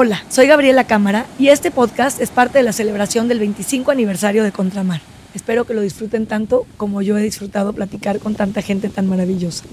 Hola, 0.00 0.22
soy 0.28 0.46
Gabriela 0.46 0.84
Cámara 0.84 1.26
y 1.40 1.48
este 1.48 1.72
podcast 1.72 2.20
es 2.20 2.30
parte 2.30 2.58
de 2.58 2.62
la 2.62 2.72
celebración 2.72 3.26
del 3.26 3.40
25 3.40 3.90
aniversario 3.90 4.44
de 4.44 4.52
Contramar. 4.52 5.00
Espero 5.34 5.64
que 5.64 5.74
lo 5.74 5.80
disfruten 5.80 6.28
tanto 6.28 6.68
como 6.76 7.02
yo 7.02 7.18
he 7.18 7.20
disfrutado 7.20 7.72
platicar 7.72 8.20
con 8.20 8.36
tanta 8.36 8.62
gente 8.62 8.90
tan 8.90 9.08
maravillosa. 9.08 9.64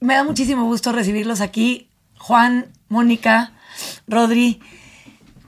Me 0.00 0.12
da 0.12 0.24
muchísimo 0.24 0.66
gusto 0.66 0.92
recibirlos 0.92 1.40
aquí, 1.40 1.88
Juan, 2.18 2.66
Mónica, 2.90 3.54
Rodri. 4.06 4.60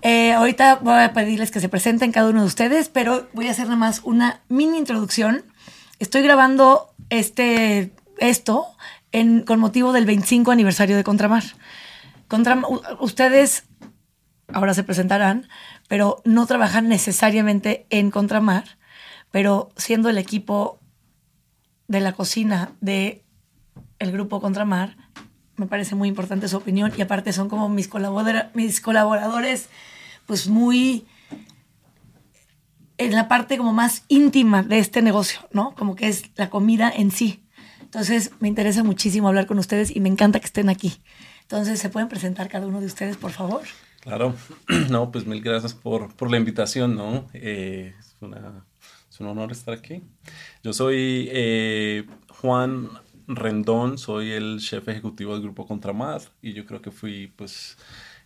Eh, 0.00 0.32
ahorita 0.32 0.76
voy 0.76 1.02
a 1.02 1.12
pedirles 1.12 1.50
que 1.50 1.60
se 1.60 1.68
presenten 1.68 2.12
cada 2.12 2.30
uno 2.30 2.40
de 2.40 2.46
ustedes, 2.46 2.88
pero 2.88 3.28
voy 3.34 3.48
a 3.48 3.50
hacer 3.50 3.66
nada 3.66 3.76
más 3.76 4.00
una 4.04 4.40
mini 4.48 4.78
introducción. 4.78 5.44
Estoy 5.98 6.22
grabando 6.22 6.94
este, 7.10 7.92
esto 8.16 8.68
con 9.44 9.60
motivo 9.60 9.92
del 9.92 10.06
25 10.06 10.50
aniversario 10.50 10.96
de 10.96 11.04
Contramar. 11.04 11.44
Contra, 12.34 12.60
ustedes 12.98 13.68
ahora 14.52 14.74
se 14.74 14.82
presentarán, 14.82 15.48
pero 15.86 16.20
no 16.24 16.46
trabajan 16.46 16.88
necesariamente 16.88 17.86
en 17.90 18.10
Contramar, 18.10 18.64
pero 19.30 19.68
siendo 19.76 20.10
el 20.10 20.18
equipo 20.18 20.80
de 21.86 22.00
la 22.00 22.12
cocina 22.12 22.72
de 22.80 23.22
el 24.00 24.10
grupo 24.10 24.40
Contramar, 24.40 24.96
me 25.54 25.66
parece 25.66 25.94
muy 25.94 26.08
importante 26.08 26.48
su 26.48 26.56
opinión 26.56 26.92
y 26.96 27.02
aparte 27.02 27.32
son 27.32 27.48
como 27.48 27.68
mis, 27.68 27.88
mis 28.54 28.80
colaboradores, 28.80 29.68
pues 30.26 30.48
muy 30.48 31.06
en 32.98 33.14
la 33.14 33.28
parte 33.28 33.56
como 33.56 33.72
más 33.72 34.02
íntima 34.08 34.64
de 34.64 34.80
este 34.80 35.02
negocio, 35.02 35.38
¿no? 35.52 35.76
Como 35.76 35.94
que 35.94 36.08
es 36.08 36.32
la 36.34 36.50
comida 36.50 36.92
en 36.92 37.12
sí. 37.12 37.44
Entonces 37.80 38.32
me 38.40 38.48
interesa 38.48 38.82
muchísimo 38.82 39.28
hablar 39.28 39.46
con 39.46 39.60
ustedes 39.60 39.94
y 39.94 40.00
me 40.00 40.08
encanta 40.08 40.40
que 40.40 40.46
estén 40.46 40.68
aquí. 40.68 41.00
Entonces, 41.44 41.78
¿se 41.78 41.90
pueden 41.90 42.08
presentar 42.08 42.48
cada 42.48 42.66
uno 42.66 42.80
de 42.80 42.86
ustedes, 42.86 43.16
por 43.16 43.30
favor? 43.30 43.62
Claro, 44.00 44.34
no, 44.90 45.12
pues 45.12 45.26
mil 45.26 45.42
gracias 45.42 45.74
por, 45.74 46.14
por 46.14 46.30
la 46.30 46.38
invitación, 46.38 46.94
¿no? 46.94 47.26
Eh, 47.34 47.94
es, 47.98 48.16
una, 48.20 48.64
es, 49.10 49.20
un 49.20 49.26
honor 49.28 49.52
estar 49.52 49.74
aquí. 49.74 50.02
Yo 50.62 50.72
soy 50.72 51.28
eh, 51.30 52.06
Juan 52.40 52.88
Rendón, 53.26 53.98
soy 53.98 54.32
el 54.32 54.60
jefe 54.60 54.92
ejecutivo 54.92 55.34
del 55.34 55.42
grupo 55.42 55.66
Contramar 55.66 56.22
y 56.42 56.54
yo 56.54 56.66
creo 56.66 56.82
que 56.82 56.90
fui 56.90 57.32
pues 57.36 57.76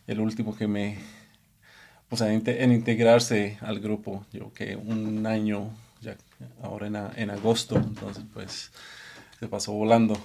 el 0.06 0.20
último 0.20 0.56
que 0.56 0.66
me, 0.66 0.98
pues 2.08 2.22
en, 2.22 2.42
en 2.44 2.72
integrarse 2.72 3.58
al 3.60 3.80
grupo, 3.80 4.26
yo 4.32 4.52
que 4.52 4.76
un 4.76 5.26
año, 5.26 5.70
ya 6.00 6.16
ahora 6.62 6.86
en, 6.86 6.96
en 6.96 7.30
agosto, 7.30 7.76
entonces 7.76 8.24
pues 8.32 8.72
se 9.38 9.48
pasó 9.48 9.72
volando 9.72 10.16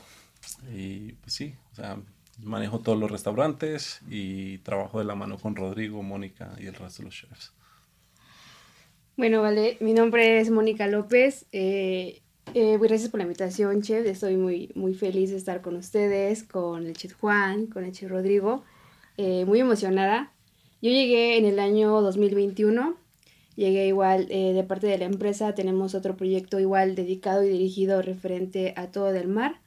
y 0.73 1.13
pues 1.13 1.33
sí, 1.33 1.55
o 1.71 1.75
sea, 1.75 1.97
manejo 2.39 2.79
todos 2.79 2.97
los 2.97 3.11
restaurantes 3.11 4.01
y 4.09 4.59
trabajo 4.59 4.99
de 4.99 5.05
la 5.05 5.15
mano 5.15 5.37
con 5.37 5.55
Rodrigo, 5.55 6.01
Mónica 6.03 6.55
y 6.59 6.65
el 6.67 6.73
resto 6.73 7.03
de 7.03 7.05
los 7.05 7.15
chefs. 7.15 7.53
Bueno, 9.15 9.43
vale, 9.43 9.77
mi 9.79 9.93
nombre 9.93 10.39
es 10.39 10.49
Mónica 10.49 10.87
López. 10.87 11.45
Eh, 11.51 12.21
eh, 12.55 12.77
gracias 12.81 13.09
por 13.09 13.19
la 13.19 13.25
invitación, 13.25 13.83
chef. 13.83 14.07
Estoy 14.07 14.37
muy, 14.37 14.71
muy 14.73 14.95
feliz 14.95 15.29
de 15.29 15.37
estar 15.37 15.61
con 15.61 15.75
ustedes, 15.75 16.43
con 16.43 16.87
el 16.87 16.93
chef 16.93 17.13
Juan, 17.19 17.67
con 17.67 17.83
el 17.83 17.91
chef 17.91 18.09
Rodrigo. 18.09 18.63
Eh, 19.17 19.45
muy 19.45 19.59
emocionada. 19.59 20.33
Yo 20.81 20.89
llegué 20.89 21.37
en 21.37 21.45
el 21.45 21.59
año 21.59 22.01
2021. 22.01 22.97
Llegué 23.55 23.85
igual 23.85 24.25
de 24.25 24.65
parte 24.67 24.87
de 24.87 24.97
la 24.97 25.05
empresa. 25.05 25.53
Tenemos 25.53 25.93
otro 25.93 26.17
proyecto 26.17 26.59
igual 26.59 26.95
dedicado 26.95 27.43
y 27.43 27.49
dirigido 27.49 28.01
referente 28.01 28.73
a 28.75 28.87
todo 28.87 29.11
del 29.11 29.27
mar. 29.27 29.61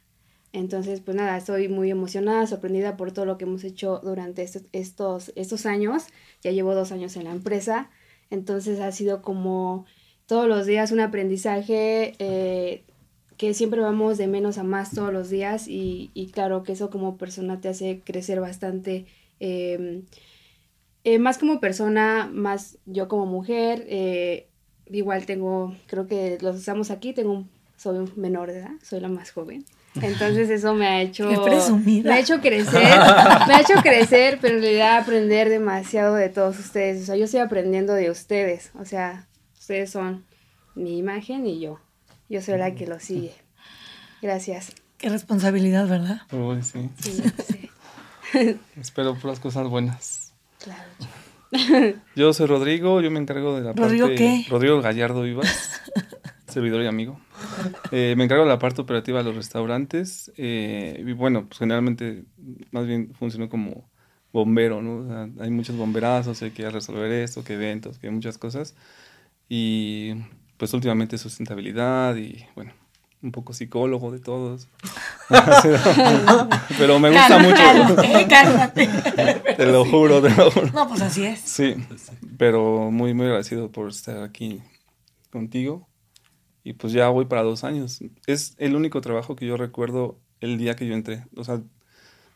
Entonces, 0.53 1.01
pues 1.01 1.17
nada, 1.17 1.37
estoy 1.37 1.69
muy 1.69 1.91
emocionada, 1.91 2.47
sorprendida 2.47 2.97
por 2.97 3.13
todo 3.13 3.27
lo 3.27 3.39
que 3.39 3.45
hemos 3.45 3.65
hecho 3.65 4.01
durante 4.03 4.43
estos, 4.73 5.33
estos, 5.35 5.67
años. 5.67 6.05
Ya 6.43 6.51
llevo 6.53 6.75
dos 6.75 6.93
años 6.93 7.17
en 7.17 7.25
la 7.25 7.33
empresa, 7.33 7.91
entonces 8.31 8.81
ha 8.81 8.93
sido 8.93 9.23
como 9.23 9.87
todos 10.27 10.49
los 10.49 10.67
días 10.67 10.93
un 10.93 11.01
aprendizaje 11.01 12.15
eh, 12.19 12.85
que 13.37 13.55
siempre 13.55 13.81
vamos 13.81 14.19
de 14.19 14.27
menos 14.29 14.59
a 14.59 14.65
más 14.65 14.93
todos 14.93 15.13
los 15.13 15.31
días 15.31 15.67
y, 15.69 16.31
claro 16.33 16.63
que 16.63 16.73
eso 16.73 16.91
como 16.91 17.17
persona 17.19 17.61
te 17.61 17.69
hace 17.69 18.01
crecer 18.05 18.41
bastante. 18.41 19.07
Em, 19.41 20.05
eh, 21.05 21.19
más 21.19 21.39
como 21.39 21.61
persona, 21.61 22.29
más 22.33 22.79
yo 22.87 23.09
como 23.09 23.27
mujer, 23.27 23.85
eh, 23.89 24.49
igual 24.87 25.27
tengo, 25.27 25.77
creo 25.87 26.07
que 26.07 26.39
los 26.41 26.57
usamos 26.57 26.91
aquí, 26.91 27.13
tengo 27.13 27.45
soy 27.77 27.99
un 27.99 28.13
menor 28.17 28.51
de 28.51 28.61
edad, 28.61 28.73
soy 28.83 29.01
la 29.01 29.09
más 29.09 29.31
joven. 29.31 29.65
Entonces 30.03 30.51
eso 30.51 30.75
me 30.75 30.87
ha 30.87 31.01
hecho 31.01 31.29
me 31.29 32.13
ha 32.13 32.19
hecho 32.19 32.41
crecer, 32.41 32.99
me 33.47 33.55
ha 33.55 33.61
hecho 33.61 33.75
crecer, 33.83 34.39
pero 34.41 34.57
en 34.57 34.63
realidad 34.63 34.99
aprender 34.99 35.49
demasiado 35.49 36.15
de 36.15 36.29
todos 36.29 36.59
ustedes. 36.59 37.03
O 37.03 37.07
sea, 37.07 37.17
yo 37.17 37.25
estoy 37.25 37.41
aprendiendo 37.41 37.95
de 37.95 38.11
ustedes. 38.11 38.71
O 38.79 38.85
sea, 38.85 39.27
ustedes 39.59 39.91
son 39.91 40.25
mi 40.75 40.99
imagen 40.99 41.47
y 41.47 41.61
yo. 41.61 41.81
Yo 42.29 42.41
soy 42.43 42.59
la 42.59 42.75
que 42.75 42.87
lo 42.87 42.99
sigue. 43.01 43.35
Gracias. 44.23 44.73
Qué 44.99 45.09
responsabilidad, 45.09 45.87
¿verdad? 45.87 46.23
Uy, 46.33 46.63
sí. 46.63 46.91
sí, 46.99 47.71
Espero 48.81 49.15
por 49.15 49.31
las 49.31 49.41
cosas 49.41 49.69
buenas. 49.69 50.33
Claro. 50.63 50.83
Yo 52.17 52.33
soy 52.33 52.47
Rodrigo, 52.47 53.01
yo 53.01 53.11
me 53.11 53.21
encargo 53.21 53.57
de 53.57 53.63
la 53.63 53.73
¿Rodrigo 53.73 54.09
parte... 54.09 54.17
qué? 54.17 54.47
Rodrigo 54.51 54.81
Gallardo 54.83 55.23
Vivas, 55.23 55.81
servidor 56.49 56.83
y 56.83 56.87
amigo. 56.87 57.21
Eh, 57.91 58.15
me 58.17 58.25
encargo 58.25 58.45
de 58.45 58.51
la 58.51 58.59
parte 58.59 58.81
operativa 58.81 59.19
de 59.19 59.25
los 59.25 59.37
restaurantes. 59.37 60.33
Eh, 60.37 61.03
y 61.07 61.13
bueno, 61.13 61.47
pues 61.47 61.59
generalmente 61.59 62.25
más 62.71 62.87
bien 62.87 63.13
funcionó 63.19 63.49
como 63.49 63.89
bombero, 64.33 64.83
¿no? 64.83 65.33
hay 65.41 65.51
muchos 65.51 65.77
bomberazos, 65.77 66.43
hay 66.43 66.51
que 66.51 66.69
resolver 66.69 67.11
esto, 67.11 67.43
que 67.43 67.55
eventos, 67.55 67.99
que 67.99 68.11
muchas 68.11 68.37
cosas. 68.39 68.75
Y 69.49 70.15
pues 70.57 70.75
últimamente 70.75 71.17
sustentabilidad 71.17 72.17
y 72.17 72.45
bueno, 72.55 72.73
un 73.23 73.33
poco 73.33 73.53
psicólogo 73.53 74.11
de 74.11 74.21
todos. 74.21 74.69
Pero 76.79 76.99
me 76.99 77.11
gusta 77.11 77.39
mucho. 77.39 77.63
te 79.57 79.67
lo 79.67 79.85
juro, 79.85 80.21
te 80.21 80.31
lo 80.31 80.51
juro. 80.51 80.71
No, 80.73 80.89
pues 80.89 81.01
así 81.03 81.25
es. 81.25 81.41
Sí, 81.41 81.75
pero 82.37 82.91
muy, 82.91 83.15
muy 83.15 83.27
agradecido 83.27 83.71
por 83.71 83.89
estar 83.89 84.23
aquí 84.23 84.63
contigo 85.31 85.89
y 86.67 86.73
pues 86.73 86.93
ya 86.93 87.09
voy 87.11 87.27
para 87.27 87.45
dos 87.45 87.63
años. 87.63 88.01
Es 88.27 88.57
el 88.59 88.75
único 88.75 89.01
trabajo 89.01 89.37
que 89.37 89.47
yo 89.47 89.57
recuerdo 89.57 90.19
el 90.41 90.59
día 90.59 90.75
que 90.75 90.85
yo 90.85 90.95
entré. 90.95 91.25
O 91.37 91.45
sea, 91.45 91.63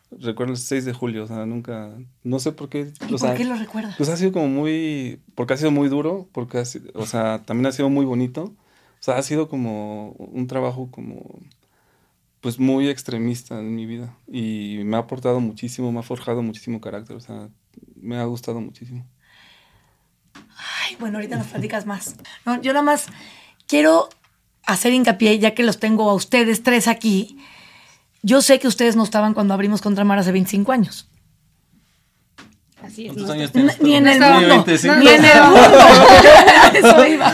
recuerdo 0.09 0.53
el 0.53 0.57
6 0.57 0.85
de 0.85 0.93
julio, 0.93 1.25
o 1.25 1.27
sea, 1.27 1.45
nunca, 1.45 1.91
no 2.23 2.39
sé 2.39 2.53
por 2.53 2.69
qué. 2.69 2.93
¿Y 3.09 3.17
por 3.17 3.35
qué 3.35 3.43
lo 3.43 3.55
recuerdas? 3.55 3.95
Pues 3.97 4.07
ha 4.07 4.15
sido 4.15 4.31
como 4.31 4.47
muy, 4.47 5.19
porque 5.35 5.55
ha 5.55 5.57
sido 5.57 5.71
muy 5.71 5.89
duro, 5.89 6.29
porque 6.31 6.63
o 6.93 7.05
sea, 7.05 7.43
también 7.43 7.65
ha 7.65 7.73
sido 7.73 7.89
muy 7.89 8.05
bonito. 8.05 8.43
O 8.43 9.03
sea, 9.03 9.17
ha 9.17 9.21
sido 9.21 9.49
como 9.49 10.11
un 10.11 10.47
trabajo 10.47 10.89
como, 10.91 11.37
pues 12.39 12.57
muy 12.57 12.87
extremista 12.87 13.59
en 13.59 13.75
mi 13.75 13.85
vida. 13.85 14.15
Y 14.31 14.79
me 14.85 14.95
ha 14.95 15.01
aportado 15.01 15.41
muchísimo, 15.41 15.91
me 15.91 15.99
ha 15.99 16.03
forjado 16.03 16.41
muchísimo 16.41 16.79
carácter, 16.79 17.17
o 17.17 17.19
sea, 17.19 17.49
me 17.97 18.15
ha 18.15 18.23
gustado 18.23 18.61
muchísimo. 18.61 19.05
Ay, 20.33 20.95
bueno, 21.01 21.17
ahorita 21.17 21.35
nos 21.35 21.47
platicas 21.47 21.85
más. 21.85 22.15
No, 22.45 22.61
yo 22.61 22.71
nada 22.71 22.85
más 22.85 23.07
quiero 23.67 24.07
hacer 24.73 24.93
hincapié, 24.93 25.39
ya 25.39 25.53
que 25.53 25.63
los 25.63 25.79
tengo 25.79 26.09
a 26.09 26.13
ustedes 26.13 26.63
tres 26.63 26.87
aquí, 26.87 27.37
yo 28.23 28.41
sé 28.41 28.59
que 28.59 28.67
ustedes 28.67 28.95
no 28.95 29.03
estaban 29.03 29.33
cuando 29.33 29.53
abrimos 29.53 29.81
Contramar 29.81 30.19
hace 30.19 30.31
25 30.31 30.71
años. 30.71 31.07
Así 32.81 33.07
es. 33.07 33.13
¿Cuántos 33.13 33.31
años 33.31 33.51
tienes 33.51 33.81
Ni 33.81 33.95
en 33.95 34.07
el 34.07 34.19
mundo. 34.19 34.65
Ni 34.65 35.07
en 35.07 35.25
el 35.25 35.41
mundo. 35.43 35.79
Eso 36.73 37.05
iba. 37.07 37.31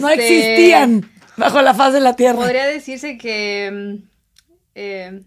No 0.00 0.08
este, 0.08 0.12
existían 0.12 1.10
bajo 1.36 1.62
la 1.62 1.74
faz 1.74 1.92
de 1.92 2.00
la 2.00 2.16
tierra. 2.16 2.38
Podría 2.38 2.66
decirse 2.66 3.16
que. 3.16 3.70
Mm, 3.72 4.08
eh, 4.74 5.22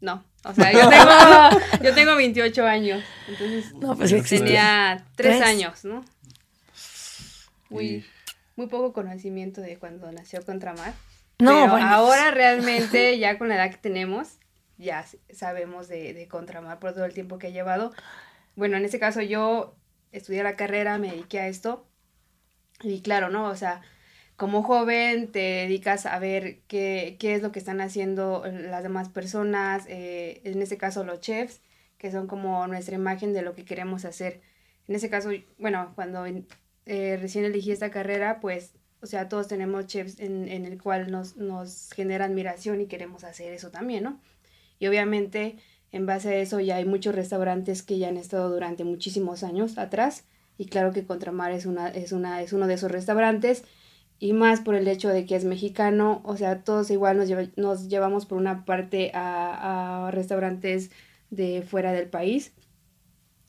no. 0.00 0.24
O 0.44 0.52
sea, 0.52 0.72
yo 0.72 0.88
tengo, 0.90 1.82
yo 1.82 1.94
tengo 1.94 2.16
28 2.16 2.66
años. 2.66 3.02
Entonces, 3.28 3.72
no, 3.74 3.96
pues 3.96 4.28
tenía 4.28 5.02
3 5.16 5.40
años, 5.40 5.84
¿no? 5.84 6.04
Uy 7.70 8.04
muy 8.56 8.66
poco 8.66 8.92
conocimiento 8.92 9.60
de 9.60 9.78
cuando 9.78 10.10
nació 10.12 10.44
Contramar. 10.44 10.94
No, 11.38 11.64
pero 11.64 11.76
ahora 11.76 12.30
realmente, 12.30 13.18
ya 13.18 13.38
con 13.38 13.48
la 13.48 13.56
edad 13.56 13.70
que 13.70 13.78
tenemos, 13.78 14.38
ya 14.78 15.04
sabemos 15.32 15.88
de, 15.88 16.14
de 16.14 16.28
Contramar 16.28 16.78
por 16.78 16.92
todo 16.92 17.04
el 17.04 17.14
tiempo 17.14 17.38
que 17.38 17.48
ha 17.48 17.50
llevado. 17.50 17.92
Bueno, 18.56 18.76
en 18.76 18.84
este 18.84 18.98
caso 18.98 19.20
yo 19.20 19.76
estudié 20.12 20.42
la 20.42 20.56
carrera, 20.56 20.98
me 20.98 21.10
dediqué 21.10 21.40
a 21.40 21.48
esto. 21.48 21.86
Y 22.82 23.02
claro, 23.02 23.30
¿no? 23.30 23.48
O 23.48 23.56
sea, 23.56 23.82
como 24.36 24.62
joven 24.62 25.30
te 25.30 25.38
dedicas 25.38 26.06
a 26.06 26.18
ver 26.18 26.60
qué, 26.66 27.16
qué 27.18 27.34
es 27.34 27.42
lo 27.42 27.52
que 27.52 27.58
están 27.58 27.80
haciendo 27.80 28.44
las 28.46 28.82
demás 28.82 29.08
personas, 29.08 29.84
eh, 29.88 30.40
en 30.44 30.60
este 30.60 30.76
caso 30.76 31.04
los 31.04 31.20
chefs, 31.20 31.60
que 31.98 32.10
son 32.10 32.26
como 32.26 32.66
nuestra 32.66 32.96
imagen 32.96 33.32
de 33.32 33.42
lo 33.42 33.54
que 33.54 33.64
queremos 33.64 34.04
hacer. 34.04 34.40
En 34.88 34.94
ese 34.94 35.08
caso, 35.08 35.30
bueno, 35.58 35.92
cuando 35.94 36.26
eh, 36.86 37.16
recién 37.20 37.44
elegí 37.44 37.72
esta 37.72 37.90
carrera, 37.90 38.40
pues, 38.40 38.72
o 39.00 39.06
sea, 39.06 39.28
todos 39.28 39.48
tenemos 39.48 39.86
chefs 39.86 40.18
en, 40.20 40.48
en 40.48 40.64
el 40.64 40.80
cual 40.82 41.10
nos, 41.10 41.36
nos 41.36 41.90
genera 41.92 42.24
admiración 42.26 42.80
y 42.80 42.86
queremos 42.86 43.24
hacer 43.24 43.52
eso 43.52 43.70
también, 43.70 44.04
¿no? 44.04 44.20
Y 44.78 44.86
obviamente 44.88 45.56
En 45.92 46.06
base 46.06 46.28
a 46.30 46.36
eso 46.38 46.58
ya 46.60 46.76
hay 46.76 46.84
muchos 46.84 47.14
restaurantes 47.14 47.82
que 47.84 47.98
ya 47.98 48.08
han 48.08 48.16
estado 48.16 48.50
durante 48.50 48.82
muchísimos 48.84 49.44
años 49.44 49.78
atrás 49.78 50.24
y 50.58 50.66
claro 50.66 50.92
que 50.92 51.06
Contramar 51.06 51.52
es, 51.52 51.66
una, 51.66 51.88
es, 51.88 52.12
una, 52.12 52.42
es 52.42 52.52
uno 52.52 52.66
de 52.66 52.74
esos 52.74 52.90
restaurantes 52.90 53.64
y 54.18 54.32
más 54.32 54.60
por 54.60 54.74
el 54.74 54.88
hecho 54.88 55.08
de 55.08 55.26
que 55.26 55.36
es 55.36 55.44
mexicano, 55.44 56.20
o 56.24 56.36
sea, 56.36 56.62
todos 56.64 56.90
igual 56.90 57.16
nos, 57.18 57.28
nos 57.56 57.88
llevamos 57.88 58.26
por 58.26 58.38
una 58.38 58.64
parte 58.64 59.10
a, 59.14 60.06
a, 60.08 60.10
restaurantes 60.10 60.90
de 61.30 61.62
fuera 61.62 61.92
del 61.92 62.08
país, 62.08 62.52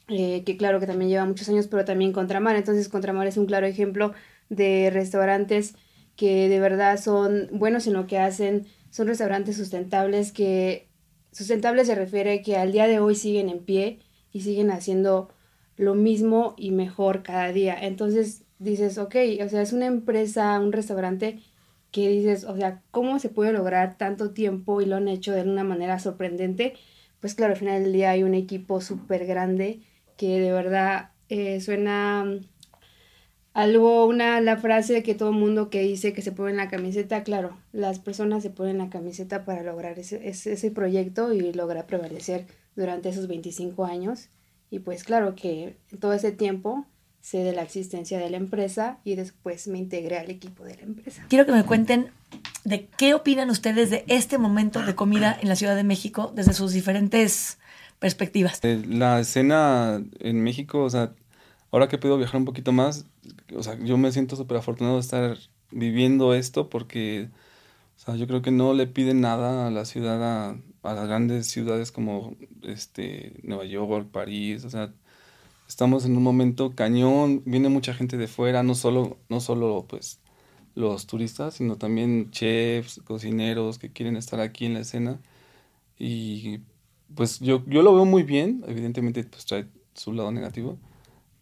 eh, 0.08 0.44
que 0.46 0.58
claro 0.58 0.80
que 0.80 0.88
también 0.88 1.10
lleva 1.10 1.26
muchos 1.26 1.50
años, 1.50 1.68
pero 1.68 1.86
también 1.86 2.12
Contramar, 2.14 2.56
entonces 2.56 2.90
Contramar 2.90 3.28
es 3.28 3.38
un 3.38 3.46
claro 3.46 3.66
ejemplo 3.66 4.14
de 4.50 4.90
restaurantes 4.92 5.76
que 6.16 6.48
de 6.50 6.60
verdad 6.60 7.00
son 7.00 7.50
buenos 7.52 7.88
en 7.88 7.94
lo 7.94 8.08
que 8.08 8.20
hacen, 8.20 8.66
son 8.90 9.08
restaurantes 9.08 9.58
sustentables 9.58 10.32
que 10.32 10.88
sustentables 11.32 11.88
se 11.88 11.96
refiere 11.96 12.42
que 12.42 12.56
al 12.56 12.72
día 12.72 12.88
de 12.88 13.00
hoy 13.00 13.16
siguen 13.16 13.50
en 13.50 13.60
pie 13.60 14.00
y 14.32 14.42
siguen 14.42 14.72
haciendo 14.72 15.30
lo 15.76 15.94
mismo 15.96 16.54
y 16.58 16.72
mejor 16.72 17.24
cada 17.24 17.52
día. 17.52 17.78
Entonces 17.80 18.46
dices, 18.60 18.98
ok, 18.98 19.16
o 19.44 19.50
sea, 19.50 19.62
es 19.62 19.74
una 19.74 19.88
empresa, 19.88 20.60
un 20.60 20.72
restaurante 20.72 21.42
que 21.92 22.10
dices, 22.10 22.46
o 22.46 22.56
sea, 22.56 22.82
¿cómo 22.92 23.20
se 23.20 23.30
puede 23.30 23.52
lograr 23.52 23.98
tanto 23.98 24.32
tiempo 24.32 24.82
y 24.82 24.86
lo 24.86 24.96
han 24.98 25.08
hecho 25.08 25.34
de 25.34 25.42
una 25.44 25.64
manera 25.64 26.00
sorprendente? 26.00 26.76
Pues 27.20 27.36
claro, 27.36 27.54
al 27.54 27.60
final 27.60 27.84
del 27.84 27.94
día 27.94 28.12
hay 28.12 28.24
un 28.24 28.34
equipo 28.34 28.80
súper 28.82 29.26
grande 29.26 29.82
que 30.18 30.40
de 30.40 30.52
verdad 30.52 31.12
eh, 31.30 31.60
suena 31.62 32.26
algo, 33.54 34.06
una, 34.06 34.42
la 34.42 34.58
frase 34.58 35.02
que 35.02 35.16
todo 35.16 35.32
mundo 35.32 35.70
que 35.70 35.82
dice 35.82 36.14
que 36.14 36.22
se 36.22 36.32
pone 36.32 36.52
en 36.52 36.58
la 36.58 36.68
camiseta, 36.68 37.24
claro, 37.24 37.58
las 37.72 38.00
personas 38.00 38.44
se 38.44 38.50
ponen 38.50 38.78
la 38.78 38.90
camiseta 38.90 39.46
para 39.46 39.64
lograr 39.64 39.98
ese, 39.98 40.28
ese, 40.28 40.54
ese 40.54 40.72
proyecto 40.72 41.34
y 41.34 41.54
lograr 41.54 41.88
prevalecer 41.88 42.46
durante 42.76 43.10
esos 43.10 43.28
25 43.28 43.86
años. 43.86 44.30
Y 44.70 44.80
pues 44.80 45.04
claro 45.06 45.36
que 45.36 45.78
todo 46.00 46.14
ese 46.14 46.32
tiempo 46.32 46.86
sé 47.22 47.40
de 47.40 47.54
la 47.54 47.64
existencia 47.64 48.20
de 48.20 48.30
la 48.30 48.38
empresa 48.38 49.00
y 49.04 49.16
después 49.16 49.68
me 49.68 49.80
integré 49.80 50.20
al 50.20 50.30
equipo 50.30 50.64
de 50.64 50.76
la 50.76 50.84
empresa. 50.84 51.26
Quiero 51.30 51.46
que 51.46 51.54
me 51.54 51.64
cuenten 51.64 52.12
de 52.66 52.88
qué 52.98 53.14
opinan 53.14 53.50
ustedes 53.50 53.90
de 53.90 54.04
este 54.08 54.38
momento 54.38 54.84
de 54.84 54.96
comida 54.96 55.36
en 55.42 55.48
la 55.50 55.56
Ciudad 55.56 55.76
de 55.76 55.84
México 55.84 56.32
desde 56.36 56.54
sus 56.54 56.74
diferentes 56.74 57.58
perspectivas. 58.00 58.60
Eh, 58.64 58.82
la 58.88 59.20
escena 59.20 60.04
en 60.20 60.44
México, 60.44 60.84
o 60.84 60.90
sea, 60.90 61.14
ahora 61.72 61.88
que 61.88 61.98
he 61.98 62.00
podido 62.00 62.18
viajar 62.18 62.38
un 62.38 62.46
poquito 62.46 62.72
más, 62.72 63.06
o 63.56 63.64
sea, 63.64 63.78
yo 63.84 63.98
me 63.98 64.12
siento 64.12 64.36
súper 64.36 64.58
afortunado 64.58 64.96
de 64.96 65.02
estar 65.02 65.38
viviendo 65.72 66.34
esto 66.34 66.70
porque, 66.70 67.30
o 67.98 68.00
sea, 68.00 68.16
yo 68.16 68.28
creo 68.28 68.42
que 68.42 68.52
no 68.52 68.74
le 68.74 68.88
piden 68.88 69.22
nada 69.22 69.68
a 69.68 69.72
la 69.72 69.86
ciudad, 69.86 70.24
a, 70.24 70.58
a 70.84 70.94
las 70.94 71.08
grandes 71.08 71.48
ciudades 71.48 71.92
como 71.92 72.36
este, 72.64 73.40
Nueva 73.44 73.66
York, 73.66 74.10
París, 74.12 74.66
o 74.66 74.70
sea, 74.70 74.94
estamos 75.68 76.06
en 76.06 76.18
un 76.18 76.24
momento 76.24 76.76
cañón, 76.76 77.44
viene 77.46 77.70
mucha 77.70 77.94
gente 77.94 78.18
de 78.18 78.28
fuera, 78.28 78.64
no 78.64 78.76
solo, 78.76 79.18
no 79.30 79.40
solo 79.42 79.86
pues 79.88 80.20
los 80.76 81.08
turistas, 81.08 81.56
sino 81.56 81.78
también 81.78 82.32
chefs, 82.32 83.02
cocineros 83.06 83.80
que 83.80 83.92
quieren 83.92 84.18
estar 84.18 84.40
aquí 84.42 84.66
en 84.66 84.74
la 84.76 84.82
escena. 84.82 85.20
Y 85.98 86.62
pues 87.16 87.40
yo, 87.40 87.64
yo 87.68 87.82
lo 87.82 87.94
veo 87.96 88.06
muy 88.06 88.24
bien, 88.24 88.64
evidentemente 88.68 89.24
pues 89.24 89.46
trae 89.46 89.68
su 89.94 90.14
lado 90.14 90.32
negativo, 90.32 90.78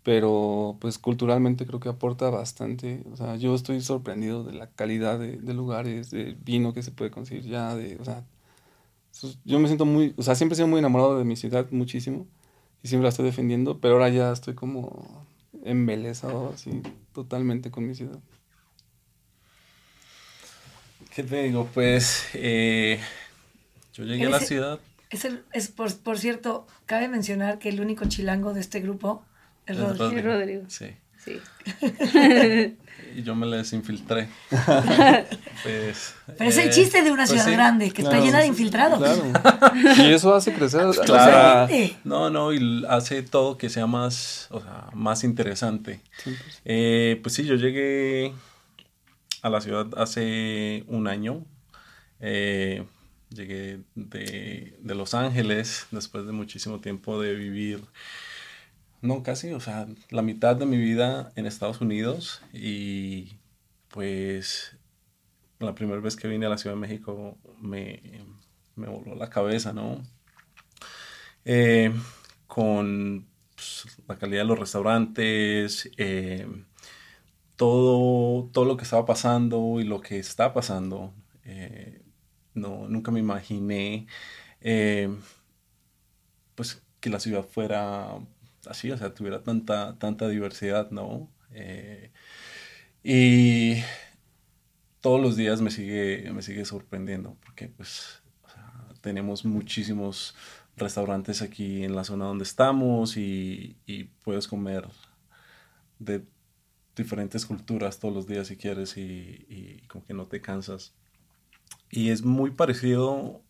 pero 0.03 0.77
pues 0.79 0.97
culturalmente 0.99 1.65
creo 1.65 1.79
que 1.79 1.89
aporta 1.89 2.29
bastante. 2.29 3.03
O 3.11 3.17
sea, 3.17 3.35
yo 3.37 3.55
estoy 3.55 3.81
sorprendido 3.81 4.43
de 4.43 4.53
la 4.53 4.67
calidad 4.67 5.19
de, 5.19 5.37
de 5.37 5.53
lugares, 5.53 6.11
de 6.11 6.35
vino 6.43 6.73
que 6.73 6.83
se 6.83 6.91
puede 6.91 7.11
conseguir 7.11 7.45
ya, 7.45 7.75
de, 7.75 7.97
o 7.99 8.05
sea, 8.05 8.23
yo 9.45 9.59
me 9.59 9.67
siento 9.67 9.85
muy, 9.85 10.13
o 10.17 10.23
sea, 10.23 10.35
siempre 10.35 10.53
he 10.53 10.57
sido 10.57 10.67
muy 10.67 10.79
enamorado 10.79 11.17
de 11.17 11.25
mi 11.25 11.35
ciudad, 11.35 11.67
muchísimo, 11.71 12.27
y 12.81 12.87
siempre 12.87 13.03
la 13.03 13.09
estoy 13.09 13.25
defendiendo, 13.25 13.79
pero 13.79 13.95
ahora 13.95 14.09
ya 14.09 14.31
estoy 14.31 14.55
como 14.55 15.25
embelesado 15.63 16.51
así 16.53 16.81
totalmente 17.13 17.71
con 17.71 17.87
mi 17.87 17.95
ciudad. 17.95 18.19
¿Qué 21.15 21.23
te 21.23 21.43
digo? 21.43 21.69
Pues 21.73 22.25
eh, 22.33 22.99
yo 23.93 24.03
llegué 24.03 24.25
a 24.25 24.29
la 24.31 24.39
ciudad. 24.39 24.79
Es, 25.13 25.25
el, 25.25 25.43
es 25.53 25.67
por, 25.67 25.95
por, 25.97 26.17
cierto, 26.17 26.65
cabe 26.85 27.07
mencionar 27.07 27.59
que 27.59 27.69
el 27.69 27.79
único 27.79 28.05
chilango 28.05 28.53
de 28.53 28.61
este 28.61 28.79
grupo 28.79 29.23
es, 29.67 29.77
es 29.77 29.97
Rodrigo. 29.97 30.27
Rodrigo. 30.27 30.63
Sí. 30.67 30.87
Sí. 31.23 31.39
y 33.15 33.23
yo 33.23 33.35
me 33.35 33.45
les 33.45 33.71
infiltré. 33.73 34.27
pues, 34.49 36.15
Pero 36.37 36.49
es 36.49 36.57
el 36.57 36.69
chiste 36.71 37.01
de 37.01 37.11
una 37.11 37.25
ciudad 37.25 37.43
pues 37.43 37.53
sí, 37.53 37.57
grande, 37.57 37.91
que 37.91 38.01
claro, 38.01 38.17
está 38.17 38.25
llena 38.25 38.39
de 38.39 38.47
infiltrados. 38.47 38.99
Claro. 38.99 39.73
Y 40.03 40.13
eso 40.13 40.35
hace 40.35 40.53
crecer. 40.53 40.85
Claro. 41.05 41.71
No, 42.03 42.29
no, 42.29 42.53
y 42.53 42.83
hace 42.89 43.23
todo 43.23 43.57
que 43.57 43.69
sea 43.69 43.87
más, 43.87 44.47
o 44.49 44.59
sea, 44.59 44.87
más 44.93 45.23
interesante. 45.23 46.01
Sí, 46.23 46.35
pues. 46.43 46.61
Eh, 46.65 47.19
pues 47.21 47.35
sí, 47.35 47.45
yo 47.45 47.55
llegué 47.55 48.33
a 49.41 49.49
la 49.49 49.61
ciudad 49.61 49.87
hace 49.95 50.83
un 50.87 51.07
año. 51.07 51.45
Eh, 52.19 52.85
llegué 53.33 53.81
de, 53.95 54.77
de 54.79 54.95
Los 54.95 55.13
Ángeles 55.13 55.87
después 55.91 56.25
de 56.25 56.31
muchísimo 56.31 56.79
tiempo 56.79 57.21
de 57.21 57.35
vivir 57.35 57.81
no, 59.03 59.21
casi, 59.21 59.51
o 59.51 59.59
sea, 59.59 59.85
la 60.11 60.21
mitad 60.21 60.55
de 60.55 60.65
mi 60.65 60.77
vida 60.77 61.33
en 61.35 61.45
Estados 61.45 61.81
Unidos 61.81 62.41
y 62.53 63.33
pues 63.89 64.77
la 65.59 65.75
primera 65.75 65.99
vez 65.99 66.15
que 66.15 66.29
vine 66.29 66.45
a 66.45 66.49
la 66.49 66.57
Ciudad 66.57 66.77
de 66.77 66.79
México 66.79 67.37
me, 67.59 68.01
me 68.77 68.87
voló 68.87 69.13
la 69.15 69.29
cabeza, 69.29 69.73
¿no? 69.73 70.01
Eh, 71.43 71.93
con 72.47 73.27
pues, 73.55 73.87
la 74.07 74.17
calidad 74.17 74.43
de 74.43 74.47
los 74.47 74.59
restaurantes, 74.59 75.91
eh, 75.97 76.47
todo, 77.57 78.49
todo 78.53 78.63
lo 78.63 78.77
que 78.77 78.83
estaba 78.83 79.05
pasando 79.05 79.81
y 79.81 79.83
lo 79.83 79.99
que 79.99 80.17
está 80.17 80.53
pasando. 80.53 81.13
Eh, 81.43 82.02
no, 82.55 82.87
nunca 82.87 83.11
me 83.11 83.19
imaginé 83.19 84.07
pues 86.55 86.81
que 86.99 87.09
la 87.09 87.19
ciudad 87.19 87.43
fuera 87.43 88.17
así, 88.67 88.91
o 88.91 88.97
sea, 88.97 89.13
tuviera 89.13 89.43
tanta, 89.43 89.97
tanta 89.99 90.27
diversidad, 90.27 90.91
¿no? 90.91 91.29
Eh, 91.51 92.11
y 93.03 93.83
todos 95.01 95.21
los 95.21 95.35
días 95.35 95.61
me 95.61 95.71
sigue, 95.71 96.31
me 96.33 96.41
sigue 96.41 96.65
sorprendiendo, 96.65 97.37
porque 97.43 97.67
pues 97.67 98.21
tenemos 99.01 99.43
muchísimos 99.45 100.35
restaurantes 100.77 101.41
aquí 101.41 101.83
en 101.83 101.95
la 101.95 102.03
zona 102.03 102.25
donde 102.25 102.45
estamos 102.45 103.17
y, 103.17 103.77
puedes 104.23 104.47
comer 104.47 104.87
de 105.99 106.23
diferentes 106.95 107.45
culturas 107.45 107.99
todos 107.99 108.13
los 108.13 108.27
días 108.27 108.47
si 108.47 108.55
quieres 108.55 108.95
y 108.97 109.83
como 109.89 110.05
que 110.05 110.13
no 110.13 110.27
te 110.27 110.41
cansas. 110.41 110.93
Y 111.89 112.09
es 112.09 112.23
muy 112.23 112.51
parecido 112.51 113.41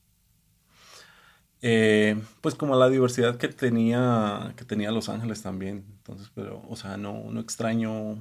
eh, 1.62 2.22
pues 2.42 2.56
como 2.56 2.75
la 2.75 2.89
diversidad 2.89 3.38
que 3.38 3.48
tenía, 3.48 4.53
que 4.58 4.65
tenía 4.65 4.92
Los 4.92 5.10
Ángeles 5.10 5.42
también. 5.42 5.86
Entonces, 5.98 6.30
pero, 6.36 6.62
o 6.70 6.75
sea, 6.75 6.98
no, 6.98 7.32
no 7.32 7.39
extraño 7.39 8.18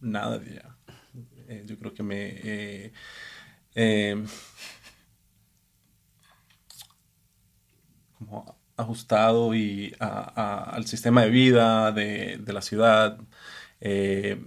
nada 0.00 0.38
de 0.38 0.50
allá. 0.50 0.76
Eh, 1.48 1.64
yo 1.66 1.78
creo 1.78 1.94
que 1.94 2.02
me... 2.02 2.16
Eh, 2.42 2.92
eh 3.74 4.24
ajustado 8.76 9.54
y 9.54 9.94
al 9.98 10.86
sistema 10.86 11.22
de 11.22 11.30
vida 11.30 11.92
de, 11.92 12.38
de 12.38 12.52
la 12.52 12.62
ciudad 12.62 13.18
eh, 13.80 14.42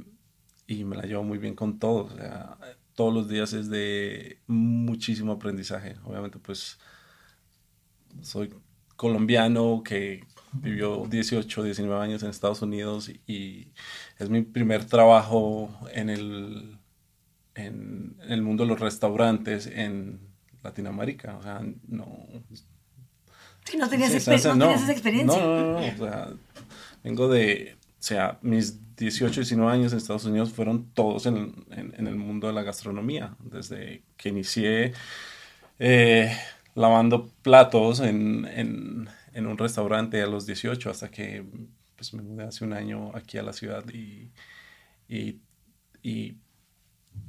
y 0.67 0.83
me 0.85 0.95
la 0.95 1.03
llevo 1.03 1.23
muy 1.23 1.37
bien 1.37 1.55
con 1.55 1.79
todos. 1.79 2.13
Todos 2.95 3.13
los 3.13 3.29
días 3.29 3.53
es 3.53 3.69
de 3.69 4.39
muchísimo 4.47 5.33
aprendizaje. 5.33 5.95
Obviamente, 6.03 6.39
pues 6.39 6.77
soy 8.21 8.53
colombiano 8.95 9.81
que 9.83 10.23
vivió 10.53 11.05
18, 11.09 11.63
19 11.63 12.03
años 12.03 12.23
en 12.23 12.29
Estados 12.29 12.61
Unidos 12.61 13.09
y 13.27 13.69
es 14.19 14.29
mi 14.29 14.43
primer 14.43 14.85
trabajo 14.85 15.75
en 15.91 16.09
el, 16.09 16.77
en, 17.55 18.15
el 18.27 18.41
mundo 18.41 18.63
de 18.63 18.69
los 18.69 18.79
restaurantes 18.79 19.67
en 19.67 20.19
Latinoamérica. 20.61 21.37
O 21.37 21.43
sea, 21.43 21.61
no... 21.87 22.27
Sí, 23.65 23.77
no 23.77 23.89
tenías, 23.89 24.11
sí, 24.11 24.17
exper 24.17 24.45
no, 24.45 24.55
no, 24.55 24.65
tenías 24.65 24.83
esa 24.83 24.91
experiencia. 24.91 25.39
No, 25.39 25.55
no, 25.55 25.79
no, 25.79 25.87
o 25.87 25.97
sea, 25.97 26.33
vengo 27.01 27.29
de, 27.29 27.77
o 27.81 28.03
sea, 28.03 28.37
mis 28.41 28.77
18, 28.97 29.41
19 29.41 29.71
años 29.71 29.91
en 29.91 29.97
Estados 29.97 30.25
Unidos 30.25 30.51
fueron 30.51 30.91
todos 30.93 31.25
en, 31.25 31.65
el 31.71 32.15
mundo 32.15 32.47
de 32.47 32.53
la 32.53 32.63
gastronomía. 32.63 33.35
Desde 33.39 34.03
que 34.17 34.29
inicié... 34.29 34.93
Eh, 35.79 36.31
lavando 36.75 37.27
platos 37.41 37.99
en, 37.99 39.09
un 39.35 39.57
restaurante 39.57 40.21
a 40.21 40.27
los 40.27 40.45
18 40.45 40.89
hasta 40.89 41.09
que 41.09 41.45
pues, 41.95 42.13
me 42.13 42.21
mudé 42.21 42.43
hace 42.43 42.65
un 42.65 42.73
año 42.73 43.15
aquí 43.15 43.37
a 43.37 43.43
la 43.43 43.53
ciudad 43.53 43.83
y, 43.89 44.31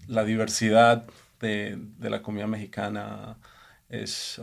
la 0.07 0.25
diversidad 0.25 1.07
de, 1.41 1.79
la 1.99 2.23
comida 2.23 2.47
mexicana 2.47 3.39
es 3.89 4.41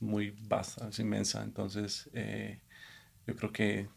muy 0.00 0.34
vasta, 0.48 0.88
es 0.88 0.98
inmensa. 0.98 1.42
Entonces, 1.42 2.08
eh, 2.14 2.60
yo 3.26 3.36
creo 3.36 3.52
que 3.52 3.88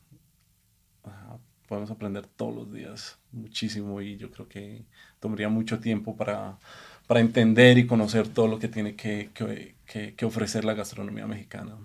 podemos 1.74 1.90
aprender 1.90 2.28
todos 2.28 2.54
los 2.54 2.72
días 2.72 3.18
muchísimo 3.32 4.00
y 4.00 4.16
yo 4.16 4.30
creo 4.30 4.48
que 4.48 4.84
tomaría 5.20 5.50
mucho 5.50 5.80
tiempo 5.80 6.16
para, 6.16 6.60
para 7.08 7.20
entender 7.20 7.80
y 7.80 7.88
conocer 7.88 8.28
todo 8.28 8.48
lo 8.48 8.60
que 8.60 8.68
tiene 8.68 8.96
que, 8.96 9.32
que, 9.34 10.14
que, 10.14 10.26
ofrecer 10.26 10.66
la 10.66 10.76
gastronomía 10.76 11.26
mexicana. 11.26 11.76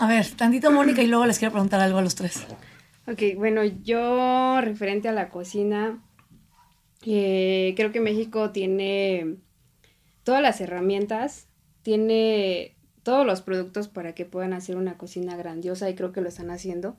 A 0.00 0.08
ver, 0.08 0.28
tantito 0.30 0.72
Mónica 0.72 1.02
y 1.02 1.06
luego 1.06 1.24
les 1.24 1.38
quiero 1.38 1.52
preguntar 1.52 1.78
algo 1.78 1.98
a 1.98 2.02
los 2.02 2.16
tres. 2.16 2.44
Ok, 3.06 3.22
bueno, 3.36 3.62
yo 3.62 4.60
referente 4.60 5.08
a 5.08 5.12
la 5.12 5.28
cocina, 5.28 6.02
eh, 7.04 7.74
creo 7.76 7.92
que 7.92 8.00
México 8.00 8.50
tiene 8.50 9.36
todas 10.24 10.42
las 10.42 10.60
herramientas, 10.60 11.46
tiene 11.82 12.75
todos 13.06 13.24
los 13.24 13.40
productos 13.40 13.86
para 13.86 14.16
que 14.16 14.24
puedan 14.24 14.52
hacer 14.52 14.76
una 14.76 14.98
cocina 14.98 15.36
grandiosa 15.36 15.88
y 15.88 15.94
creo 15.94 16.10
que 16.10 16.20
lo 16.20 16.28
están 16.28 16.50
haciendo. 16.50 16.96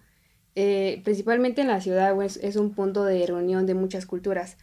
Eh, 0.55 1.01
principalmente 1.03 1.59
en 1.59 1.67
la 1.67 1.81
ciudad 1.81 2.15
es 2.23 2.55
un 2.55 2.73
punto 2.73 3.03
de 3.03 3.27
reunión 3.27 3.65
de 3.65 3.73
muchas 3.73 4.05
culturas. 4.05 4.55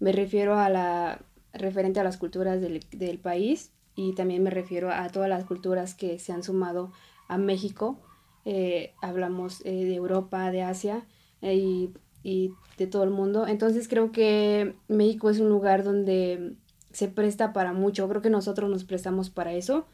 Me 0.00 0.10
refiero 0.10 0.58
a 0.58 0.68
la 0.68 1.20
referente 1.52 2.00
a 2.00 2.02
las 2.02 2.16
culturas 2.16 2.60
del, 2.60 2.80
del 2.90 3.18
país 3.20 3.70
y 3.94 4.16
también 4.16 4.42
me 4.42 4.50
refiero 4.50 4.90
a 4.90 5.08
todas 5.08 5.28
las 5.28 5.44
culturas 5.44 5.94
que 5.94 6.18
se 6.18 6.32
han 6.32 6.42
sumado 6.42 6.90
a 7.28 7.38
México. 7.38 8.00
Eh, 8.44 8.92
hablamos 9.00 9.64
eh, 9.64 9.84
de 9.84 9.94
Europa, 9.94 10.50
de 10.50 10.62
Asia 10.62 11.06
y, 11.40 11.92
y 12.24 12.50
de 12.76 12.88
todo 12.88 13.04
el 13.04 13.10
mundo. 13.10 13.46
Entonces 13.46 13.86
creo 13.86 14.10
que 14.10 14.74
México 14.88 15.30
es 15.30 15.38
un 15.38 15.48
lugar 15.48 15.84
donde 15.84 16.56
se 16.90 17.06
presta 17.06 17.52
para 17.52 17.72
mucho. 17.72 18.08
Creo 18.08 18.20
que 18.20 18.30
nosotros 18.30 18.68
nos 18.68 18.82
prestamos 18.82 19.30
para 19.30 19.52
eso 19.52 19.86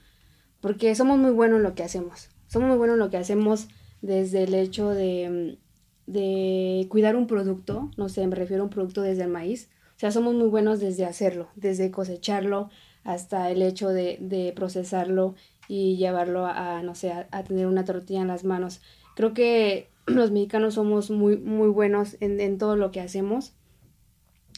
porque 0.64 0.94
somos 0.94 1.18
muy 1.18 1.30
buenos 1.30 1.58
en 1.58 1.62
lo 1.62 1.74
que 1.74 1.82
hacemos. 1.82 2.30
Somos 2.46 2.68
muy 2.70 2.78
buenos 2.78 2.94
en 2.94 3.00
lo 3.00 3.10
que 3.10 3.18
hacemos 3.18 3.68
desde 4.00 4.44
el 4.44 4.54
hecho 4.54 4.88
de, 4.88 5.58
de 6.06 6.86
cuidar 6.88 7.16
un 7.16 7.26
producto, 7.26 7.90
no 7.98 8.08
sé, 8.08 8.26
me 8.26 8.34
refiero 8.34 8.62
a 8.62 8.64
un 8.64 8.70
producto 8.70 9.02
desde 9.02 9.24
el 9.24 9.28
maíz. 9.28 9.68
O 9.94 9.98
sea, 9.98 10.10
somos 10.10 10.32
muy 10.32 10.48
buenos 10.48 10.80
desde 10.80 11.04
hacerlo, 11.04 11.48
desde 11.54 11.90
cosecharlo 11.90 12.70
hasta 13.02 13.50
el 13.50 13.60
hecho 13.60 13.90
de, 13.90 14.16
de 14.22 14.54
procesarlo 14.56 15.34
y 15.68 15.98
llevarlo 15.98 16.46
a, 16.46 16.82
no 16.82 16.94
sé, 16.94 17.12
a, 17.12 17.44
tener 17.44 17.66
una 17.66 17.84
tortilla 17.84 18.22
en 18.22 18.28
las 18.28 18.44
manos. 18.44 18.80
Creo 19.16 19.34
que 19.34 19.90
los 20.06 20.30
mexicanos 20.30 20.76
somos 20.76 21.10
muy, 21.10 21.36
muy 21.36 21.68
buenos 21.68 22.16
en, 22.20 22.40
en 22.40 22.56
todo 22.56 22.76
lo 22.76 22.90
que 22.90 23.02
hacemos. 23.02 23.52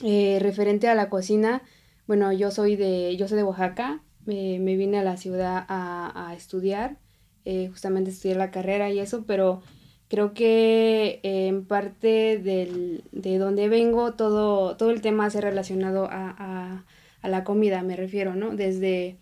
Eh, 0.04 0.38
referente 0.40 0.86
a 0.86 0.94
la 0.94 1.10
cocina, 1.10 1.62
bueno, 2.06 2.32
yo 2.32 2.52
soy 2.52 2.76
de, 2.76 3.16
yo 3.16 3.26
soy 3.26 3.38
de 3.38 3.42
Oaxaca, 3.42 4.04
me 4.26 4.76
vine 4.76 4.99
a 4.99 5.04
la 5.04 5.16
ciudad 5.16 5.64
a, 5.68 6.35
estudiar, 6.37 6.99
eh, 7.45 7.68
justamente 7.68 8.11
estudiar 8.11 8.37
la 8.38 8.50
carrera 8.50 8.90
y 8.90 8.99
eso, 8.99 9.25
pero 9.26 9.62
creo 10.09 10.35
que 10.35 11.21
eh, 11.23 11.47
en 11.47 11.64
parte 11.64 12.38
de 12.38 13.38
donde 13.38 13.68
vengo 13.68 14.14
todo, 14.14 14.76
todo 14.76 14.90
el 14.90 15.00
tema 15.00 15.30
se 15.30 15.38
ha 15.38 15.42
relacionado 15.42 16.09
a, 16.11 16.85
la 17.23 17.42
comida, 17.42 17.83
me 17.83 17.97
refiero, 17.97 18.37
¿no? 18.37 18.54
Desde, 18.54 19.16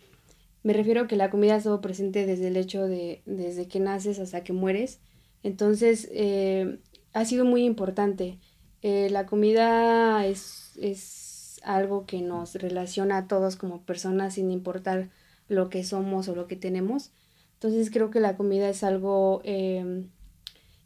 me 0.62 0.74
refiero 0.74 1.06
que 1.06 1.16
la 1.16 1.30
comida 1.30 1.54
ha 1.54 1.56
estado 1.56 1.80
presente 1.80 2.26
desde 2.26 2.48
el 2.48 2.58
hecho 2.58 2.86
de, 2.86 3.22
desde 3.24 3.66
que 3.66 3.80
naces 3.80 4.18
hasta 4.18 4.44
que 4.44 4.52
mueres, 4.52 5.00
entonces 5.42 6.10
eh, 6.12 6.80
ha 7.14 7.24
sido 7.24 7.46
muy 7.46 7.64
importante. 7.64 8.38
la 8.82 9.24
comida 9.24 10.26
es 10.26 11.23
algo 11.64 12.06
que 12.06 12.20
nos 12.22 12.54
relaciona 12.54 13.18
a 13.18 13.26
todos 13.26 13.56
como 13.56 13.82
personas 13.82 14.34
sin 14.34 14.50
importar 14.50 15.10
lo 15.48 15.68
que 15.68 15.84
somos 15.84 16.28
o 16.28 16.34
lo 16.34 16.46
que 16.46 16.56
tenemos. 16.56 17.12
Entonces 17.54 17.90
creo 17.90 18.10
que 18.10 18.20
la 18.20 18.36
comida 18.36 18.68
es 18.68 18.84
algo 18.84 19.40
em, 19.44 20.08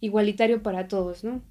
igualitario 0.01 0.63
para 0.63 0.89
todos, 0.89 1.25
¿no? 1.25 1.43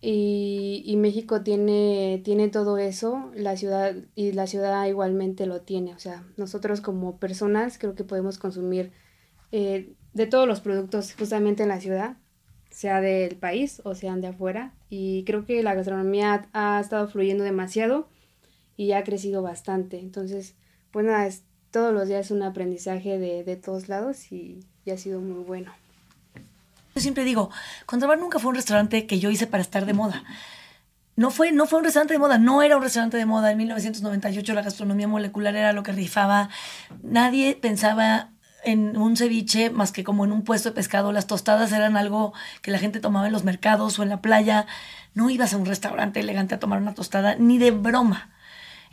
Y, 0.00 0.94
México 0.98 1.42
tiene, 1.42 2.20
tiene 2.24 2.48
todo 2.48 2.78
eso, 2.78 3.30
la 3.34 3.56
ciudad, 3.56 3.96
y 4.14 4.32
la 4.32 4.46
ciudad 4.46 4.86
igualmente 4.86 5.46
lo 5.46 5.62
tiene. 5.62 5.94
O 5.94 5.98
sea, 5.98 6.24
nosotros 6.36 6.80
como 6.80 7.18
personas 7.18 7.78
creo 7.78 7.94
que 7.94 8.04
podemos 8.04 8.38
consumir 8.38 8.92
eh, 9.52 9.94
de 10.14 10.26
todos 10.26 10.46
los 10.46 10.60
productos 10.60 11.14
justamente 11.14 11.62
en 11.64 11.70
la 11.70 11.80
ciudad, 11.80 12.16
sea 12.70 13.00
del 13.00 13.36
país 13.36 13.80
o 13.84 13.94
sean 13.94 14.20
de 14.20 14.28
afuera. 14.28 14.74
Y 14.90 15.24
creo 15.24 15.44
que 15.44 15.62
la 15.62 15.74
gastronomía 15.74 16.48
ha 16.52 16.78
estado 16.78 17.08
fluyendo 17.08 17.42
demasiado 17.42 18.08
y 18.76 18.92
ha 18.92 19.04
crecido 19.04 19.42
bastante. 19.42 19.98
Entonces, 19.98 20.54
pues 20.90 21.06
es, 21.26 21.42
todos 21.70 21.92
los 21.92 22.08
días 22.08 22.30
un 22.30 22.42
aprendizaje 22.42 23.18
de, 23.18 23.44
de 23.44 23.56
todos 23.56 23.88
lados 23.88 24.32
y, 24.32 24.64
ha 24.90 24.96
sido 24.96 25.20
muy 25.20 25.42
bueno. 25.42 25.72
Yo 26.94 27.00
siempre 27.00 27.24
digo, 27.24 27.50
Contrabar 27.86 28.18
nunca 28.18 28.38
fue 28.38 28.50
un 28.50 28.54
restaurante 28.54 29.06
que 29.06 29.18
yo 29.18 29.30
hice 29.30 29.46
para 29.48 29.60
estar 29.60 29.84
de 29.84 29.92
moda. 29.92 30.22
No 31.16 31.30
fue, 31.30 31.50
no 31.50 31.66
fue 31.66 31.80
un 31.80 31.84
restaurante 31.84 32.14
de 32.14 32.18
moda, 32.18 32.38
no 32.38 32.62
era 32.62 32.76
un 32.76 32.82
restaurante 32.82 33.16
de 33.16 33.26
moda. 33.26 33.50
En 33.50 33.58
1998 33.58 34.54
la 34.54 34.62
gastronomía 34.62 35.08
molecular 35.08 35.56
era 35.56 35.72
lo 35.72 35.82
que 35.82 35.92
rifaba. 35.92 36.50
Nadie 37.02 37.58
pensaba 37.60 38.30
en 38.64 38.96
un 38.96 39.16
ceviche 39.16 39.70
más 39.70 39.92
que 39.92 40.04
como 40.04 40.24
en 40.24 40.32
un 40.32 40.44
puesto 40.44 40.68
de 40.68 40.74
pescado. 40.74 41.12
Las 41.12 41.26
tostadas 41.26 41.72
eran 41.72 41.96
algo 41.96 42.32
que 42.62 42.70
la 42.70 42.78
gente 42.78 43.00
tomaba 43.00 43.26
en 43.26 43.32
los 43.32 43.44
mercados 43.44 43.98
o 43.98 44.02
en 44.02 44.08
la 44.08 44.20
playa. 44.20 44.66
No 45.14 45.30
ibas 45.30 45.52
a 45.52 45.56
un 45.56 45.66
restaurante 45.66 46.20
elegante 46.20 46.54
a 46.54 46.60
tomar 46.60 46.80
una 46.80 46.94
tostada, 46.94 47.34
ni 47.34 47.58
de 47.58 47.72
broma 47.72 48.30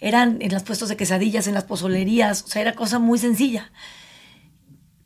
eran 0.03 0.41
en 0.41 0.53
los 0.53 0.63
puestos 0.63 0.89
de 0.89 0.97
quesadillas, 0.97 1.47
en 1.47 1.53
las 1.53 1.63
pozolerías, 1.63 2.43
o 2.43 2.47
sea, 2.47 2.61
era 2.61 2.75
cosa 2.75 2.99
muy 2.99 3.17
sencilla. 3.17 3.71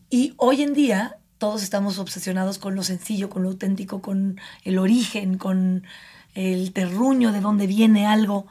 Y 0.10 0.34
hoy 0.38 0.64
en 0.64 0.74
día 0.74 1.20
todos 1.38 1.62
estamos 1.62 2.00
obsesionados 2.00 2.58
con 2.58 2.74
lo 2.74 2.82
sencillo, 2.82 3.30
con 3.30 3.44
lo 3.44 3.50
auténtico, 3.50 4.02
con 4.02 4.42
el 4.64 4.80
origen, 4.80 5.38
con 5.38 5.84
el 6.34 6.74
terruño 6.74 7.32
de 7.32 7.42
dónde 7.42 7.68
viene 7.68 8.08
algo. 8.08 8.48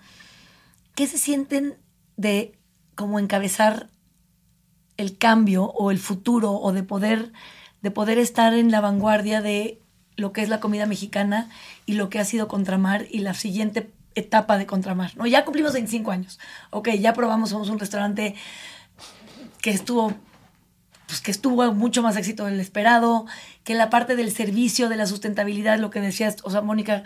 ¿Qué 0.95 1.09
se 1.09 1.19
sienten 1.19 1.75
de 2.17 2.57
como 2.95 3.19
encabezar 3.19 3.91
el 4.97 5.19
cambio 5.19 5.65
o 5.65 5.91
el 5.91 5.99
futuro 5.99 6.53
o 6.53 6.73
de 6.73 6.85
poder 6.85 7.33
de 7.83 7.91
poder 7.91 8.19
estar 8.19 8.55
en 8.55 8.71
la 8.71 8.81
vanguardia 8.81 9.43
de 9.43 9.81
lo 10.17 10.33
que 10.33 10.43
es 10.43 10.49
la 10.49 10.61
comida 10.61 10.87
mexicana 10.87 11.51
y 11.87 11.95
lo 11.95 12.09
que 12.09 12.19
ha 12.19 12.25
sido 12.25 12.49
Contramar 12.49 13.07
y 13.11 13.19
la 13.19 13.35
siguiente 13.35 13.91
etapa 14.17 14.59
de 14.59 14.67
Contramar, 14.67 15.17
¿no? 15.17 15.27
Ya 15.27 15.45
cumplimos 15.45 15.75
25 15.75 16.11
años. 16.11 16.41
Ok, 16.71 16.89
ya 16.99 17.13
probamos, 17.13 17.51
somos 17.51 17.69
un 17.69 17.79
restaurante 17.79 18.35
que 19.63 19.71
estuvo 19.71 20.13
pues 21.07 21.21
que 21.21 21.31
estuvo 21.31 21.73
mucho 21.73 22.03
más 22.03 22.17
éxito 22.17 22.47
del 22.47 22.59
esperado, 22.59 23.27
que 23.63 23.75
la 23.75 23.91
parte 23.91 24.17
del 24.17 24.33
servicio, 24.33 24.89
de 24.89 24.97
la 24.97 25.07
sustentabilidad, 25.07 25.79
lo 25.79 25.91
que 25.91 26.01
decías, 26.01 26.39
o 26.43 26.51
sea, 26.51 26.63
Mónica, 26.63 27.05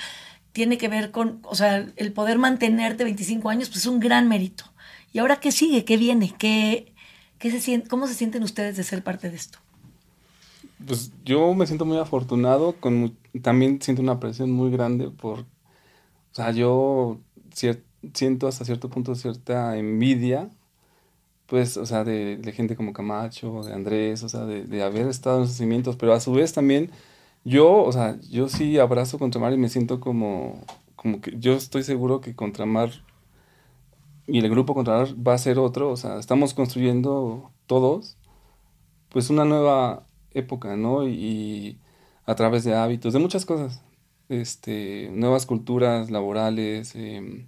tiene 0.53 0.79
que 0.79 0.89
ver 0.89 1.11
con, 1.11 1.41
o 1.43 1.55
sea, 1.55 1.87
el 1.97 2.13
poder 2.13 2.39
mantenerte 2.39 3.05
25 3.05 3.51
años, 3.51 3.69
pues 3.69 3.81
es 3.81 3.87
un 3.87 4.01
gran 4.01 4.27
mérito. 4.27 4.65
¿Y 5.13 5.19
ahora 5.19 5.37
qué 5.39 5.53
sigue? 5.53 5.85
¿Qué 5.85 5.99
viene? 5.99 6.35
¿Qué, 6.39 6.95
qué 7.39 7.51
se 7.51 7.83
¿Cómo 7.85 8.07
se 8.07 8.15
sienten 8.15 8.43
ustedes 8.43 8.77
de 8.77 8.85
ser 8.85 9.03
parte 9.05 9.29
de 9.29 9.37
esto? 9.37 9.59
Pues 10.87 11.13
yo 11.25 11.53
me 11.55 11.67
siento 11.67 11.85
muy 11.85 11.99
afortunado, 11.99 12.77
con, 12.81 13.17
también 13.43 13.83
siento 13.83 14.01
una 14.01 14.19
presión 14.19 14.51
muy 14.51 14.71
grande 14.71 15.11
por 15.11 15.45
o 16.33 16.35
sea, 16.35 16.53
yo 16.53 17.21
siento 18.15 18.49
hasta 18.49 18.65
cierto 18.65 18.89
punto 18.91 19.15
cierta 19.15 19.77
envidia, 19.77 20.51
pues, 21.47 21.77
o 21.77 21.87
sea, 21.87 22.05
de, 22.05 22.41
gente 22.55 22.77
como 22.77 22.93
Camacho, 22.93 23.63
de 23.65 23.75
Andrés, 23.75 24.23
o 24.23 24.29
sea, 24.29 24.45
de, 24.47 24.83
haber 24.83 25.09
estado 25.09 25.39
en 25.39 25.45
esos 25.45 25.57
cimientos, 25.57 25.97
pero 25.97 26.13
a 26.15 26.21
su 26.21 26.33
vez 26.33 26.53
también 26.53 26.91
yo, 27.45 27.83
o 27.85 27.93
sea, 27.93 28.19
yo 28.31 28.49
sí 28.49 28.79
abrazo 28.79 29.19
Contramar 29.19 29.53
y 29.55 29.59
me 29.59 29.69
siento 29.69 30.01
como, 30.01 30.65
como 30.97 31.21
que 31.21 31.39
yo 31.39 31.55
estoy 31.55 31.83
seguro 31.83 32.21
que 32.21 32.37
Contramar 32.37 32.91
y 34.27 34.39
el 34.39 34.51
grupo 34.51 34.75
Contramar 34.75 35.09
va 35.27 35.35
a 35.35 35.39
ser 35.39 35.59
otro, 35.59 35.91
o 35.91 35.97
sea, 35.97 36.19
estamos 36.19 36.55
construyendo 36.55 37.51
todos, 37.67 38.17
pues 39.11 39.31
una 39.31 39.45
nueva 39.45 40.07
época, 40.33 40.77
¿no? 40.77 41.07
y 41.09 41.79
a 42.27 42.35
través 42.37 42.65
de 42.65 42.75
hábitos, 42.77 43.13
de 43.13 43.19
muchas 43.19 43.45
cosas 43.47 43.83
este, 44.31 45.11
nuevas 45.13 45.45
culturas 45.45 46.11
laborales. 46.11 46.95
Em, 46.95 47.47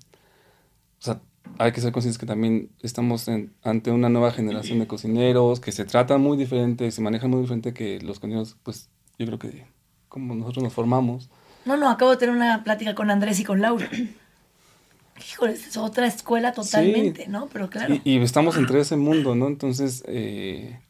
o 0.99 1.03
sea, 1.03 1.21
hay 1.59 1.73
que 1.73 1.81
ser 1.81 1.93
conscientes 1.93 2.19
que 2.19 2.27
también 2.27 2.71
estamos 2.83 3.27
ante 3.63 3.91
una 3.91 4.09
nueva 4.09 4.33
generación 4.33 4.79
de 4.79 4.87
cocineros 4.87 5.61
que 5.61 5.73
se 5.73 5.85
tratan 5.85 6.21
muy 6.21 6.37
diferente, 6.37 6.91
se 6.91 7.01
manejan 7.01 7.31
muy 7.31 7.41
diferente 7.41 7.73
que 7.73 8.01
los 8.01 8.21
cocineros, 8.21 8.57
pues 8.63 8.91
yo 9.19 9.27
creo 9.27 9.39
que 9.39 9.67
como 10.09 10.35
nosotros 10.35 10.65
nos 10.65 10.73
formamos. 10.73 11.31
No, 11.65 11.77
no, 11.77 11.89
acabo 11.89 12.11
de 12.11 12.17
tener 12.17 12.35
una 12.35 12.65
plática 12.65 12.95
con 12.95 13.11
Andrés 13.11 13.41
y 13.41 13.45
con 13.45 13.61
Laura. 13.61 13.89
Híjole, 15.33 15.53
es 15.53 15.77
otra 15.77 16.07
escuela 16.07 16.53
totalmente, 16.53 17.29
¿no? 17.29 17.49
Pero 17.53 17.71
claro. 17.71 17.95
Y, 17.95 18.01
y, 18.05 18.19
estamos 18.19 18.57
entre 18.57 18.81
ese 18.81 18.97
mundo, 18.97 19.37
¿no? 19.37 19.47
Entonces, 19.47 20.03
eh, 20.09 20.81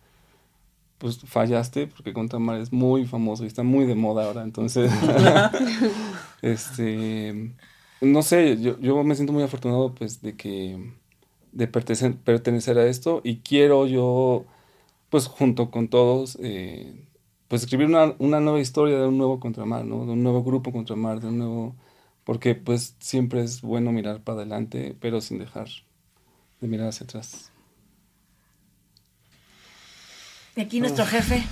pues 1.03 1.19
fallaste 1.19 1.89
porque 1.89 2.13
Contramar 2.13 2.61
es 2.61 2.73
muy 2.73 3.07
famoso 3.07 3.43
y 3.43 3.49
está 3.49 3.65
muy 3.65 3.87
de 3.87 3.97
moda 3.97 4.25
ahora, 4.25 4.45
entonces, 4.45 4.89
este, 6.43 7.51
no 8.01 8.23
sé, 8.23 8.63
yo, 8.63 8.79
yo, 8.79 9.03
me 9.03 9.17
siento 9.17 9.33
muy 9.33 9.43
afortunado 9.43 9.97
pues 9.97 10.23
de 10.23 10.37
que, 10.37 10.93
de 11.51 11.67
pertenecer, 11.67 12.15
pertenecer 12.15 12.79
a 12.79 12.87
esto 12.87 13.21
y 13.25 13.39
quiero 13.39 13.89
yo, 13.89 14.45
pues 15.11 15.27
junto 15.27 15.73
con 15.73 15.89
todos, 15.89 16.39
eh, 16.41 16.95
pues 17.49 17.63
escribir 17.65 17.89
una, 17.89 18.15
una, 18.21 18.39
nueva 18.39 18.61
historia 18.61 18.97
de 19.01 19.09
un 19.09 19.19
nuevo 19.19 19.41
Contramar, 19.41 19.85
¿no? 19.85 20.07
De 20.07 20.13
un 20.13 20.23
nuevo 20.23 20.45
grupo 20.45 20.73
Contramar, 20.73 21.21
de 21.21 21.29
un 21.29 21.39
nuevo... 21.39 21.77
Porque 22.25 22.55
pues 22.55 22.97
siempre 23.01 23.43
es 23.43 23.63
bueno 23.63 23.93
mirar 23.93 24.23
para 24.23 24.39
adelante, 24.39 24.97
pero 25.01 25.21
sin 25.21 25.39
dejar 25.39 25.69
de 26.61 26.69
mirar 26.69 26.89
hacia 26.89 27.05
atrás. 27.05 27.52
Y 30.57 30.61
aquí 30.61 30.81
nuestro 30.81 31.07
jefe. 31.07 31.43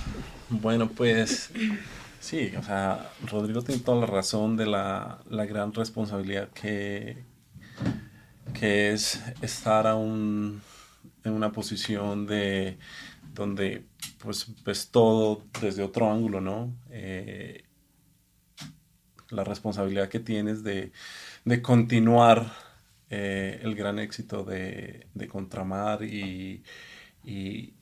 Bueno, 0.49 0.89
pues 0.89 1.49
sí, 2.19 2.51
o 2.57 2.63
sea, 2.63 3.09
Rodrigo 3.25 3.61
tiene 3.61 3.81
toda 3.81 4.01
la 4.01 4.05
razón 4.05 4.57
de 4.57 4.65
la, 4.65 5.19
la 5.29 5.45
gran 5.45 5.73
responsabilidad 5.73 6.49
que, 6.49 7.23
que 8.53 8.91
es 8.91 9.21
estar 9.41 9.87
en 9.87 10.61
una 11.23 11.51
posición 11.51 12.27
de 12.27 12.77
donde 13.33 13.85
pues 14.19 14.47
ves 14.63 14.89
todo 14.91 15.43
desde 15.61 15.83
otro 15.83 16.11
ángulo, 16.11 16.41
¿no? 16.41 16.73
Eh, 16.89 17.63
la 19.29 19.43
responsabilidad 19.43 20.09
que 20.09 20.19
tienes 20.19 20.63
de, 20.63 20.91
de 21.45 21.61
continuar 21.61 22.51
eh, 23.09 23.59
el 23.63 23.75
gran 23.75 23.99
éxito 23.99 24.43
de, 24.43 25.07
de 25.13 25.27
Contramar 25.27 26.03
y, 26.03 26.63
y, 27.23 27.73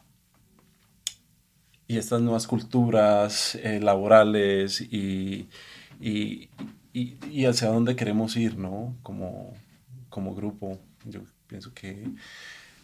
y, 1.89 1.97
estas 1.97 2.21
nuevas 2.21 2.45
culturas 2.47 3.55
eh, 3.55 3.79
laborales 3.81 4.79
y, 4.79 5.49
y, 5.99 6.49
hacia 7.45 7.69
dónde 7.69 7.95
queremos 7.95 8.37
ir, 8.37 8.57
¿no? 8.57 8.95
Como, 9.01 9.55
como 10.09 10.35
grupo. 10.35 10.79
Yo 11.05 11.21
pienso 11.47 11.73
que 11.73 12.07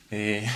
eh, 0.09 0.47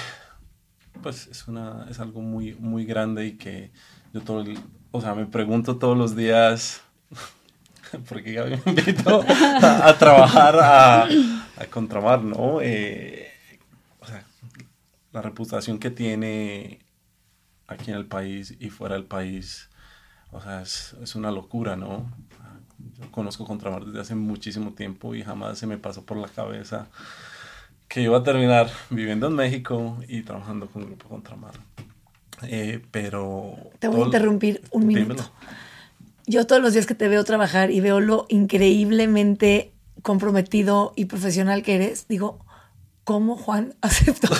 pues 1.03 1.27
es, 1.27 1.47
una, 1.47 1.85
es 1.89 1.99
algo 1.99 2.21
muy, 2.21 2.55
muy 2.55 2.85
grande 2.85 3.27
y 3.27 3.31
que 3.33 3.71
yo 4.13 4.21
todo 4.21 4.43
o 4.91 5.01
sea, 5.01 5.13
me 5.13 5.27
pregunto 5.27 5.77
todos 5.77 5.95
los 5.95 6.15
días, 6.15 6.81
porque 8.09 8.33
Gaby 8.33 8.59
me 8.65 8.71
invitó 8.71 9.23
a, 9.27 9.95
trabajar 9.99 10.55
a, 10.59 11.03
a, 11.03 11.65
Contramar, 11.69 12.23
¿no? 12.23 12.61
Eh, 12.61 13.31
o 13.99 14.07
sea, 14.07 14.23
la 15.11 15.21
reputación 15.21 15.77
que 15.77 15.91
tiene 15.91 16.79
aquí 17.69 17.91
en 17.91 17.97
el 17.97 18.05
país 18.05 18.55
y 18.59 18.69
fuera 18.69 18.95
del 18.95 19.05
país, 19.05 19.69
o 20.31 20.41
sea, 20.41 20.61
es, 20.61 20.95
es 21.01 21.15
una 21.15 21.31
locura, 21.31 21.75
¿no? 21.75 22.11
Yo 22.99 23.11
conozco 23.11 23.45
Contramar 23.45 23.85
desde 23.85 23.99
hace 23.99 24.15
muchísimo 24.15 24.71
tiempo 24.71 25.15
y 25.15 25.23
jamás 25.23 25.57
se 25.57 25.67
me 25.67 25.77
pasó 25.77 26.03
por 26.03 26.17
la 26.17 26.27
cabeza 26.27 26.87
que 27.87 28.01
iba 28.01 28.17
a 28.17 28.23
terminar 28.23 28.69
viviendo 28.89 29.27
en 29.27 29.33
México 29.33 29.97
y 30.07 30.21
trabajando 30.21 30.67
con 30.67 30.85
Grupo 30.85 31.09
Contramar. 31.09 31.53
Eh, 32.43 32.81
pero... 32.91 33.55
Te 33.79 33.87
voy 33.87 34.01
a 34.01 34.05
interrumpir 34.05 34.61
un 34.71 34.87
minuto. 34.87 35.29
Yo 36.25 36.45
todos 36.45 36.61
los 36.61 36.73
días 36.73 36.85
que 36.85 36.95
te 36.95 37.07
veo 37.07 37.23
trabajar 37.23 37.71
y 37.71 37.79
veo 37.79 37.99
lo 37.99 38.25
increíblemente 38.29 39.73
comprometido 40.03 40.93
y 40.95 41.05
profesional 41.05 41.63
que 41.63 41.75
eres, 41.75 42.07
digo, 42.07 42.45
¿cómo 43.09 43.35
Juan 43.35 43.73
aceptó? 43.81 44.29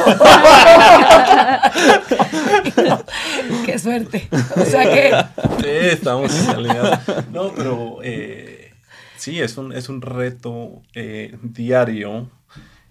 qué 3.65 3.79
suerte. 3.79 4.29
O 4.55 4.63
sea 4.63 4.83
que... 4.83 5.11
Sí, 5.59 5.65
estamos 5.65 6.31
alineados. 6.49 6.99
No, 7.31 7.51
pero 7.51 7.97
eh, 8.03 8.75
sí, 9.17 9.39
es 9.39 9.57
un, 9.57 9.73
es 9.73 9.89
un 9.89 10.03
reto 10.03 10.83
eh, 10.93 11.35
diario 11.41 12.29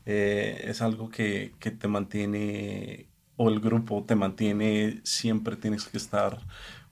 eh, 0.04 0.64
es 0.64 0.82
algo 0.82 1.10
que, 1.10 1.52
te 1.60 1.86
mantiene, 1.86 3.06
o 3.36 3.48
el 3.48 3.60
grupo 3.60 4.02
te 4.04 4.16
mantiene, 4.16 5.00
siempre 5.04 5.54
tienes 5.54 5.84
que 5.84 5.96
estar 5.96 6.40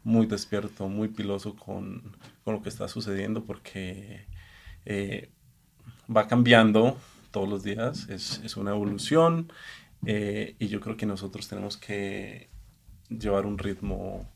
muy 0.04 0.26
despierto, 0.26 0.88
muy 0.88 1.08
piloso 1.08 1.56
con, 1.56 2.16
lo 2.46 2.62
que 2.62 2.68
está 2.68 2.86
sucediendo 2.86 3.42
porque 3.42 4.26
eh, 4.84 5.28
va 6.08 6.28
cambiando 6.28 6.96
todos 7.30 7.48
los 7.48 7.62
días, 7.62 8.08
es, 8.08 8.56
una 8.56 8.70
evolución 8.70 9.52
eh, 10.06 10.56
y 10.58 10.68
yo 10.68 10.80
creo 10.80 10.96
que 10.96 11.06
nosotros 11.06 11.48
tenemos 11.48 11.76
que 11.76 12.48
llevar 13.08 13.46
un 13.46 13.58
ritmo 13.58 14.28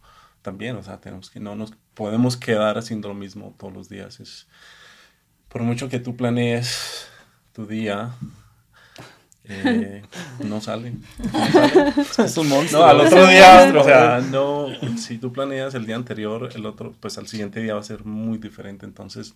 también, 0.43 0.77
o 0.77 0.83
sea, 0.83 1.01
tenemos 1.01 1.31
que 1.31 1.41
no 1.41 1.55
nos 1.55 1.73
podemos 1.95 2.37
quedar 2.37 2.79
haciendo 2.79 3.09
lo 3.09 3.15
mismo 3.15 3.55
todos 3.59 3.73
los 3.73 3.89
días. 3.89 4.21
Es, 4.21 4.47
por 5.49 5.63
mucho 5.63 5.89
que 5.89 5.99
tú 5.99 6.17
planees 6.17 7.09
tu 7.53 7.67
día, 7.67 8.15
eh, 9.45 10.03
no 10.45 10.61
sale. 10.61 10.93
Es 12.19 12.37
un 12.37 12.49
monstruo. 12.49 12.83
No, 12.83 12.89
al 12.89 13.01
otro 13.01 13.27
día, 13.27 13.73
o 13.77 13.85
sea, 13.85 14.21
no, 14.21 14.69
si 14.97 15.19
tú 15.19 15.33
planeas 15.33 15.75
el 15.75 15.87
día 15.87 15.97
anterior, 15.97 16.51
el 16.55 16.67
otro, 16.67 16.95
pues 17.01 17.19
al 17.19 17.27
siguiente 17.27 17.61
día 17.61 17.75
va 17.75 17.81
a 17.81 17.85
ser 17.85 18.05
muy 18.05 18.39
diferente. 18.39 18.87
Entonces, 18.87 19.35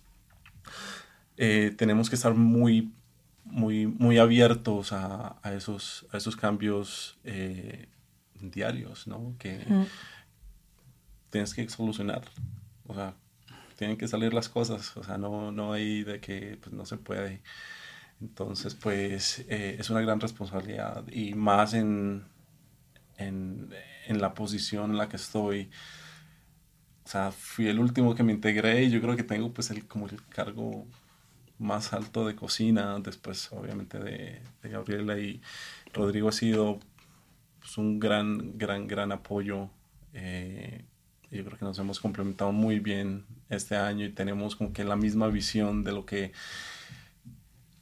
eh, 1.37 1.73
tenemos 1.77 2.09
que 2.09 2.15
estar 2.15 2.33
muy, 2.33 2.91
muy, 3.45 3.87
muy 3.87 4.17
abiertos 4.17 4.91
a, 4.91 5.37
a 5.41 5.53
esos, 5.53 6.05
a 6.11 6.17
esos 6.17 6.35
cambios 6.35 7.17
eh, 7.23 7.87
diarios, 8.41 9.07
¿no? 9.07 9.35
Que 9.39 9.63
tienes 11.29 11.53
que 11.53 11.67
solucionar. 11.69 12.23
O 12.87 12.93
sea, 12.93 13.15
tienen 13.77 13.97
que 13.97 14.07
salir 14.07 14.33
las 14.33 14.49
cosas. 14.49 14.95
O 14.97 15.03
sea, 15.03 15.17
no, 15.17 15.51
no 15.51 15.73
hay 15.73 16.03
de 16.03 16.19
que 16.19 16.57
pues, 16.61 16.73
no 16.73 16.85
se 16.85 16.97
puede. 16.97 17.41
Entonces, 18.21 18.75
pues 18.75 19.45
eh, 19.49 19.77
es 19.79 19.89
una 19.89 20.01
gran 20.01 20.19
responsabilidad 20.19 21.05
y 21.11 21.33
más 21.33 21.73
en, 21.73 22.25
en, 23.17 23.69
en, 24.07 24.21
la 24.21 24.33
posición 24.33 24.91
en 24.91 24.97
la 24.97 25.09
que 25.09 25.17
estoy. 25.17 25.69
O 27.03 27.07
sea, 27.07 27.31
fui 27.31 27.67
el 27.67 27.79
último 27.79 28.15
que 28.15 28.23
me 28.23 28.33
integré 28.33 28.83
y 28.83 28.89
yo 28.89 29.01
creo 29.01 29.15
que 29.15 29.23
tengo 29.23 29.53
pues 29.53 29.69
el, 29.69 29.85
como 29.87 30.07
el 30.07 30.25
cargo 30.27 30.87
más 31.59 31.93
alto 31.93 32.27
de 32.27 32.35
cocina, 32.35 32.99
después 32.99 33.51
obviamente 33.51 33.99
de, 33.99 34.41
Gabriela 34.63 35.17
y 35.17 35.41
Rodrigo 35.93 36.29
ha 36.29 36.33
sido 36.33 36.79
pues, 37.59 37.77
un 37.77 37.99
gran, 37.99 38.57
gran, 38.57 38.87
gran 38.87 39.11
apoyo. 39.11 39.69
Eh, 40.13 40.83
yo 41.31 41.43
creo 41.43 41.57
que 41.57 41.65
nos 41.65 41.79
hemos 41.79 41.99
complementado 41.99 42.51
muy 42.51 42.79
bien 42.79 43.25
este 43.49 43.75
año 43.75 44.05
y 44.05 44.09
tenemos 44.09 44.55
como 44.55 44.73
que 44.73 44.83
la 44.83 44.95
misma 44.95 45.27
visión 45.27 45.83
de 45.83 45.91
lo 45.91 46.05
que 46.05 46.31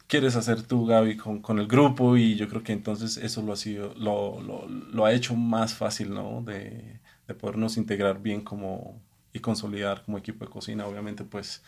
quieres 0.07 0.35
hacer 0.35 0.61
tú, 0.63 0.85
Gaby, 0.85 1.17
con, 1.17 1.41
con, 1.41 1.59
el 1.59 1.67
grupo 1.67 2.17
y 2.17 2.35
yo 2.35 2.47
creo 2.47 2.63
que 2.63 2.73
entonces 2.73 3.17
eso 3.17 3.41
lo 3.41 3.53
ha, 3.53 3.55
sido, 3.55 3.93
lo, 3.95 4.39
lo 4.67 5.05
ha 5.05 5.13
hecho 5.13 5.35
más 5.35 5.73
fácil, 5.73 6.13
¿no? 6.13 6.41
De, 6.43 6.99
de, 7.27 7.33
podernos 7.33 7.77
integrar 7.77 8.21
bien 8.21 8.41
como, 8.41 9.01
y 9.33 9.39
consolidar 9.39 10.03
como 10.03 10.17
equipo 10.17 10.45
de 10.45 10.51
cocina. 10.51 10.85
Obviamente, 10.85 11.23
pues 11.23 11.63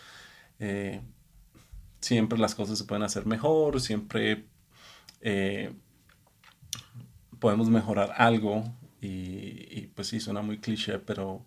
eh, 0.60 1.02
siempre 2.00 2.38
las 2.40 2.56
cosas 2.56 2.78
se 2.78 2.86
pueden 2.86 3.04
hacer 3.04 3.26
mejor, 3.26 3.82
siempre 3.82 4.46
eh, 5.22 5.74
podemos 7.40 7.70
mejorar 7.70 8.14
algo 8.18 8.64
y, 9.02 9.08
y, 9.08 9.92
pues 9.94 10.08
sí, 10.08 10.20
suena 10.20 10.42
muy 10.42 10.60
cliché, 10.60 11.00
pero 11.00 11.46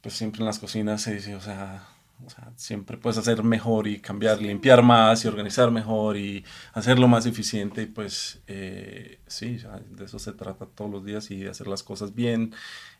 pues 0.00 0.14
siempre 0.14 0.40
en 0.40 0.46
las 0.46 0.58
cocinas 0.58 1.02
se 1.02 1.14
dice, 1.14 1.34
o 1.34 1.40
sea, 1.40 1.86
o 2.26 2.30
sea, 2.30 2.52
siempre 2.56 2.96
puedes 2.96 3.18
hacer 3.18 3.44
mejor 3.44 3.86
y 3.86 4.00
cambiar, 4.00 4.42
limpiar 4.42 4.82
más 4.82 5.24
y 5.24 5.28
organizar 5.28 5.70
mejor 5.70 6.16
y 6.16 6.44
hacerlo 6.72 7.06
más 7.06 7.26
eficiente. 7.26 7.82
Y 7.82 7.86
pues 7.86 8.40
eh, 8.48 9.20
sí, 9.26 9.60
de 9.90 10.04
eso 10.04 10.18
se 10.18 10.32
trata 10.32 10.66
todos 10.66 10.90
los 10.90 11.04
días 11.04 11.30
y 11.30 11.40
de 11.40 11.50
hacer 11.50 11.68
las 11.68 11.82
cosas 11.82 12.14
bien. 12.14 12.54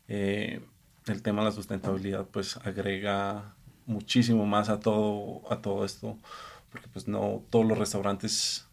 Eh, 0.07 0.61
el 1.07 1.21
tema 1.21 1.41
de 1.41 1.49
la 1.49 1.51
sustentabilidad 1.51 2.25
pues 2.25 2.57
agrega 2.57 3.55
muchísimo 3.89 4.45
más 4.45 4.69
a 4.69 4.79
todo, 4.79 5.41
a 5.51 5.61
todo 5.61 5.83
esto, 5.85 6.17
porque 6.71 6.87
pues 6.89 7.07
no 7.07 7.43
todos 7.49 7.65
los 7.65 7.77
restaurantes 7.77 8.67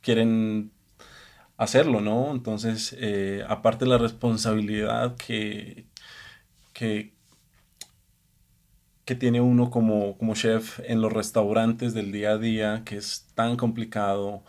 quieren 0.00 0.72
hacerlo, 1.56 2.00
¿no? 2.00 2.32
Entonces, 2.32 2.96
eh, 2.98 3.44
aparte 3.48 3.84
de 3.84 3.90
la 3.90 3.98
responsabilidad 3.98 5.16
que, 5.16 5.86
que, 6.72 7.12
que 9.04 9.14
tiene 9.14 9.40
uno 9.40 9.70
como, 9.70 10.16
como 10.18 10.34
chef 10.34 10.80
en 10.84 11.00
los 11.00 11.12
restaurantes 11.12 11.94
del 11.94 12.12
día 12.12 12.32
a 12.32 12.38
día, 12.38 12.82
que 12.84 12.96
es 12.96 13.26
tan 13.34 13.56
complicado 13.56 14.44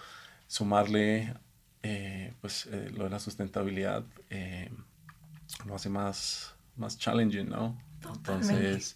sumarle 0.47 1.33
eh, 1.83 2.33
pues, 2.41 2.67
eh, 2.71 2.91
lo 2.95 3.05
de 3.05 3.09
la 3.09 3.19
sustentabilidad, 3.19 4.03
lo 5.65 5.75
hace 5.75 5.89
más, 5.89 6.55
más 6.77 6.97
challenging, 6.97 7.49
¿no? 7.49 7.77
Entonces, 8.15 8.95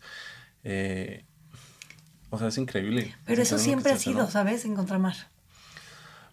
o 2.29 2.37
sea, 2.37 2.47
es 2.47 2.57
increíble. 2.57 3.15
Pero 3.25 3.41
eso 3.41 3.57
siempre 3.57 3.93
ha 3.93 3.97
sido, 3.97 4.29
¿sabes? 4.29 4.65
En 4.65 4.75
Contramar. 4.75 5.15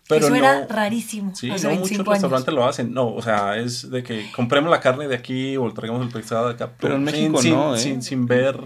Pero 0.08 0.26
eso 0.26 0.34
era 0.34 0.66
rarísimo. 0.66 1.34
Sí, 1.34 1.48
no 1.48 1.70
muchos 1.76 2.06
restaurantes 2.06 2.52
lo 2.52 2.66
hacen. 2.66 2.92
No, 2.92 3.14
o 3.14 3.22
sea, 3.22 3.56
es 3.56 3.90
de 3.90 4.02
que 4.02 4.30
compremos 4.32 4.70
la 4.70 4.80
carne 4.80 5.08
de 5.08 5.14
aquí 5.14 5.56
o 5.56 5.72
traigamos 5.72 6.04
el 6.04 6.12
pescado 6.12 6.48
de 6.48 6.54
acá. 6.54 6.72
Pero, 6.78 6.96
en 6.96 7.04
México 7.04 7.40
no, 7.42 7.76
sin, 7.76 8.02
sin 8.02 8.26
ver 8.26 8.58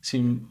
sin, 0.00 0.48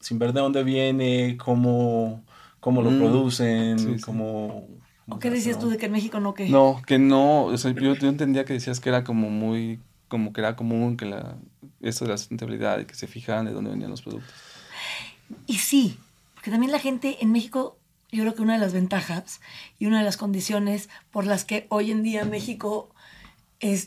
sin 0.00 0.18
ver 0.18 0.32
de 0.32 0.40
dónde 0.40 0.64
viene, 0.64 1.36
cómo, 1.36 2.24
cómo 2.60 2.82
lo 2.82 2.90
Mm, 2.90 2.98
producen, 2.98 3.78
sí, 3.78 3.94
sí. 3.96 4.00
cómo... 4.00 4.68
¿O 5.08 5.18
qué 5.18 5.30
decías 5.30 5.58
tú 5.58 5.68
de 5.68 5.76
que 5.76 5.86
en 5.86 5.92
México 5.92 6.18
no 6.18 6.32
que? 6.32 6.48
No, 6.48 6.80
que 6.86 6.98
no, 6.98 7.44
o 7.44 7.58
sea, 7.58 7.72
yo, 7.72 7.94
yo 7.94 8.08
entendía 8.08 8.46
que 8.46 8.54
decías 8.54 8.80
que 8.80 8.88
era 8.88 9.04
como 9.04 9.28
muy, 9.28 9.80
como 10.08 10.32
que 10.32 10.40
era 10.40 10.56
común 10.56 10.96
que 10.96 11.04
la, 11.04 11.36
esto 11.88 12.04
de 12.04 12.10
la 12.12 12.18
sustentabilidad 12.18 12.80
y 12.80 12.84
que 12.84 12.94
se 12.94 13.06
fijaran 13.06 13.44
de 13.46 13.52
dónde 13.52 13.70
venían 13.70 13.90
los 13.90 14.02
productos. 14.02 14.32
Y 15.46 15.58
sí, 15.58 15.98
porque 16.34 16.50
también 16.50 16.72
la 16.72 16.78
gente 16.78 17.18
en 17.20 17.32
México, 17.32 17.78
yo 18.12 18.22
creo 18.22 18.34
que 18.34 18.42
una 18.42 18.54
de 18.54 18.58
las 18.60 18.72
ventajas 18.72 19.40
y 19.78 19.86
una 19.86 19.98
de 19.98 20.04
las 20.04 20.16
condiciones 20.16 20.88
por 21.10 21.26
las 21.26 21.44
que 21.44 21.66
hoy 21.70 21.90
en 21.90 22.02
día 22.02 22.24
México 22.24 22.90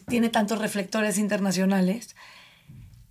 tiene 0.08 0.30
tantos 0.30 0.58
reflectores 0.60 1.18
internacionales, 1.20 2.16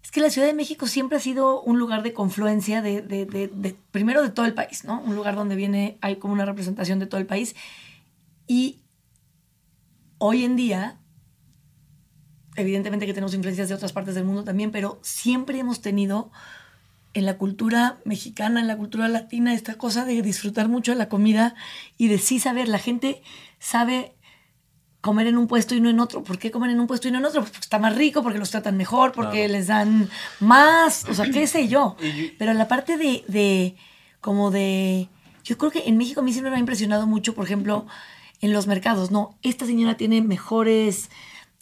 es 0.03 0.11
que 0.11 0.20
la 0.20 0.31
Ciudad 0.31 0.49
de 0.49 0.55
México 0.55 0.87
siempre 0.88 1.18
ha 1.18 1.20
sido 1.20 1.61
un 1.62 1.79
lugar 1.79 2.03
de 2.03 2.12
confluencia 2.12 2.83
de, 2.83 3.03
de- 3.03 3.27
de- 3.27 3.49
de- 3.49 3.77
primero 3.92 4.22
de 4.22 4.31
todo 4.31 4.46
el 4.46 4.55
país, 4.55 4.85
¿no? 4.85 5.01
Un 5.01 5.14
lugar 5.14 5.37
donde 5.37 5.55
viene, 5.57 5.96
hay 6.01 6.16
como 6.16 6.33
una 6.35 6.44
representación 6.44 6.99
de 6.99 7.07
todo 7.07 7.20
el 7.20 7.27
país. 7.27 7.55
Y 8.49 8.81
hoy 10.18 10.44
en 10.44 10.57
día, 10.57 10.99
evidentemente 12.57 13.07
que 13.07 13.14
tenemos 13.14 13.35
influencias 13.35 13.69
de 13.69 13.75
otras 13.75 13.92
partes 13.92 14.14
del 14.14 14.25
mundo 14.25 14.45
también, 14.45 14.71
pero 14.71 14.99
siempre 15.03 15.59
hemos 15.59 15.81
tenido 15.81 16.31
en 17.14 17.25
la 17.25 17.38
cultura 17.38 17.99
mexicana, 18.05 18.61
en 18.61 18.66
la 18.66 18.77
cultura 18.77 19.09
latina, 19.09 19.55
esta 19.55 19.75
cosa 19.75 20.05
de 20.05 20.21
disfrutar 20.23 20.69
mucho 20.69 20.92
de 20.92 20.99
la 20.99 21.09
comida 21.09 21.55
y 21.97 22.09
de 22.09 22.19
sí 22.19 22.38
saber, 22.40 22.69
la 22.69 22.79
gente 22.79 23.23
sabe 23.59 24.12
comer 25.01 25.29
en 25.29 25.38
un 25.38 25.47
puesto 25.47 25.75
y 25.75 25.81
no 25.81 25.88
en 25.88 26.01
otro. 26.01 26.23
¿Por 26.25 26.38
qué 26.38 26.51
comer 26.51 26.71
en 26.71 26.81
un 26.81 26.87
puesto 26.88 27.07
y 27.09 27.12
no 27.12 27.19
en 27.19 27.25
otro? 27.25 27.40
Pues 27.40 27.53
porque 27.53 27.64
está 27.64 27.79
más 27.79 27.95
rico, 27.97 28.23
porque 28.23 28.38
los 28.38 28.51
tratan 28.51 28.77
mejor, 28.77 29.12
porque 29.12 29.38
Claro. 29.47 29.53
les 29.53 29.66
dan 29.69 30.11
más, 30.40 31.05
o 31.09 31.14
sea, 31.14 31.31
qué 31.31 31.47
sé 31.47 31.69
yo. 31.69 31.97
Pero 32.38 32.53
la 32.55 32.66
parte 32.69 32.97
de, 32.99 33.25
de, 33.29 33.77
como 34.21 34.51
de, 34.51 35.09
yo 35.45 35.57
creo 35.59 35.71
que 35.71 35.85
en 35.87 35.97
México 35.97 36.21
a 36.21 36.25
mí 36.25 36.33
siempre 36.33 36.51
me 36.51 36.57
ha 36.57 36.61
impresionado 36.61 37.07
mucho, 37.07 37.35
por 37.35 37.45
ejemplo, 37.45 37.87
en 38.40 38.53
los 38.53 38.66
mercados, 38.66 39.11
¿no? 39.12 39.38
Esta 39.42 39.64
señora 39.64 39.97
tiene 39.97 40.21
mejores 40.23 41.09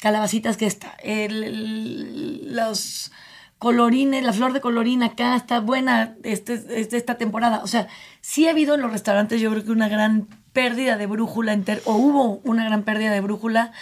calabacitas 0.09 0.57
que 0.59 0.67
esta. 0.67 0.95
El- 1.03 1.43
el- 1.43 2.55
los 2.57 3.11
colorines, 3.59 4.23
la 4.23 4.35
flor 4.35 4.53
de 4.53 4.61
colorín 4.61 5.03
acá 5.03 5.35
está 5.35 5.61
buena 5.61 6.15
este, 6.23 6.53
este- 6.83 6.97
esta 6.99 7.15
temporada. 7.17 7.63
O 7.65 7.67
sea, 7.67 7.89
sí 8.21 8.47
ha 8.47 8.51
habido 8.51 8.75
en 8.75 8.83
los 8.83 8.93
restaurantes, 8.93 9.41
yo 9.41 9.51
creo 9.51 9.65
que 9.65 9.71
una 9.73 9.89
gran 9.89 10.29
pérdida 10.53 10.99
de 10.99 11.07
brújula, 11.07 11.55
enter- 11.55 11.81
o 11.87 11.95
hubo 11.97 12.41
una 12.45 12.65
gran 12.67 12.83
pérdida 12.83 13.13
de 13.13 13.23
brújula 13.23 13.73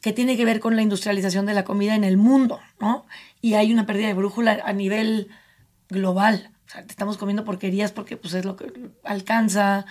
que 0.00 0.12
tiene 0.12 0.36
que 0.36 0.44
ver 0.44 0.60
con 0.60 0.76
la 0.76 0.82
industrialización 0.82 1.44
de 1.46 1.54
la 1.54 1.64
comida 1.64 1.96
en 1.96 2.04
el 2.04 2.16
mundo, 2.16 2.60
¿no? 2.78 3.04
Y 3.42 3.54
hay 3.54 3.72
una 3.72 3.84
pérdida 3.86 4.06
de 4.06 4.14
brújula 4.14 4.60
a 4.64 4.72
nivel 4.72 5.28
global. 5.88 6.50
O 6.68 6.70
sea, 6.70 6.82
te 6.84 6.92
estamos 6.92 7.18
comiendo 7.18 7.44
porquerías 7.44 7.90
porque 7.90 8.16
pues 8.16 8.32
es 8.34 8.44
lo 8.44 8.54
que 8.54 8.72
alcanza, 9.02 9.84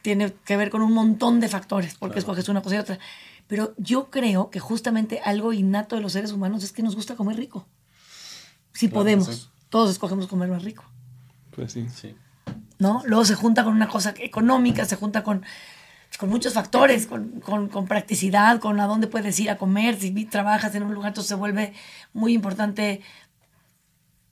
tiene 0.00 0.32
que 0.46 0.56
ver 0.56 0.70
con 0.70 0.80
un 0.82 0.92
montón 0.92 1.38
de 1.38 1.48
factores, 1.48 1.94
porque 1.96 2.18
escoges 2.20 2.48
una 2.48 2.62
cosa 2.62 2.76
y 2.76 2.78
otra. 2.78 2.98
Pero 3.46 3.74
yo 3.76 4.10
creo 4.10 4.50
que 4.50 4.60
justamente 4.60 5.20
algo 5.24 5.52
innato 5.52 5.96
de 5.96 6.02
los 6.02 6.12
seres 6.12 6.32
humanos 6.32 6.64
es 6.64 6.72
que 6.72 6.82
nos 6.82 6.94
gusta 6.96 7.16
comer 7.16 7.36
rico. 7.36 7.66
Si 8.72 8.88
Claro, 8.88 9.00
podemos, 9.00 9.26
sí. 9.26 9.48
todos 9.68 9.90
escogemos 9.90 10.26
comer 10.26 10.48
más 10.48 10.62
rico. 10.64 10.84
Pues 11.54 11.72
sí. 11.72 11.86
Sí. 11.94 12.14
¿no? 12.78 13.02
Luego 13.04 13.24
se 13.24 13.34
junta 13.34 13.62
con 13.64 13.74
una 13.74 13.88
cosa 13.88 14.14
económica, 14.18 14.84
se 14.86 14.96
junta 14.96 15.22
con, 15.22 15.44
con 16.18 16.28
muchos 16.30 16.54
factores, 16.54 17.06
con, 17.06 17.40
con- 17.40 17.68
con 17.68 17.86
practicidad, 17.86 18.58
con 18.60 18.80
a 18.80 18.86
dónde 18.86 19.06
puedes 19.06 19.38
ir 19.38 19.50
a 19.50 19.56
comer, 19.58 19.96
si 20.00 20.10
trabajas 20.24 20.74
en 20.74 20.82
un 20.82 20.94
lugar, 20.94 21.08
entonces 21.10 21.28
se 21.28 21.34
vuelve 21.36 21.74
muy 22.12 22.32
importante, 22.32 23.02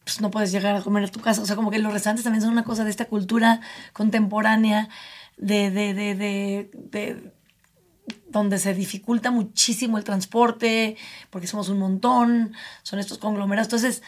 pues 0.04 0.20
no 0.20 0.30
puedes 0.30 0.50
llegar 0.50 0.74
a 0.74 0.82
comer 0.82 1.04
a 1.04 1.08
tu 1.08 1.20
casa, 1.20 1.42
o 1.42 1.46
sea, 1.46 1.54
como 1.56 1.70
que 1.70 1.78
los 1.78 1.92
restaurantes 1.92 2.24
también 2.24 2.42
son 2.42 2.50
una 2.52 2.64
cosa 2.64 2.84
de 2.84 2.90
esta 2.90 3.04
cultura 3.04 3.60
contemporánea, 3.92 4.88
de, 5.36 5.70
de, 5.70 5.94
de, 5.94 6.14
de, 6.16 6.70
de- 6.74 7.32
donde 8.30 8.58
se 8.58 8.74
dificulta 8.74 9.30
muchísimo 9.30 9.98
el 9.98 10.04
transporte, 10.04 10.96
porque 11.30 11.46
somos 11.46 11.68
un 11.68 11.78
montón, 11.78 12.54
son 12.82 12.98
estos 12.98 13.18
conglomerados, 13.18 13.66
entonces 13.66 14.02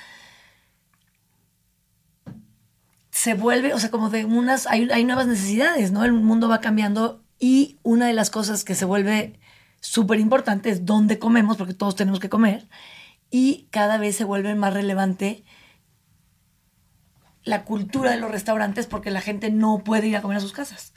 se 3.10 3.34
vuelve, 3.34 3.74
o 3.74 3.78
sea, 3.78 3.90
como 3.90 4.10
de 4.10 4.24
unas, 4.24 4.66
hay, 4.66 4.88
hay 4.90 5.04
nuevas 5.04 5.26
necesidades, 5.26 5.92
¿no? 5.92 6.04
El 6.04 6.12
mundo 6.12 6.48
va 6.48 6.60
cambiando 6.60 7.22
y 7.38 7.78
una 7.82 8.06
de 8.06 8.14
las 8.14 8.30
cosas 8.30 8.64
que 8.64 8.74
se 8.74 8.84
vuelve 8.84 9.38
súper 9.80 10.20
importante 10.20 10.70
es 10.70 10.86
dónde 10.86 11.18
comemos, 11.18 11.56
porque 11.56 11.74
todos 11.74 11.96
tenemos 11.96 12.20
que 12.20 12.28
comer, 12.28 12.68
y 13.30 13.66
cada 13.70 13.96
vez 13.98 14.16
se 14.16 14.24
vuelve 14.24 14.54
más 14.54 14.74
relevante 14.74 15.44
la 17.44 17.64
cultura 17.64 18.10
de 18.10 18.18
los 18.18 18.30
restaurantes 18.30 18.86
porque 18.86 19.10
la 19.10 19.20
gente 19.20 19.50
no 19.50 19.82
puede 19.84 20.06
ir 20.06 20.16
a 20.16 20.22
comer 20.22 20.36
a 20.36 20.40
sus 20.40 20.52
casas. 20.52 20.94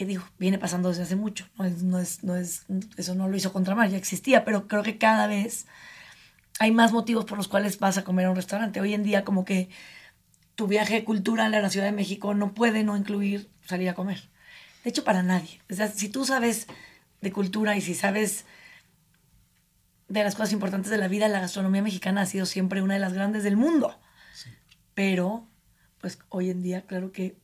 Que 0.00 0.06
digo, 0.06 0.24
viene 0.38 0.58
pasando 0.58 0.88
desde 0.88 1.02
hace 1.02 1.14
mucho, 1.14 1.46
no 1.58 1.66
es, 1.66 1.82
no 1.82 1.98
es, 1.98 2.24
no 2.24 2.34
es, 2.34 2.64
eso 2.96 3.14
no 3.14 3.28
lo 3.28 3.36
hizo 3.36 3.52
Contramar, 3.52 3.90
ya 3.90 3.98
existía, 3.98 4.46
pero 4.46 4.66
creo 4.66 4.82
que 4.82 4.96
cada 4.96 5.26
vez 5.26 5.66
hay 6.58 6.72
más 6.72 6.90
motivos 6.90 7.26
por 7.26 7.36
los 7.36 7.48
cuales 7.48 7.78
vas 7.78 7.98
a 7.98 8.02
comer 8.02 8.24
a 8.24 8.30
un 8.30 8.36
restaurante. 8.36 8.80
Hoy 8.80 8.94
en 8.94 9.02
día 9.02 9.26
como 9.26 9.44
que 9.44 9.68
tu 10.54 10.68
viaje 10.68 11.04
cultural 11.04 11.52
a 11.52 11.60
la 11.60 11.68
Ciudad 11.68 11.84
de 11.84 11.92
México 11.92 12.32
no 12.32 12.54
puede 12.54 12.82
no 12.82 12.96
incluir 12.96 13.50
salir 13.66 13.90
a 13.90 13.94
comer. 13.94 14.30
De 14.84 14.88
hecho, 14.88 15.04
para 15.04 15.22
nadie. 15.22 15.60
O 15.70 15.74
sea, 15.74 15.88
si 15.88 16.08
tú 16.08 16.24
sabes 16.24 16.66
de 17.20 17.30
cultura 17.30 17.76
y 17.76 17.82
si 17.82 17.94
sabes 17.94 18.46
de 20.08 20.24
las 20.24 20.34
cosas 20.34 20.54
importantes 20.54 20.90
de 20.90 20.96
la 20.96 21.08
vida, 21.08 21.28
la 21.28 21.40
gastronomía 21.40 21.82
mexicana 21.82 22.22
ha 22.22 22.26
sido 22.26 22.46
siempre 22.46 22.80
una 22.80 22.94
de 22.94 23.00
las 23.00 23.12
grandes 23.12 23.44
del 23.44 23.58
mundo. 23.58 24.00
Pero, 24.94 25.46
pues 26.00 26.18
hoy 26.30 26.48
en 26.48 26.62
día, 26.62 26.86
claro 26.86 27.12
que, 27.12 27.36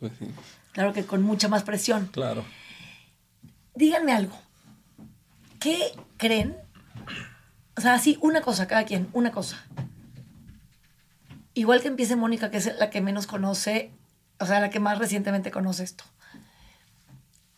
Pues 0.00 0.14
sí. 0.18 0.26
Claro 0.72 0.92
que 0.92 1.04
con 1.04 1.22
mucha 1.22 1.48
más 1.48 1.62
presión. 1.62 2.08
Claro. 2.12 2.44
Díganme 3.74 4.12
algo. 4.12 4.38
¿Qué 5.60 5.92
creen? 6.16 6.56
O 7.76 7.80
sea, 7.80 7.94
así, 7.94 8.18
una 8.20 8.42
cosa, 8.42 8.66
cada 8.66 8.84
quien, 8.84 9.08
una 9.12 9.32
cosa. 9.32 9.64
Igual 11.54 11.80
que 11.80 11.88
empiece 11.88 12.16
Mónica, 12.16 12.50
que 12.50 12.56
es 12.56 12.76
la 12.78 12.90
que 12.90 13.00
menos 13.00 13.26
conoce, 13.26 13.92
o 14.38 14.46
sea, 14.46 14.60
la 14.60 14.70
que 14.70 14.80
más 14.80 14.98
recientemente 14.98 15.50
conoce 15.50 15.84
esto. 15.84 16.04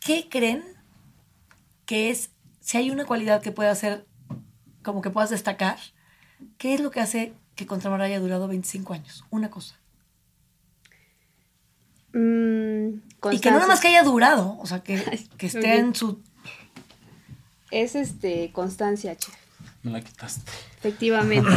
¿Qué 0.01 0.29
creen 0.29 0.63
que 1.87 2.11
es, 2.11 2.31
si 2.61 2.77
hay 2.77 2.91
una 2.91 3.07
cualidad 3.07 3.41
que 3.41 3.53
pueda 3.53 3.71
hacer, 3.71 4.07
como 4.83 5.01
que 5.01 5.11
puedas 5.11 5.31
destacar, 5.31 5.79
qué 6.59 6.75
es 6.75 6.81
lo 6.81 6.91
que 6.91 7.01
hace 7.01 7.35
que 7.55 7.67
Contramar 7.67 8.03
haya 8.03 8.21
durado 8.21 8.49
25 8.49 8.93
años? 8.93 9.25
Una 9.31 9.51
cosa. 9.51 9.77
Mm, 12.15 13.01
Y 13.33 13.41
que 13.41 13.51
no 13.51 13.57
nada 13.57 13.67
más 13.67 13.81
que 13.81 13.89
haya 13.89 14.05
durado, 14.05 14.57
o 14.61 14.67
sea, 14.67 14.81
que, 14.83 15.03
que 15.37 15.47
esté 15.47 15.79
en 15.79 15.95
su... 15.95 16.23
Es 17.71 17.97
este, 17.97 18.53
constancia, 18.53 19.17
chef. 19.17 19.35
Me 19.83 19.91
la 19.91 20.01
quitaste. 20.01 20.51
Efectivamente. 20.79 21.51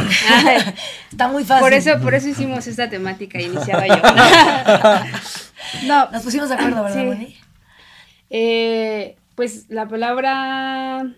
Está 1.10 1.28
muy 1.28 1.44
fácil. 1.44 1.62
por, 1.62 1.72
eso, 1.72 2.00
por 2.00 2.14
eso 2.14 2.28
hicimos 2.28 2.66
esta 2.66 2.90
temática 2.90 3.40
y 3.40 3.44
iniciaba 3.44 3.86
yo. 3.86 3.96
no, 5.86 6.10
Nos 6.10 6.22
pusimos 6.24 6.48
de 6.48 6.56
acuerdo, 6.56 6.82
¿verdad, 6.82 6.98
Sí. 6.98 7.06
Moni? 7.06 7.36
Eh, 8.30 9.16
pues 9.34 9.66
la 9.70 9.88
palabra 9.88 11.14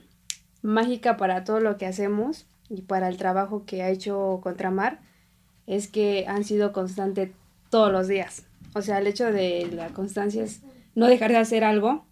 mágica 0.62 1.16
para 1.16 1.42
todo 1.44 1.61
lo 1.61 1.79
que 1.79 1.87
hacemos 1.87 2.46
y 2.68 2.83
para 2.83 3.09
el 3.09 3.16
trabajo 3.16 3.64
que 3.64 3.83
ha 3.83 3.88
hecho 3.88 4.38
Contramar 4.42 5.00
es 5.66 5.88
que 5.88 6.26
han 6.29 6.44
sido 6.44 6.72
constantes 6.72 7.31
todos 7.70 7.90
los 7.90 8.07
días. 8.07 8.44
O 8.74 8.83
sea, 8.83 8.98
el 8.98 9.06
hecho 9.06 9.33
de 9.33 9.68
la 9.72 9.90
constancia 9.92 10.42
es 10.44 10.62
no 10.94 11.06
dejar 11.06 11.30
de 11.33 11.38
hacer 11.38 11.64
algo, 11.64 12.06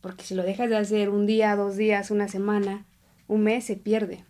porque 0.00 0.24
si 0.24 0.34
lo 0.34 0.42
dejas 0.44 0.70
de 0.70 0.76
hacer 0.76 1.10
un 1.10 1.26
día, 1.26 1.56
dos 1.56 1.76
días, 1.76 2.10
una 2.10 2.28
semana, 2.28 2.86
un 3.28 3.44
mes, 3.44 3.64
se 3.64 3.76
pierde. 3.76 4.24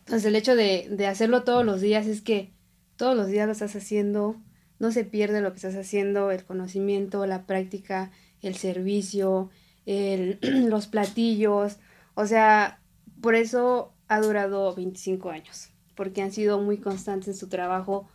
Entonces 0.00 0.24
el 0.26 0.36
hecho 0.36 0.56
de, 0.56 0.88
de 0.90 1.06
hacerlo 1.06 1.44
todos 1.44 1.64
los 1.64 1.80
días 1.80 2.06
es 2.06 2.22
que 2.22 2.52
todos 2.96 3.16
los 3.16 3.26
días 3.28 3.46
lo 3.46 3.52
estás 3.52 3.74
haciendo, 3.76 4.36
no 4.78 4.92
se 4.92 5.04
pierde 5.04 5.40
lo 5.40 5.50
que 5.50 5.56
estás 5.56 5.74
haciendo, 5.76 6.30
el 6.30 6.44
conocimiento, 6.44 7.26
la 7.26 7.46
práctica, 7.46 8.10
el 8.42 8.54
servicio, 8.56 9.50
el- 9.86 10.38
los 10.70 10.86
platillos. 10.86 11.78
O 12.14 12.26
sea, 12.26 12.80
por 13.20 13.34
eso 13.34 13.92
ha 14.08 14.20
durado 14.20 14.74
25 14.74 15.30
años, 15.30 15.70
porque 15.94 16.22
han 16.22 16.32
sido 16.32 16.60
muy 16.60 16.78
constantes 16.78 17.28
en 17.28 17.34
su 17.34 17.48
trabajo 17.48 18.08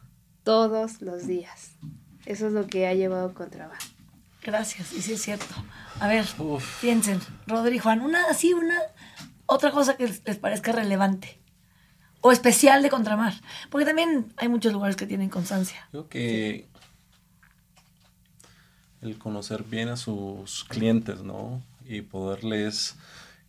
todos 0.44 1.02
los 1.02 1.28
días. 1.28 1.72
Eso 2.26 2.48
es 2.48 2.54
lo 2.54 2.68
que 2.68 2.88
ha 2.88 2.94
llevado 2.94 3.34
con 3.34 3.50
trabajo. 3.50 3.82
Gracias, 4.44 4.94
y 4.94 5.02
sí 5.02 5.14
es 5.14 5.22
cierto. 5.22 5.54
A 6.00 6.08
ver, 6.08 6.26
Uf. 6.40 6.82
piensen, 6.82 7.20
Rodri, 7.46 7.78
Juan, 7.78 8.02
una 8.02 8.26
así, 8.26 8.54
una 8.54 8.80
otra 9.46 9.72
cosa 9.72 9.98
que 9.98 10.08
les, 10.08 10.38
parezca 10.38 10.72
relevante 10.72 11.40
o 12.22 12.32
especial 12.32 12.82
de 12.82 12.90
Contramar, 12.90 13.34
porque 13.70 13.86
también 13.86 14.34
hay 14.38 14.48
muchos 14.48 14.74
lugares 14.74 14.96
que 14.96 15.06
tienen 15.06 15.30
constancia. 15.30 15.88
Creo 15.92 16.08
que 16.08 16.68
el 19.02 19.18
conocer 19.18 19.64
bien 19.64 19.90
a 19.90 19.98
sus 19.98 20.64
clientes, 20.66 21.22
¿no? 21.22 21.62
Y 21.86 22.02
poderles 22.02 22.96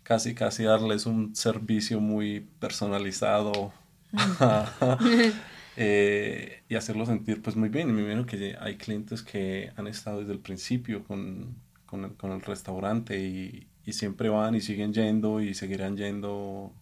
casi, 0.03 0.35
casi 0.35 0.65
darles 0.65 1.07
un 1.07 1.37
servicio 1.37 2.01
muy 2.01 2.41
personalizado. 2.59 3.73
eh, 5.77 6.63
y 6.69 6.75
hacerlo 6.75 7.07
sentir 7.07 7.43
pues 7.43 7.57
muy 7.57 7.69
bien. 7.69 7.89
Y 7.91 7.93
me 7.93 8.03
imagino 8.03 8.27
que 8.27 8.57
hay 8.61 8.77
clientes 8.77 9.23
que 9.23 9.73
han 9.77 9.87
estado 9.87 10.21
desde 10.21 10.33
el 10.33 10.41
principio 10.41 11.05
con, 11.05 11.57
con, 11.87 12.05
el, 12.05 12.15
con 12.15 12.33
el, 12.33 12.41
restaurante 12.43 13.19
y, 13.21 13.69
y, 13.85 13.93
siempre 13.93 14.29
van 14.29 14.55
y 14.55 14.61
siguen 14.61 14.93
yendo 14.93 15.41
y 15.41 15.55
seguirán 15.55 15.97
yendo 15.97 16.73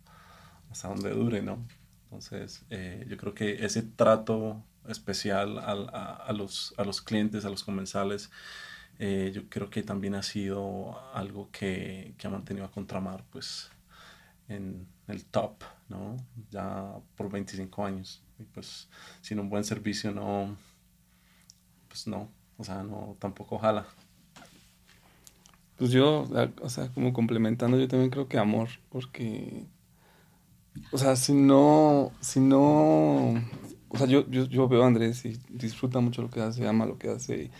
hasta 0.70 0.88
donde 0.88 1.10
dure, 1.10 1.42
¿no? 1.42 1.66
Entonces, 2.04 2.64
eh, 2.70 3.06
yo 3.08 3.16
creo 3.16 3.34
que 3.34 3.64
ese 3.64 3.82
trato 3.82 4.64
especial 4.88 5.58
a, 5.58 5.72
a, 6.16 6.32
los, 6.32 6.74
a 6.76 6.84
los 6.84 7.00
clientes, 7.00 7.44
a 7.44 7.50
los 7.50 7.62
comensales, 7.62 8.30
eh, 8.98 9.30
yo 9.34 9.48
creo 9.48 9.70
que 9.70 9.82
también 9.82 10.14
ha 10.14 10.22
sido 10.22 10.98
algo 11.14 11.50
que, 11.52 12.14
que 12.18 12.26
ha 12.26 12.30
mantenido 12.30 12.66
a 12.66 12.70
Contramar 12.70 13.24
pues 13.30 13.70
en 14.48 14.86
el 15.08 15.24
top, 15.24 15.62
¿no? 15.88 16.16
Ya 16.50 16.96
por 17.16 17.30
25 17.30 17.84
años. 17.84 18.22
Y 18.40 18.44
pues 18.44 18.88
sin 19.20 19.38
un 19.38 19.50
buen 19.50 19.64
servicio 19.64 20.12
no, 20.12 20.56
pues 21.88 22.06
no, 22.06 22.28
o 22.56 22.64
sea, 22.64 22.82
no, 22.82 23.16
tampoco 23.18 23.58
jala. 23.58 23.86
Pues 25.76 25.90
yo, 25.90 26.26
o 26.60 26.68
sea, 26.68 26.88
como 26.92 27.12
complementando, 27.12 27.78
yo 27.78 27.88
también 27.88 28.10
creo 28.10 28.28
que 28.28 28.38
amor, 28.38 28.68
porque, 28.90 29.64
o 30.92 30.98
sea, 30.98 31.16
si 31.16 31.32
no, 31.32 32.12
si 32.20 32.40
no, 32.40 33.34
o 33.88 33.96
sea, 33.96 34.06
yo, 34.06 34.28
yo, 34.28 34.44
yo 34.44 34.68
veo 34.68 34.84
a 34.84 34.86
Andrés 34.86 35.24
y 35.24 35.38
disfruta 35.48 36.00
mucho 36.00 36.22
lo 36.22 36.30
que 36.30 36.40
hace, 36.40 36.68
ama 36.68 36.86
lo 36.86 36.98
que 36.98 37.08
hace, 37.08 37.44
y, 37.44 37.50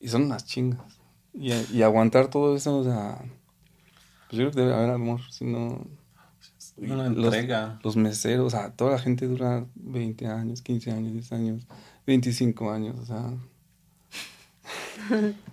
y 0.00 0.08
son 0.08 0.24
unas 0.24 0.46
chingas. 0.46 0.98
Y, 1.34 1.52
y, 1.52 1.82
aguantar 1.82 2.28
todo 2.28 2.56
eso, 2.56 2.78
o 2.78 2.84
sea, 2.84 3.18
pues 4.28 4.38
yo 4.38 4.38
creo 4.38 4.50
que 4.50 4.60
debe 4.60 4.74
haber 4.74 4.90
amor, 4.90 5.20
si 5.30 5.44
no... 5.44 5.86
Una 6.76 7.06
entrega. 7.06 7.74
Los, 7.82 7.96
los, 7.96 7.96
meseros, 7.96 8.46
o 8.46 8.50
sea, 8.50 8.72
toda 8.72 8.92
la 8.92 8.98
gente 8.98 9.26
dura 9.26 9.66
20 9.74 10.26
años, 10.26 10.62
15 10.62 10.90
años, 10.90 11.12
10 11.12 11.32
años, 11.32 11.66
25 12.06 12.70
años, 12.70 12.98
o 12.98 13.06
sea... 13.06 13.34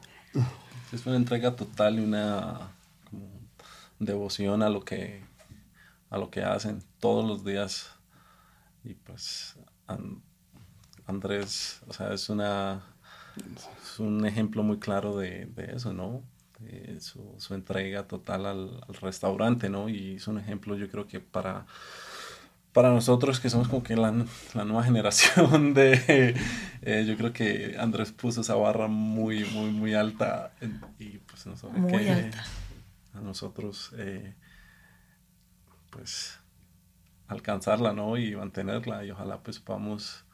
es 0.91 1.05
una 1.05 1.15
entrega 1.15 1.55
total 1.55 1.99
y 1.99 2.03
una 2.03 2.71
como, 3.09 3.27
devoción 3.99 4.63
a 4.63 4.69
lo 4.69 4.83
que 4.83 5.23
a 6.09 6.17
lo 6.17 6.31
que 6.31 6.41
hacen 6.41 6.83
todos 6.99 7.25
los 7.27 7.45
días. 7.45 7.91
Y 8.83 8.95
pues 8.95 9.57
And, 9.87 10.21
Andrés 11.05 11.81
o 11.87 11.93
sea 11.93 12.13
es 12.13 12.29
una 12.29 12.83
es 13.81 13.99
un 13.99 14.25
ejemplo 14.25 14.63
muy 14.63 14.79
claro 14.79 15.17
de, 15.17 15.45
de 15.45 15.75
eso 15.75 15.93
no 15.93 16.23
de 16.59 16.99
su, 16.99 17.35
su, 17.37 17.53
entrega 17.53 18.07
total 18.07 18.45
al, 18.45 18.83
al, 18.87 18.95
restaurante 18.95 19.69
no 19.69 19.87
y 19.89 20.15
es 20.15 20.27
un 20.27 20.37
ejemplo 20.37 20.75
yo 20.75 20.89
creo 20.89 21.07
que 21.07 21.19
para 21.19 21.65
para 22.73 22.89
nosotros 22.89 23.39
que 23.39 23.49
somos 23.49 23.67
como 23.67 23.83
que 23.83 23.95
la, 23.95 24.13
la 24.53 24.65
nueva 24.65 24.83
generación 24.89 25.73
de 25.73 26.35
eh, 26.81 27.05
yo 27.07 27.17
creo 27.17 27.33
que 27.33 27.75
Andrés 27.79 28.11
puso 28.11 28.41
esa 28.41 28.55
barra 28.55 28.87
muy 28.87 29.45
muy 29.45 29.71
muy 29.71 29.93
alta 29.93 30.51
y 30.99 31.17
pues 31.19 31.45
no 31.45 31.55
sabe 31.55 31.79
muy 31.79 32.03
que 32.03 32.11
alta. 32.11 32.43
a 33.13 33.21
nosotros 33.21 33.91
eh, 33.97 34.35
pues 35.89 36.39
alcanzarla 37.27 37.93
no 37.93 38.17
y 38.17 38.35
mantenerla 38.35 39.05
y 39.05 39.11
ojalá 39.11 39.41
pues 39.41 39.59
podamos 39.59 40.25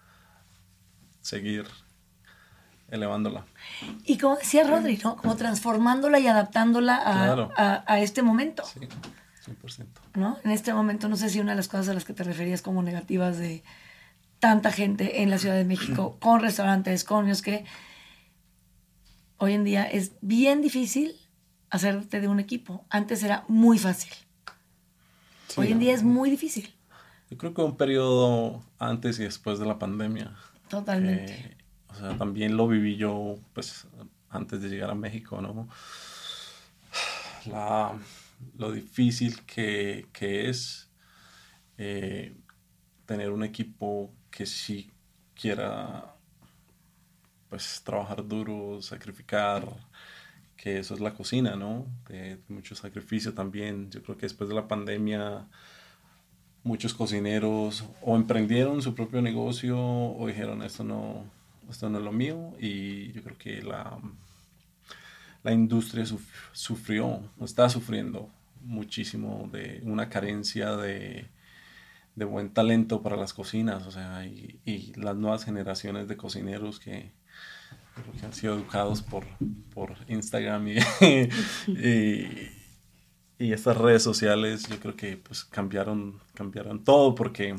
seguir 1.22 1.66
elevándola 2.90 3.46
y 4.06 4.18
como 4.18 4.36
decía 4.36 4.64
Rodri 4.66 4.98
no 5.04 5.16
como 5.18 5.36
transformándola 5.36 6.20
y 6.20 6.28
adaptándola 6.28 6.96
a, 6.98 7.14
Claro. 7.26 7.52
a, 7.58 7.84
a 7.92 8.00
este 8.00 8.22
momento 8.22 8.64
sí 8.66 8.80
100%. 9.46 9.86
¿no? 10.16 10.38
En 10.44 10.52
este 10.52 10.74
momento, 10.74 11.08
no 11.08 11.16
sé 11.18 11.30
si 11.30 11.40
una 11.40 11.52
de 11.52 11.58
las 11.58 11.68
cosas 11.68 11.90
a 11.90 11.94
las 11.94 12.04
que 12.04 12.14
te 12.14 12.24
referías 12.24 12.64
como 12.64 12.82
negativas 12.82 13.38
de 13.38 13.64
tanta 14.40 14.72
gente 14.72 15.22
en 15.22 15.30
la 15.30 15.38
Ciudad 15.38 15.56
de 15.56 15.66
México, 15.66 16.18
con 16.22 16.40
restaurantes, 16.42 17.04
con 17.04 17.28
los 17.28 17.42
que 17.44 17.64
hoy 19.38 19.54
en 19.54 19.64
día 19.64 19.84
es 19.84 20.14
bien 20.22 20.62
difícil 20.62 21.16
hacerte 21.70 22.22
de 22.22 22.28
un 22.28 22.40
equipo. 22.40 22.86
Antes 22.90 23.22
era 23.24 23.44
muy 23.48 23.78
fácil. 23.78 24.14
Sí, 25.48 25.62
hoy 25.62 25.72
en 25.72 25.80
día 25.80 25.94
es 25.94 26.04
muy 26.04 26.30
difícil. 26.30 26.74
Yo 27.30 27.38
creo 27.38 27.54
que 27.54 27.62
un 27.62 27.78
periodo 27.78 28.64
antes 28.80 29.20
y 29.20 29.24
después 29.24 29.60
de 29.60 29.66
la 29.66 29.78
pandemia. 29.78 30.36
Totalmente. 30.70 31.55
Sea, 31.96 32.18
también 32.18 32.58
lo 32.58 32.68
viví 32.68 32.96
yo, 32.96 33.36
pues, 33.54 33.88
antes 34.30 34.62
de 34.62 34.70
llegar 34.70 34.90
a 34.90 34.96
México, 34.96 35.42
¿no? 35.42 35.68
Lo 38.58 38.72
difícil 38.72 39.46
que, 39.46 40.08
que 40.12 40.50
es 40.50 40.90
eh, 41.78 42.36
tener 43.06 43.32
un 43.32 43.44
equipo 43.44 44.12
que 44.30 44.46
sí 44.46 44.92
quiera 45.34 46.16
pues 47.50 47.82
trabajar 47.84 48.28
duro, 48.28 48.82
sacrificar, 48.82 49.66
que 50.58 50.80
eso 50.80 50.94
es 50.94 51.00
la 51.00 51.14
cocina, 51.14 51.56
¿no? 51.56 51.86
Mucho 52.48 52.76
sacrificio 52.76 53.34
también. 53.34 53.92
Yo 53.92 54.02
creo 54.02 54.18
que 54.18 54.26
después 54.26 54.50
de 54.50 54.56
la 54.56 54.68
pandemia 54.68 55.48
muchos 56.64 56.96
cocineros 56.96 57.86
o 58.02 58.16
emprendieron 58.16 58.82
su 58.82 58.96
propio 58.96 59.22
negocio 59.22 59.78
o 59.80 60.28
dijeron 60.28 60.64
esto 60.64 60.84
no, 60.84 61.30
esto 61.70 61.90
no 61.90 62.00
es 62.00 62.04
lo 62.04 62.12
mío 62.12 62.54
y 62.60 63.12
yo 63.14 63.24
creo 63.24 63.38
que 63.38 63.62
la, 63.62 64.00
la 65.44 65.52
industria 65.52 66.06
suf 66.06 66.24
sufrió, 66.54 67.22
está 67.42 67.70
sufriendo 67.70 68.30
muchísimo 68.62 69.48
de 69.54 69.80
una 69.84 70.10
carencia 70.10 70.76
de, 70.76 71.28
de, 72.16 72.26
buen 72.26 72.50
talento 72.50 73.04
para 73.04 73.16
las 73.16 73.34
cocinas, 73.34 73.86
o 73.86 73.92
sea, 73.92 74.26
y, 74.26 74.60
y 74.66 74.94
las 74.96 75.16
nuevas 75.16 75.46
generaciones 75.46 76.08
de 76.08 76.18
cocineros 76.18 76.80
que, 76.80 77.12
que 78.20 78.26
han 78.26 78.34
sido 78.34 78.56
educados 78.56 79.04
por, 79.04 79.26
por 79.74 79.96
Instagram 80.08 80.68
y, 80.68 80.78
y, 81.68 82.52
y, 83.38 83.54
estas 83.54 83.78
redes 83.78 84.02
sociales, 84.02 84.68
yo 84.68 84.80
creo 84.80 84.96
que 84.96 85.18
pues 85.18 85.44
cambiaron, 85.46 86.20
cambiaron 86.34 86.84
todo 86.84 87.14
porque 87.14 87.56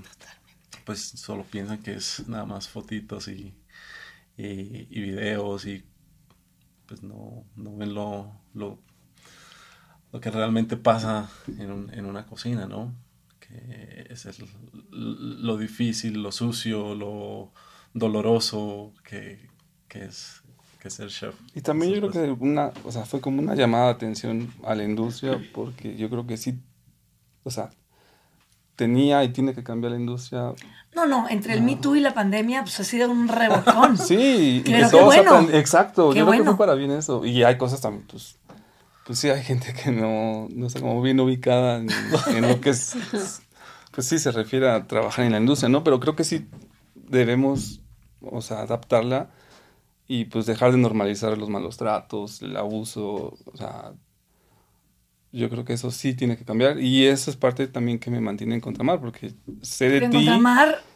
pues 0.84 1.00
solo 1.00 1.44
piensan 1.44 1.78
que 1.78 1.94
es 1.94 2.28
nada 2.28 2.46
más 2.46 2.68
fotitos 2.68 3.28
y, 3.28 3.54
y, 4.36 4.86
y 4.90 5.00
videos 5.00 5.66
y 5.66 5.84
pues 6.86 7.02
no, 7.02 7.44
no 7.56 7.76
ven 7.76 7.94
lo, 7.94 8.32
lo, 8.54 8.78
lo, 10.12 10.20
que 10.20 10.30
realmente 10.30 10.76
pasa 10.76 11.28
en, 11.46 11.70
un, 11.70 11.92
en, 11.92 12.06
una 12.06 12.26
cocina, 12.26 12.66
¿no? 12.66 12.94
Que 13.40 14.06
es 14.08 14.26
el, 14.26 14.36
lo 14.90 15.56
difícil, 15.56 16.22
lo 16.22 16.32
sucio, 16.32 16.94
lo 16.94 17.52
doloroso 17.92 18.92
que, 19.02 19.48
que 19.88 20.04
es 20.04 20.42
que 20.80 20.88
es 20.88 21.00
el 21.00 21.08
chef. 21.08 21.34
Y 21.54 21.60
también 21.62 21.94
yo 21.94 22.00
creo 22.00 22.12
que 22.12 22.44
una, 22.44 22.72
o 22.84 22.92
sea, 22.92 23.04
fue 23.04 23.20
como 23.20 23.40
una 23.40 23.54
llamada 23.54 23.86
de 23.86 23.92
atención 23.92 24.52
a 24.64 24.74
la 24.74 24.84
industria 24.84 25.40
porque 25.52 25.96
yo 25.96 26.08
creo 26.10 26.26
que 26.26 26.36
sí, 26.36 26.60
o 27.42 27.50
sea, 27.50 27.70
tenía 28.76 29.24
y 29.24 29.30
tiene 29.30 29.54
que 29.54 29.64
cambiar 29.64 29.92
la 29.92 29.98
industria. 29.98 30.52
No, 30.94 31.06
no, 31.06 31.28
entre 31.28 31.54
el 31.54 31.60
no. 31.60 31.66
Me 31.66 31.76
Too 31.76 31.96
y 31.96 32.00
la 32.00 32.14
pandemia, 32.14 32.62
pues 32.62 32.78
ha 32.78 32.84
sido 32.84 33.10
un 33.10 33.28
rebocón. 33.28 33.98
sí, 33.98 34.62
pero 34.64 34.90
qué 34.90 35.02
bueno. 35.02 35.48
Exacto, 35.52 36.10
qué 36.10 36.20
yo 36.20 36.26
bueno. 36.26 36.42
creo 36.42 36.52
que 36.52 36.56
fue 36.56 36.66
para 36.66 36.76
bien 36.76 36.90
eso. 36.92 37.24
Y 37.24 37.42
hay 37.42 37.58
cosas 37.58 37.80
también, 37.80 38.06
pues, 38.06 38.36
pues 39.04 39.18
sí, 39.18 39.28
hay 39.28 39.42
gente 39.42 39.72
que 39.72 39.90
no, 39.90 40.48
no 40.50 40.66
está 40.66 40.80
como 40.80 41.02
bien 41.02 41.18
ubicada 41.18 41.78
en, 41.78 41.88
en 42.28 42.48
lo 42.48 42.60
que 42.60 42.70
es, 42.70 42.96
pues 43.90 44.06
sí, 44.06 44.18
se 44.18 44.30
refiere 44.30 44.70
a 44.70 44.86
trabajar 44.86 45.24
en 45.24 45.32
la 45.32 45.38
industria, 45.38 45.68
¿no? 45.68 45.82
Pero 45.82 46.00
creo 46.00 46.14
que 46.14 46.24
sí 46.24 46.46
debemos, 46.94 47.80
o 48.20 48.42
sea, 48.42 48.60
adaptarla 48.60 49.30
y 50.08 50.26
pues 50.26 50.46
dejar 50.46 50.72
de 50.72 50.78
normalizar 50.78 51.36
los 51.36 51.48
malos 51.48 51.76
tratos, 51.76 52.42
el 52.42 52.56
abuso, 52.56 53.36
o 53.44 53.56
sea, 53.56 53.92
yo 55.32 55.50
creo 55.50 55.64
que 55.64 55.74
eso 55.74 55.90
sí 55.90 56.14
tiene 56.14 56.36
que 56.36 56.44
cambiar. 56.44 56.80
Y 56.80 57.06
eso 57.06 57.30
es 57.30 57.36
parte 57.36 57.66
también 57.66 57.98
que 57.98 58.10
me 58.10 58.20
mantiene 58.20 58.54
en 58.54 58.60
Contramar 58.60 59.00
porque 59.00 59.34
sé 59.62 59.88
de 59.88 60.08
ti 60.08 60.28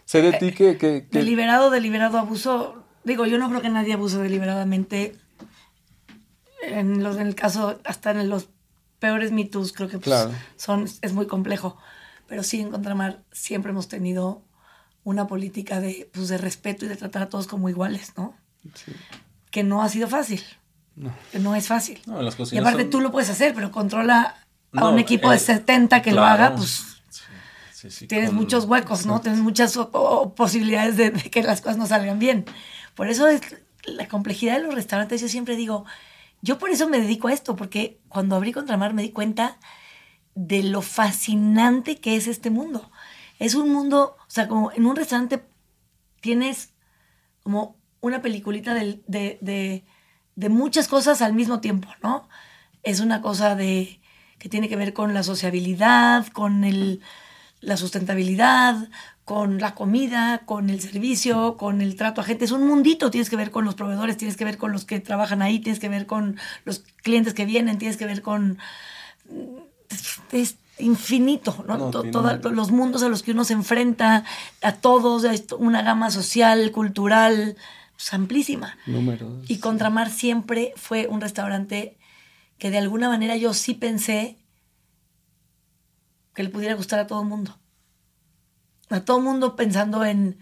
sé 0.05 0.23
de 0.23 0.33
ti 0.33 0.53
que, 0.53 0.77
que, 0.77 1.07
que, 1.09 1.19
deliberado 1.19 1.71
deliberado 1.71 2.19
abuso. 2.19 2.85
Digo 3.05 3.27
yo 3.27 3.39
no 3.39 3.49
creo 3.49 3.63
que 3.63 3.69
nadie 3.69 3.95
abuse 3.95 4.19
deliberadamente. 4.19 5.17
En 6.63 7.03
los 7.03 7.17
en 7.17 7.27
el 7.27 7.35
caso 7.35 7.81
hasta 7.85 8.11
en 8.11 8.29
los 8.29 8.49
peores 8.99 9.33
mitos 9.33 9.73
creo 9.73 9.89
que 9.89 9.99
pues, 9.99 10.05
claro. 10.05 10.33
son 10.57 10.87
es 11.03 11.13
muy 11.13 11.27
complejo. 11.27 11.77
Pero 12.27 12.43
sí 12.43 12.61
en 12.61 12.71
Contramar 12.71 13.23
siempre 13.33 13.73
hemos 13.73 13.89
tenido 13.89 14.43
una 15.05 15.27
política 15.27 15.81
de 15.81 16.09
pues 16.13 16.29
de 16.29 16.39
respeto 16.39 16.85
y 16.85 16.89
de 16.89 16.97
tratar 16.97 17.23
a 17.23 17.29
todos 17.29 17.47
como 17.47 17.69
iguales 17.69 18.13
no 18.19 18.35
sí. 18.75 18.93
que 19.51 19.63
no 19.63 19.83
ha 19.83 19.89
sido 19.89 20.09
fácil 20.09 20.43
no. 20.97 21.13
Que 21.33 21.39
no 21.39 21.55
es 21.55 21.67
fácil. 21.67 22.01
No, 22.07 22.21
las 22.23 22.37
y 22.53 22.59
aparte 22.59 22.83
son... 22.83 22.91
tú 22.91 23.01
lo 23.01 23.11
puedes 23.11 23.31
hacer, 23.31 23.55
pero 23.55 23.71
controla 23.71 24.37
a 24.73 24.81
no, 24.81 24.91
un 24.91 24.99
equipo 24.99 25.31
eh, 25.31 25.35
de 25.35 25.39
70 25.39 26.03
que 26.03 26.11
claro. 26.11 26.27
lo 26.27 26.33
haga, 26.33 26.57
pues 26.57 27.01
sí, 27.11 27.23
sí, 27.73 27.91
sí, 27.91 28.07
tienes 28.07 28.31
con... 28.31 28.37
muchos 28.39 28.65
huecos, 28.67 29.07
¿no? 29.07 29.21
Tienes 29.21 29.41
muchas 29.41 29.77
o, 29.77 29.89
o 29.93 30.35
posibilidades 30.35 30.97
de, 30.97 31.11
de, 31.11 31.31
que 31.31 31.43
las 31.43 31.61
cosas 31.61 31.77
no 31.77 31.87
salgan 31.87 32.19
bien. 32.19 32.45
Por 32.95 33.09
eso 33.09 33.29
es 33.29 33.41
la 33.85 34.09
complejidad 34.09 34.57
de 34.57 34.65
los 34.65 34.75
restaurantes. 34.75 35.21
Yo 35.21 35.29
siempre 35.29 35.57
digo, 35.57 35.85
yo 36.43 36.59
por 36.59 36.71
eso 36.71 36.89
me 36.89 37.01
dedico 37.01 37.29
a 37.29 37.33
esto, 37.33 37.57
porque 37.57 38.01
cuando 38.09 38.37
abrí 38.37 38.53
Contramar 38.53 38.95
me 38.95 39.03
di 39.03 39.11
cuenta 39.11 39.59
de 40.35 40.63
lo 40.63 40.83
fascinante 40.83 42.01
que 42.01 42.17
es 42.17 42.27
este 42.27 42.51
mundo. 42.51 42.91
Es 43.39 43.55
un 43.55 43.73
mundo, 43.73 44.17
o 44.21 44.31
sea, 44.31 44.49
como 44.49 44.71
en 44.73 44.87
un 44.87 44.97
restaurante 44.97 45.43
tienes 46.21 46.75
como 47.43 47.77
una 48.01 48.23
peliculita 48.23 48.75
de- 48.75 49.03
de 50.37 50.49
muchas 50.49 50.89
cosas 50.89 51.23
al 51.23 51.33
mismo 51.35 51.61
tiempo, 51.61 51.89
¿no? 52.03 52.29
Es 52.83 53.01
una 53.01 53.21
cosa 53.21 53.55
de 53.57 54.01
que 54.39 54.49
tiene 54.49 54.69
que 54.69 54.77
ver 54.77 54.93
con 54.95 55.13
la 55.13 55.23
sociabilidad, 55.23 56.27
con 56.29 56.65
el, 56.65 57.01
la 57.61 57.77
sustentabilidad, 57.77 58.89
con 59.25 59.59
la 59.61 59.75
comida, 59.75 60.43
con 60.47 60.71
el 60.71 60.81
servicio, 60.81 61.57
con 61.59 61.83
el 61.83 61.95
trato 61.95 62.21
a 62.21 62.25
gente. 62.25 62.47
Es 62.47 62.51
un 62.53 62.67
mundito, 62.67 63.11
tienes 63.11 63.29
que 63.31 63.37
ver 63.37 63.51
con 63.51 63.65
los 63.65 63.75
proveedores, 63.75 64.17
tienes 64.17 64.37
que 64.37 64.45
ver 64.45 64.57
con 64.57 64.73
los 64.73 64.85
que 64.87 64.99
trabajan 64.99 65.43
ahí, 65.43 65.59
tienes 65.61 65.79
que 65.79 65.89
ver 65.91 66.07
con 66.07 66.39
los 66.65 66.81
clientes 67.03 67.35
que 67.35 67.45
vienen, 67.45 67.79
tienes 67.79 67.97
que 67.99 68.07
ver 68.07 68.23
con... 68.23 68.59
Es 70.33 70.57
infinito, 70.79 71.65
¿no? 71.69 71.77
No, 71.77 71.91
To- 71.91 72.01
tiene 72.03 72.13
toda- 72.13 72.41
un- 72.49 72.57
los 72.57 72.71
mundos 72.71 73.03
a 73.03 73.09
los 73.09 73.23
que 73.23 73.33
uno 73.33 73.45
se 73.45 73.53
enfrenta, 73.53 74.25
a 74.63 74.73
todos, 74.73 75.25
es 75.25 75.45
una 75.59 75.83
gama 75.83 76.11
social, 76.11 76.71
cultural, 76.73 77.57
pues, 78.01 78.15
amplísima. 78.15 78.79
Números. 78.87 79.45
Y 79.47 79.59
Contramar 79.59 80.09
siempre 80.09 80.73
fue 80.77 81.07
un 81.07 81.21
restaurante 81.21 81.99
que 82.57 82.71
de 82.71 82.79
alguna 82.79 83.11
manera 83.11 83.37
yo 83.37 83.53
sí 83.53 83.75
pensé 83.75 84.39
que 86.35 86.43
le 86.43 86.49
pudiera 86.49 86.75
gustar 86.75 86.99
a 86.99 87.07
todo 87.07 87.21
el 87.21 87.29
mundo. 87.29 87.59
A 88.89 89.01
todo 89.01 89.19
el 89.19 89.25
mundo 89.25 89.55
pensando 89.55 90.03
en 90.07 90.39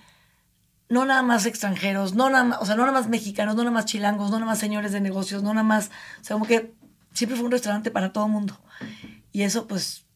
no 0.88 1.04
nada 1.04 1.22
más 1.22 1.46
extranjeros, 1.46 2.14
no 2.14 2.30
nada 2.30 2.44
más, 2.44 2.58
o 2.60 2.64
sea, 2.64 2.76
no 2.76 2.82
nada 2.82 2.96
más 2.96 3.08
mexicanos, 3.08 3.56
no 3.56 3.64
nada 3.64 3.74
más 3.74 3.86
chilangos, 3.86 4.30
no 4.30 4.38
nada 4.38 4.52
más 4.52 4.60
señores 4.60 4.92
de 4.92 5.00
negocios, 5.00 5.42
no 5.42 5.52
nada 5.52 5.64
más, 5.64 5.90
o 6.20 6.24
sea, 6.24 6.34
como 6.34 6.46
que 6.46 6.74
siempre 7.12 7.36
fue 7.36 7.44
un 7.44 7.50
restaurante 7.50 7.90
para 7.90 8.12
todo 8.12 8.26
el 8.26 8.30
mundo. 8.30 8.56
Y 9.32 9.42
eso 9.42 9.66
pues 9.66 10.06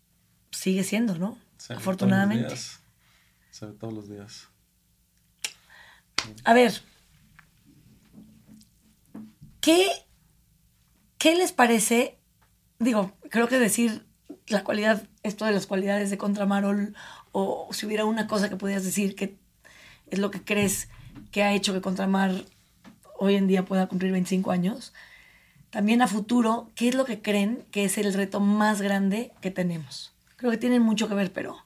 sigue 0.52 0.85
siendo, 0.85 1.18
¿no? 1.18 1.37
Se 1.57 1.74
Afortunadamente. 1.74 2.44
todos 2.44 2.52
los 2.52 2.61
días. 2.61 2.81
Se 3.50 3.66
ve 3.66 3.72
todos 3.72 3.92
los 3.92 4.09
días. 4.09 4.48
A 6.44 6.55
ver, 6.55 6.91
¿qué, 9.62 9.88
¿qué 11.16 11.35
les 11.35 11.53
parece? 11.53 12.18
Digo, 12.79 13.12
creo 13.31 13.48
que 13.48 13.59
decir 13.59 14.05
la 14.48 14.64
cualidad, 14.64 15.09
esto 15.22 15.46
de 15.46 15.53
las 15.53 15.66
cualidades 15.66 16.11
de 16.11 16.18
Contramarol, 16.18 16.94
o 17.31 17.68
si 17.72 17.87
hubiera 17.87 18.05
una 18.05 18.27
cosa 18.27 18.51
que 18.51 18.57
pudieras 18.57 18.85
decir 18.85 19.14
que 19.14 19.38
es 20.11 20.18
lo 20.18 20.31
que 20.31 20.42
crees 20.42 20.88
que 21.31 21.42
ha 21.42 21.55
hecho 21.55 21.72
que 21.72 21.81
Contramar 21.81 22.44
hoy 23.18 23.37
en 23.37 23.46
día 23.46 23.64
pueda 23.64 23.87
cumplir 23.87 24.12
25 24.12 24.51
años, 24.51 24.92
también 25.70 26.03
a 26.03 26.09
futuro, 26.09 26.70
¿qué 26.75 26.88
es 26.88 26.94
lo 26.94 27.07
que 27.07 27.22
creen 27.22 27.64
que 27.70 27.85
es 27.85 27.96
el 27.96 28.12
reto 28.12 28.40
más 28.40 28.83
grande 28.83 29.33
que 29.40 29.51
tenemos? 29.51 30.12
Creo 30.37 30.51
que 30.51 30.59
tienen 30.59 30.83
mucho 30.83 31.09
que 31.09 31.14
ver, 31.14 31.33
pero 31.33 31.57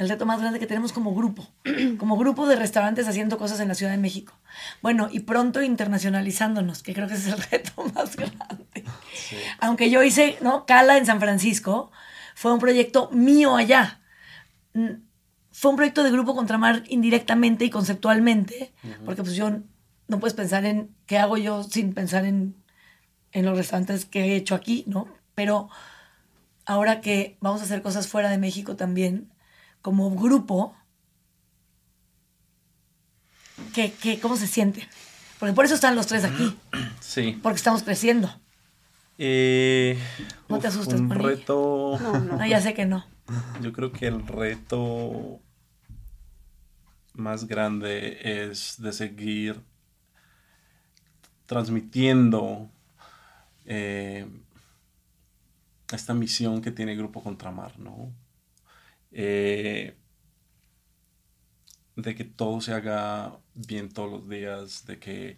el 0.00 0.08
reto 0.08 0.24
más 0.24 0.40
grande 0.40 0.58
que 0.58 0.66
tenemos 0.66 0.94
como 0.94 1.14
grupo, 1.14 1.46
como 1.98 2.16
grupo 2.16 2.46
de 2.46 2.56
restaurantes 2.56 3.06
haciendo 3.06 3.36
cosas 3.36 3.60
en 3.60 3.68
la 3.68 3.74
Ciudad 3.74 3.92
de 3.92 3.98
México. 3.98 4.32
Bueno, 4.80 5.10
y 5.12 5.20
pronto 5.20 5.62
internacionalizándonos, 5.62 6.82
que 6.82 6.94
creo 6.94 7.06
que 7.06 7.14
ese 7.14 7.28
es 7.28 7.34
el 7.34 7.42
reto 7.50 7.84
más 7.94 8.16
grande. 8.16 8.84
Aunque 9.58 9.90
yo 9.90 10.02
hice, 10.02 10.38
¿no? 10.40 10.64
Cala 10.64 10.96
en 10.96 11.04
San 11.04 11.20
Francisco, 11.20 11.92
fue 12.34 12.50
un 12.50 12.60
proyecto 12.60 13.10
mío 13.12 13.56
allá. 13.56 14.00
Mm, 14.72 15.02
Fue 15.52 15.70
un 15.70 15.76
proyecto 15.76 16.02
de 16.02 16.10
grupo 16.10 16.34
Contramar 16.34 16.82
indirectamente 16.88 17.66
y 17.66 17.70
conceptualmente, 17.70 18.72
porque 19.04 19.22
pues 19.22 19.34
yo 19.34 19.50
no 20.08 20.18
puedes 20.18 20.32
pensar 20.34 20.64
en 20.64 20.94
qué 21.04 21.18
hago 21.18 21.36
yo 21.36 21.62
sin 21.62 21.92
pensar 21.92 22.24
en, 22.24 22.54
en 23.32 23.44
los 23.44 23.58
restaurantes 23.58 24.06
que 24.06 24.20
he 24.24 24.36
hecho 24.36 24.54
aquí, 24.54 24.84
¿no? 24.86 25.08
Pero 25.34 25.68
ahora 26.64 27.02
que 27.02 27.36
vamos 27.42 27.60
a 27.60 27.64
hacer 27.64 27.82
cosas 27.82 28.08
fuera 28.08 28.30
de 28.30 28.38
México 28.38 28.76
también, 28.76 29.28
como 29.82 30.10
grupo, 30.10 30.74
¿qué, 33.74 33.92
qué, 33.92 34.20
¿cómo 34.20 34.36
se 34.36 34.46
siente? 34.46 34.88
Porque 35.38 35.54
por 35.54 35.64
eso 35.64 35.74
están 35.74 35.94
los 35.96 36.06
tres 36.06 36.24
aquí, 36.24 36.56
Sí. 37.00 37.38
porque 37.42 37.56
estamos 37.56 37.82
creciendo. 37.82 38.30
Eh, 39.18 39.98
No 40.48 40.58
te 40.58 40.68
asustes, 40.68 41.00
Un 41.00 41.08
Moni. 41.08 41.22
reto. 41.22 41.98
No, 42.00 42.18
no. 42.20 42.36
No, 42.38 42.46
ya 42.46 42.60
sé 42.60 42.74
que 42.74 42.86
no. 42.86 43.04
Yo 43.60 43.72
creo 43.72 43.92
que 43.92 44.06
el 44.06 44.26
reto 44.26 45.40
más 47.14 47.46
grande 47.46 48.18
es 48.44 48.80
de 48.80 48.92
seguir 48.92 49.62
transmitiendo 51.46 52.70
eh, 53.66 54.26
esta 55.92 56.14
misión 56.14 56.62
que 56.62 56.70
tiene 56.70 56.94
Grupo 56.96 57.22
Contramar, 57.22 57.78
¿no? 57.78 58.12
Eh, 59.12 59.96
de 61.96 62.14
que 62.14 62.24
todo 62.24 62.60
se 62.60 62.72
haga 62.72 63.40
bien 63.54 63.90
todos 63.90 64.10
los 64.10 64.28
días, 64.28 64.86
de 64.86 64.98
que 64.98 65.36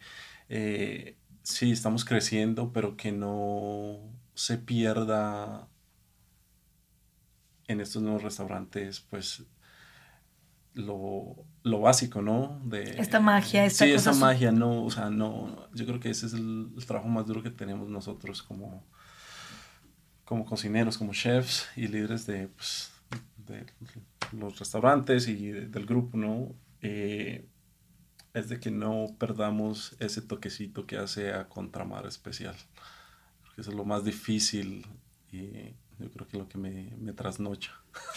eh, 0.48 1.18
sí, 1.42 1.72
estamos 1.72 2.04
creciendo, 2.04 2.72
pero 2.72 2.96
que 2.96 3.12
no 3.12 3.98
se 4.34 4.58
pierda 4.58 5.68
en 7.66 7.80
estos 7.80 8.02
nuevos 8.02 8.22
restaurantes, 8.22 9.00
pues 9.00 9.44
lo, 10.74 11.36
lo 11.62 11.80
básico, 11.80 12.22
¿no? 12.22 12.60
De, 12.64 12.82
Esta 12.96 13.20
magia, 13.20 13.64
esta 13.64 13.84
Sí, 13.84 13.92
cosa 13.92 14.12
esa 14.12 14.12
magia, 14.12 14.52
no, 14.52 14.84
o 14.84 14.90
sea, 14.90 15.10
no, 15.10 15.68
yo 15.74 15.86
creo 15.86 16.00
que 16.00 16.10
ese 16.10 16.26
es 16.26 16.34
el, 16.34 16.72
el 16.76 16.86
trabajo 16.86 17.08
más 17.08 17.26
duro 17.26 17.42
que 17.42 17.50
tenemos 17.50 17.88
nosotros 17.88 18.42
como, 18.42 18.84
como 20.24 20.44
cocineros, 20.44 20.98
como 20.98 21.12
chefs 21.12 21.68
y 21.76 21.88
líderes 21.88 22.26
de, 22.26 22.48
pues, 22.48 22.91
de 23.36 23.66
los 24.32 24.58
restaurantes 24.58 25.28
y 25.28 25.48
de- 25.50 25.66
del 25.68 25.86
grupo, 25.86 26.16
¿no? 26.16 26.54
Eh, 26.80 27.44
es 28.34 28.48
de 28.48 28.58
que 28.60 28.70
no 28.70 29.06
perdamos 29.18 29.94
ese 30.00 30.22
toquecito 30.22 30.86
que 30.86 30.96
hace 30.96 31.32
a 31.32 31.48
Contramar 31.48 32.06
especial. 32.06 32.56
Porque 33.44 33.60
eso 33.60 33.70
es 33.70 33.76
lo 33.76 33.84
más 33.84 34.04
difícil 34.04 34.86
y 35.30 35.74
yo 35.98 36.10
creo 36.12 36.26
que 36.28 36.38
lo 36.38 36.48
que 36.48 36.56
me, 36.58 36.90
me 36.98 37.12
trasnocha. 37.12 37.72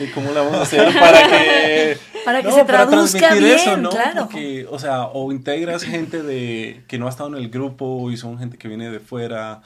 ¿Y 0.00 0.06
cómo 0.12 0.28
le 0.32 0.34
vamos 0.40 0.54
a 0.54 0.62
hacer 0.62 0.92
para 0.98 1.28
que... 1.28 1.98
Para 2.24 2.40
que 2.40 2.52
se 2.52 2.64
traduzca 2.64 3.34
bien, 3.34 3.82
claro. 3.90 4.22
Porque, 4.28 4.64
o 4.70 4.78
sea, 4.78 5.06
o 5.06 5.32
integras 5.32 5.82
gente 5.82 6.22
de 6.22 6.84
que 6.86 6.96
no 6.96 7.06
ha 7.06 7.10
estado 7.10 7.30
en 7.36 7.42
el 7.42 7.50
grupo 7.50 8.12
y 8.12 8.16
son 8.16 8.38
gente 8.38 8.56
que 8.58 8.68
viene 8.68 8.90
de 8.92 9.00
fuera 9.00 9.60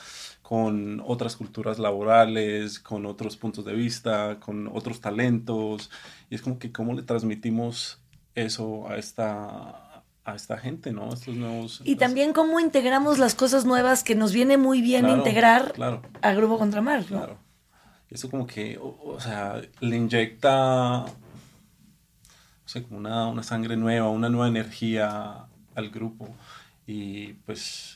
con 0.48 1.02
otras 1.04 1.34
culturas 1.34 1.80
laborales, 1.80 2.78
con 2.78 3.04
otros 3.04 3.36
puntos 3.36 3.64
de 3.64 3.72
vista, 3.74 4.38
con 4.38 4.68
otros 4.68 5.00
talentos. 5.00 5.90
Y 6.30 6.36
es 6.36 6.40
como 6.42 6.60
que 6.60 6.70
cómo 6.70 6.94
le 6.94 7.02
transmitimos 7.02 7.98
eso 8.36 8.88
a 8.88 8.96
esta, 8.96 10.04
a 10.24 10.34
esta 10.36 10.56
gente, 10.58 10.92
¿no? 10.92 11.12
Estos 11.12 11.34
nuevos... 11.34 11.82
Y 11.82 11.96
también 11.96 12.32
cómo 12.32 12.60
integramos 12.60 13.18
las 13.18 13.34
cosas 13.34 13.64
nuevas 13.64 14.04
que 14.04 14.14
nos 14.14 14.32
viene 14.32 14.56
muy 14.56 14.82
bien 14.82 15.06
Claro, 15.06 15.16
integrar 15.18 15.72
Claro, 15.72 16.02
a 16.22 16.32
Grupo 16.34 16.58
Contramar, 16.58 17.00
¿no? 17.10 17.18
claro. 17.18 17.38
Eso 18.08 18.30
como 18.30 18.46
que, 18.46 18.78
o, 18.78 18.96
o 19.04 19.18
sea, 19.18 19.60
le 19.80 19.96
inyecta, 19.96 21.06
no 21.06 21.06
sé, 22.66 22.84
como 22.84 22.98
una, 22.98 23.26
una 23.26 23.42
sangre 23.42 23.76
nueva, 23.76 24.10
una 24.10 24.28
nueva 24.28 24.46
energía 24.46 25.46
al 25.74 25.90
grupo. 25.90 26.28
Y 26.86 27.32
pues 27.32 27.95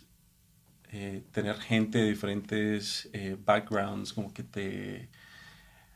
eh, 0.93 1.23
tener 1.33 1.57
gente 1.57 1.99
de 1.99 2.09
diferentes 2.09 3.09
eh, 3.13 3.37
backgrounds, 3.45 4.13
como 4.13 4.33
que 4.33 4.43
te, 4.43 5.09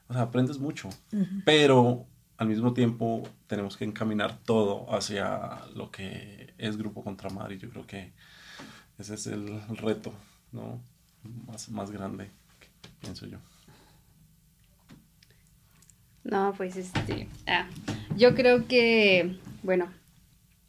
o 0.08 0.12
sea, 0.12 0.22
aprendes 0.22 0.58
mucho. 0.58 0.88
Pero 1.44 2.06
al 2.36 2.48
mismo 2.48 2.72
tiempo 2.74 3.22
tenemos 3.46 3.76
que 3.76 3.84
encaminar 3.84 4.38
todo 4.44 4.92
hacia 4.94 5.62
lo 5.74 5.90
que 5.90 6.54
es 6.58 6.76
Grupo 6.76 7.02
Contramar 7.02 7.52
y 7.52 7.58
yo 7.58 7.70
creo 7.70 7.86
que 7.86 8.12
ese 8.98 9.14
es 9.14 9.26
el 9.26 9.60
reto, 9.76 10.12
¿no? 10.52 10.80
Más, 11.46 11.68
más 11.70 11.90
grande, 11.90 12.28
pienso 13.00 13.26
yo. 13.26 13.38
No, 16.24 16.54
pues 16.56 16.76
este. 16.76 17.28
ah, 17.46 17.68
yo 18.16 18.34
creo 18.34 18.66
que, 18.66 19.38
bueno, 19.62 19.92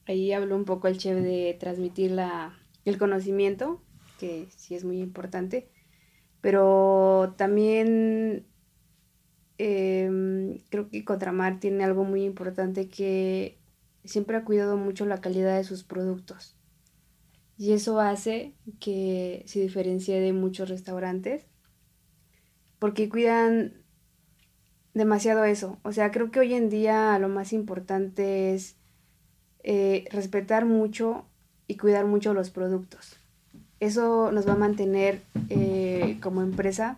ahí 0.06 0.34
habló 0.34 0.56
un 0.56 0.66
poco 0.66 0.90
el 0.90 0.98
chef 0.98 1.18
de 1.22 1.56
transmitir 1.58 2.12
la, 2.12 2.54
el 2.84 2.98
conocimiento, 2.98 3.82
que 4.26 4.48
sí 4.56 4.74
es 4.74 4.84
muy 4.84 5.02
importante, 5.02 5.70
pero 6.42 7.36
también 7.38 8.48
em, 9.60 10.60
creo 10.70 10.90
que 10.90 11.06
Contramar 11.06 11.60
tiene 11.60 11.84
algo 11.84 12.04
muy 12.04 12.24
importante 12.24 12.90
que 12.90 13.60
siempre 14.04 14.38
ha 14.38 14.44
cuidado 14.44 14.78
mucho 14.78 15.06
la 15.06 15.22
calidad 15.22 15.56
de 15.56 15.64
sus 15.64 15.84
productos. 15.84 16.58
Y 17.58 17.74
eso 17.74 18.00
hace 18.00 18.56
que 18.80 19.44
se 19.46 19.62
diferencie 19.62 20.20
de 20.20 20.34
muchos 20.34 20.70
restaurantes, 20.70 21.46
porque 22.80 23.10
cuidan 23.10 23.74
demasiado 24.96 25.44
eso. 25.46 25.80
O 25.84 25.92
sea, 25.92 26.10
creo 26.12 26.32
que 26.32 26.40
hoy 26.40 26.56
en 26.56 26.70
día 26.70 27.18
lo 27.20 27.30
más 27.30 27.54
importante 27.54 28.56
es 28.56 28.76
eh, 29.64 30.06
respetar 30.12 30.66
mucho 30.66 31.30
y 31.68 31.78
cuidar 31.78 32.06
mucho 32.06 32.34
los 32.34 32.50
productos. 32.50 33.20
Eso 33.80 34.32
nos 34.32 34.48
va 34.48 34.54
a 34.54 34.58
mantener 34.58 35.22
eh, 35.50 36.18
como 36.22 36.42
empresa 36.42 36.98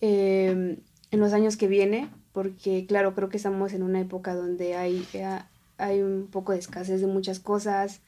eh, 0.00 0.78
en 1.10 1.20
los 1.20 1.32
años 1.32 1.56
que 1.56 1.68
viene 1.68 2.08
porque 2.32 2.86
claro, 2.86 3.14
creo 3.14 3.28
que 3.28 3.36
estamos 3.36 3.72
en 3.72 3.82
una 3.82 4.00
época 4.00 4.34
donde 4.34 4.74
hay, 4.74 5.06
eh, 5.12 5.38
hay 5.76 6.00
un 6.00 6.28
poco 6.30 6.52
de 6.52 6.58
escasez 6.58 7.00
de 7.00 7.06
muchas 7.06 7.38
cosas, 7.38 8.00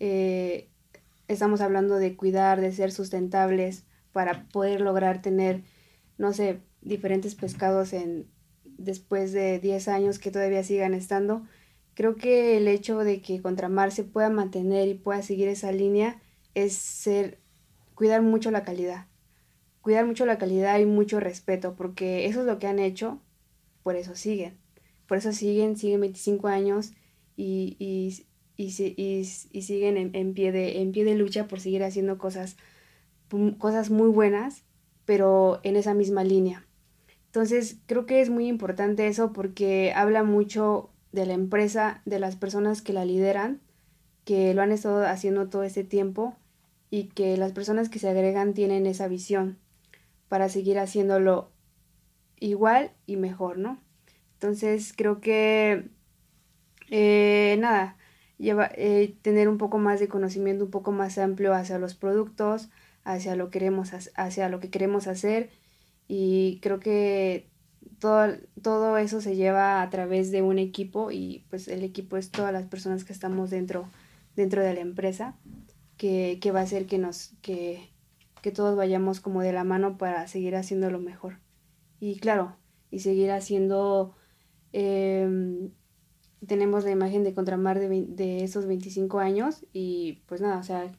eh, 0.00 0.68
estamos 1.28 1.60
hablando 1.60 1.96
de 1.96 2.16
cuidar, 2.16 2.60
de 2.60 2.72
ser 2.72 2.92
sustentables 2.92 3.84
para 4.12 4.44
poder 4.48 4.80
lograr 4.80 5.22
tener, 5.22 5.62
no 6.18 6.32
sé, 6.32 6.60
diferentes 6.82 7.34
pescados 7.34 7.92
en 7.92 8.26
después 8.64 9.32
de 9.32 9.58
10 9.58 9.88
años 9.88 10.18
que 10.18 10.30
todavía 10.30 10.62
sigan 10.62 10.94
estando. 10.94 11.42
Creo 11.94 12.16
que 12.16 12.56
el 12.56 12.68
hecho 12.68 12.98
de 12.98 13.20
que 13.20 13.40
Contramar 13.40 13.92
se 13.92 14.04
pueda 14.04 14.30
mantener 14.30 14.88
y 14.88 14.94
pueda 14.94 15.22
seguir 15.22 15.48
esa 15.48 15.72
línea 15.72 16.20
es 16.54 16.74
ser 16.74 17.38
cuidar 17.94 18.22
mucho 18.22 18.50
la 18.50 18.62
calidad. 18.62 19.06
Cuidar 19.80 20.06
mucho 20.06 20.26
la 20.26 20.38
calidad 20.38 20.78
y 20.78 20.86
mucho 20.86 21.20
respeto, 21.20 21.74
porque 21.74 22.26
eso 22.26 22.40
es 22.40 22.46
lo 22.46 22.58
que 22.58 22.66
han 22.66 22.78
hecho, 22.78 23.20
por 23.82 23.96
eso 23.96 24.16
siguen. 24.16 24.56
Por 25.06 25.18
eso 25.18 25.32
siguen, 25.32 25.76
siguen 25.76 26.00
25 26.00 26.48
años 26.48 26.92
y, 27.36 27.76
y, 27.78 28.24
y, 28.56 28.66
y 28.66 29.62
siguen 29.62 30.14
en, 30.14 30.34
pie 30.34 30.52
de, 30.52 30.80
en 30.80 30.92
pie 30.92 31.04
de 31.04 31.14
lucha 31.14 31.46
por 31.46 31.60
seguir 31.60 31.84
haciendo 31.84 32.16
cosas, 32.16 32.56
cosas 33.58 33.90
muy 33.90 34.08
buenas, 34.08 34.62
pero 35.04 35.60
en 35.64 35.76
esa 35.76 35.92
misma 35.92 36.24
línea. 36.24 36.66
Entonces, 37.26 37.78
creo 37.86 38.06
que 38.06 38.20
es 38.22 38.30
muy 38.30 38.46
importante 38.46 39.06
eso 39.06 39.32
porque 39.32 39.92
habla 39.94 40.22
mucho 40.22 40.90
de 41.12 41.26
la 41.26 41.34
empresa, 41.34 42.00
de 42.06 42.18
las 42.18 42.36
personas 42.36 42.80
que 42.80 42.92
la 42.92 43.04
lideran, 43.04 43.60
que 44.24 44.54
lo 44.54 44.62
han 44.62 44.72
estado 44.72 45.06
haciendo 45.06 45.48
todo 45.48 45.64
este 45.64 45.84
tiempo 45.84 46.36
y 46.94 47.08
que 47.08 47.36
las 47.36 47.50
personas 47.50 47.88
que 47.88 47.98
se 47.98 48.08
agregan 48.08 48.54
tienen 48.54 48.86
esa 48.86 49.08
visión 49.08 49.58
para 50.28 50.48
seguir 50.48 50.78
haciéndolo 50.78 51.50
igual 52.38 52.92
y 53.04 53.16
mejor, 53.16 53.58
¿no? 53.58 53.80
Entonces 54.34 54.92
creo 54.96 55.20
que 55.20 55.88
eh, 56.90 57.56
nada, 57.58 57.96
lleva, 58.38 58.70
eh, 58.76 59.16
tener 59.22 59.48
un 59.48 59.58
poco 59.58 59.78
más 59.78 59.98
de 59.98 60.06
conocimiento, 60.06 60.66
un 60.66 60.70
poco 60.70 60.92
más 60.92 61.18
amplio 61.18 61.52
hacia 61.52 61.80
los 61.80 61.96
productos, 61.96 62.68
hacia 63.02 63.34
lo, 63.34 63.50
queremos, 63.50 63.90
hacia 64.14 64.48
lo 64.48 64.60
que 64.60 64.70
queremos 64.70 65.08
hacer 65.08 65.50
y 66.06 66.60
creo 66.62 66.78
que 66.78 67.48
todo, 67.98 68.36
todo 68.62 68.98
eso 68.98 69.20
se 69.20 69.34
lleva 69.34 69.82
a 69.82 69.90
través 69.90 70.30
de 70.30 70.42
un 70.42 70.60
equipo 70.60 71.10
y 71.10 71.44
pues 71.50 71.66
el 71.66 71.82
equipo 71.82 72.18
es 72.18 72.30
todas 72.30 72.52
las 72.52 72.66
personas 72.66 73.02
que 73.02 73.12
estamos 73.12 73.50
dentro, 73.50 73.88
dentro 74.36 74.62
de 74.62 74.74
la 74.74 74.80
empresa 74.80 75.34
que, 76.40 76.52
va 76.52 76.60
a 76.60 76.64
hacer 76.64 76.86
que 76.86 76.98
nos 76.98 77.32
que, 77.40 77.90
todos 78.54 78.76
vayamos 78.76 79.20
como 79.20 79.40
de 79.40 79.54
la 79.54 79.64
mano 79.64 79.96
para 79.96 80.28
seguir 80.28 80.54
haciendo 80.54 80.90
lo 80.90 81.00
mejor. 81.00 81.38
Y 81.98 82.18
claro, 82.18 82.56
y 82.90 82.98
seguir 82.98 83.30
haciendo 83.30 84.14
em, 84.72 85.70
tenemos 86.46 86.84
la 86.84 86.90
imagen 86.90 87.24
de 87.24 87.32
Contramar 87.32 87.80
de, 87.80 87.88
de 88.06 88.44
esos 88.44 88.66
25 88.66 89.18
años 89.18 89.64
y 89.72 90.22
pues 90.26 90.42
nada, 90.42 90.58
o 90.58 90.62
sea, 90.62 90.92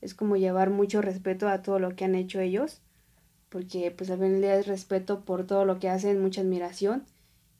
es 0.00 0.14
como 0.14 0.36
llevar 0.36 0.70
mucho 0.70 1.02
respeto 1.02 1.48
a 1.48 1.60
todo 1.60 1.78
lo 1.78 1.94
que 1.94 2.06
han 2.06 2.14
hecho 2.14 2.40
ellos, 2.40 2.80
porque 3.50 3.90
pues 3.90 4.10
al 4.10 4.20
final 4.20 4.42
es 4.44 4.66
respeto 4.66 5.26
por 5.26 5.46
todo 5.46 5.66
lo 5.66 5.78
que 5.78 5.90
hacen, 5.90 6.22
mucha 6.22 6.40
admiración 6.40 7.04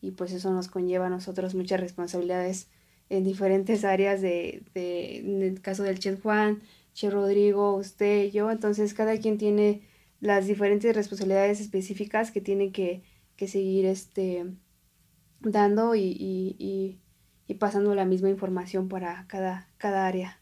y 0.01 0.13
pues 0.13 0.33
eso 0.33 0.51
nos 0.51 0.69
conlleva 0.69 1.09
a 1.09 1.11
nosotros 1.11 1.55
muchas 1.55 1.81
responsabilidades 1.81 2.69
en 3.11 3.25
diferentes 3.25 3.85
áreas 3.85 4.23
de, 4.23 4.63
de 4.73 5.19
en 5.19 5.43
el 5.43 5.61
caso 5.61 5.83
del 5.83 5.99
Chef 5.99 6.23
Juan, 6.23 6.63
Che 6.97 7.11
Rodrigo, 7.11 7.77
usted, 7.77 8.31
yo, 8.33 8.51
entonces 8.51 8.95
cada 8.95 9.19
quien 9.19 9.37
tiene 9.37 9.83
las 10.19 10.47
diferentes 10.47 10.97
responsabilidades 10.97 11.61
específicas 11.61 12.31
que 12.31 12.41
tiene 12.41 12.73
que, 12.73 13.03
seguir 13.37 13.85
este, 13.85 14.47
dando 15.41 15.95
y, 15.95 16.99
pasando 17.61 17.95
la 17.95 18.07
misma 18.07 18.31
información 18.31 18.89
para 18.89 19.27
cada, 19.29 19.69
cada 19.77 20.07
área. 20.07 20.41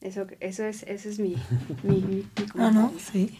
Eso, 0.00 0.26
eso 0.40 0.64
es, 0.64 0.82
ese 0.88 1.10
es 1.10 1.20
mi, 1.20 1.36
mi, 1.84 2.24
ah, 2.58 2.72
no, 2.72 2.92
sí. 2.98 3.38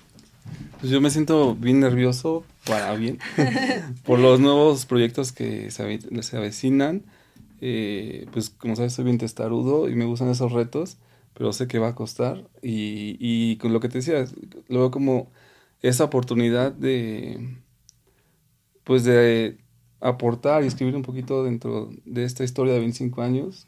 Pues 0.78 0.92
yo 0.92 1.00
me 1.00 1.10
siento 1.10 1.56
bien 1.56 1.80
nervioso, 1.80 2.44
para 2.64 2.94
bien, 2.94 3.18
por 4.04 4.20
los 4.20 4.38
nuevos 4.38 4.86
proyectos 4.86 5.32
que 5.32 5.72
se, 5.72 6.22
se 6.22 6.36
avecinan. 6.36 7.02
Eh, 7.60 8.26
pues 8.32 8.50
como 8.50 8.76
sabes, 8.76 8.92
soy 8.92 9.04
bien 9.04 9.18
testarudo 9.18 9.88
y 9.88 9.96
me 9.96 10.04
gustan 10.04 10.28
esos 10.28 10.52
retos 10.52 10.98
pero 11.34 11.52
sé 11.52 11.68
que 11.68 11.78
va 11.78 11.88
a 11.88 11.94
costar. 11.94 12.48
Y, 12.62 13.16
y 13.20 13.56
con 13.58 13.72
lo 13.72 13.80
que 13.80 13.88
te 13.88 13.98
decía, 13.98 14.24
luego 14.68 14.90
como 14.90 15.30
esa 15.82 16.04
oportunidad 16.04 16.72
de, 16.72 17.58
pues 18.84 19.04
de 19.04 19.58
aportar 20.00 20.64
y 20.64 20.66
escribir 20.66 20.96
un 20.96 21.02
poquito 21.02 21.44
dentro 21.44 21.90
de 22.04 22.24
esta 22.24 22.44
historia 22.44 22.74
de 22.74 22.80
25 22.80 23.22
años. 23.22 23.66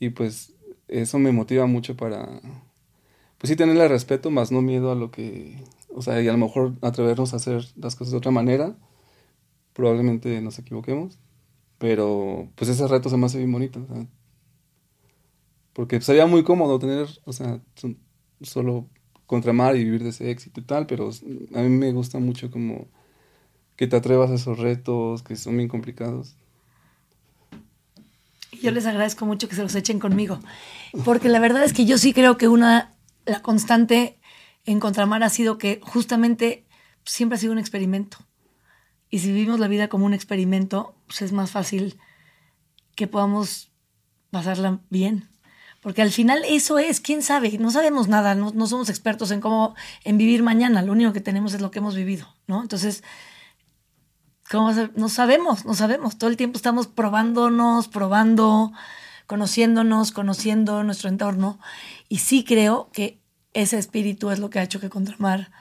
Y 0.00 0.10
pues 0.10 0.54
eso 0.88 1.18
me 1.18 1.32
motiva 1.32 1.66
mucho 1.66 1.96
para, 1.96 2.40
pues 3.38 3.50
sí 3.50 3.56
tenerle 3.56 3.88
respeto, 3.88 4.30
más 4.30 4.52
no 4.52 4.62
miedo 4.62 4.92
a 4.92 4.94
lo 4.96 5.10
que, 5.10 5.64
o 5.94 6.02
sea, 6.02 6.20
y 6.22 6.28
a 6.28 6.32
lo 6.32 6.38
mejor 6.38 6.74
atrevernos 6.82 7.32
a 7.32 7.36
hacer 7.36 7.64
las 7.76 7.96
cosas 7.96 8.12
de 8.12 8.18
otra 8.18 8.30
manera. 8.32 8.76
Probablemente 9.72 10.40
nos 10.42 10.58
equivoquemos, 10.58 11.18
pero 11.78 12.50
pues 12.56 12.70
ese 12.70 12.88
reto 12.88 13.10
se 13.10 13.16
me 13.16 13.26
hace 13.26 13.38
bien 13.38 13.52
bonito. 13.52 13.80
Porque 15.78 16.00
sería 16.00 16.26
muy 16.26 16.42
cómodo 16.42 16.80
tener, 16.80 17.06
o 17.24 17.32
sea, 17.32 17.60
solo 18.42 18.88
contramar 19.26 19.76
y 19.76 19.84
vivir 19.84 20.02
de 20.02 20.08
ese 20.08 20.28
éxito 20.28 20.58
y 20.58 20.64
tal, 20.64 20.88
pero 20.88 21.08
a 21.54 21.60
mí 21.60 21.68
me 21.68 21.92
gusta 21.92 22.18
mucho 22.18 22.50
como 22.50 22.88
que 23.76 23.86
te 23.86 23.94
atrevas 23.94 24.32
a 24.32 24.34
esos 24.34 24.58
retos 24.58 25.22
que 25.22 25.36
son 25.36 25.56
bien 25.56 25.68
complicados. 25.68 26.34
Yo 28.60 28.72
les 28.72 28.86
agradezco 28.86 29.24
mucho 29.24 29.48
que 29.48 29.54
se 29.54 29.62
los 29.62 29.76
echen 29.76 30.00
conmigo, 30.00 30.40
porque 31.04 31.28
la 31.28 31.38
verdad 31.38 31.62
es 31.62 31.72
que 31.72 31.84
yo 31.84 31.96
sí 31.96 32.12
creo 32.12 32.36
que 32.38 32.48
una, 32.48 32.96
la 33.24 33.40
constante 33.40 34.18
en 34.64 34.80
Contramar 34.80 35.22
ha 35.22 35.30
sido 35.30 35.58
que 35.58 35.78
justamente 35.80 36.66
siempre 37.04 37.36
ha 37.36 37.40
sido 37.40 37.52
un 37.52 37.60
experimento. 37.60 38.18
Y 39.10 39.20
si 39.20 39.30
vivimos 39.30 39.60
la 39.60 39.68
vida 39.68 39.86
como 39.86 40.06
un 40.06 40.14
experimento, 40.14 40.96
pues 41.06 41.22
es 41.22 41.30
más 41.30 41.52
fácil 41.52 42.00
que 42.96 43.06
podamos 43.06 43.70
pasarla 44.32 44.80
bien. 44.90 45.28
Porque 45.80 46.02
al 46.02 46.10
final 46.10 46.42
eso 46.46 46.78
es, 46.78 47.00
quién 47.00 47.22
sabe, 47.22 47.56
no 47.58 47.70
sabemos 47.70 48.08
nada, 48.08 48.34
no, 48.34 48.66
somos 48.66 48.88
expertos 48.88 49.30
en 49.30 49.40
cómo, 49.40 49.76
en 50.02 50.18
vivir 50.18 50.42
mañana, 50.42 50.82
lo 50.82 50.92
único 50.92 51.12
que 51.12 51.20
tenemos 51.20 51.54
es 51.54 51.60
lo 51.60 51.70
que 51.70 51.78
hemos 51.78 51.94
vivido, 51.94 52.34
¿no? 52.48 52.62
Entonces, 52.62 53.04
¿cómo 54.50 54.72
no 54.72 55.08
sabemos, 55.08 55.64
no 55.64 55.74
sabemos, 55.74 56.18
todo 56.18 56.30
el 56.30 56.36
tiempo 56.36 56.56
estamos 56.56 56.88
probándonos, 56.88 57.86
probando, 57.86 58.72
conociéndonos, 59.28 60.10
conociendo 60.10 60.82
nuestro 60.82 61.08
entorno, 61.10 61.60
y 62.08 62.18
sí 62.18 62.42
creo 62.42 62.90
que 62.92 63.20
ese 63.54 63.78
espíritu 63.78 64.30
es 64.30 64.40
lo 64.40 64.50
que 64.50 64.58
ha 64.58 64.64
hecho 64.64 64.80
que 64.80 64.90
Contramar 64.90 65.52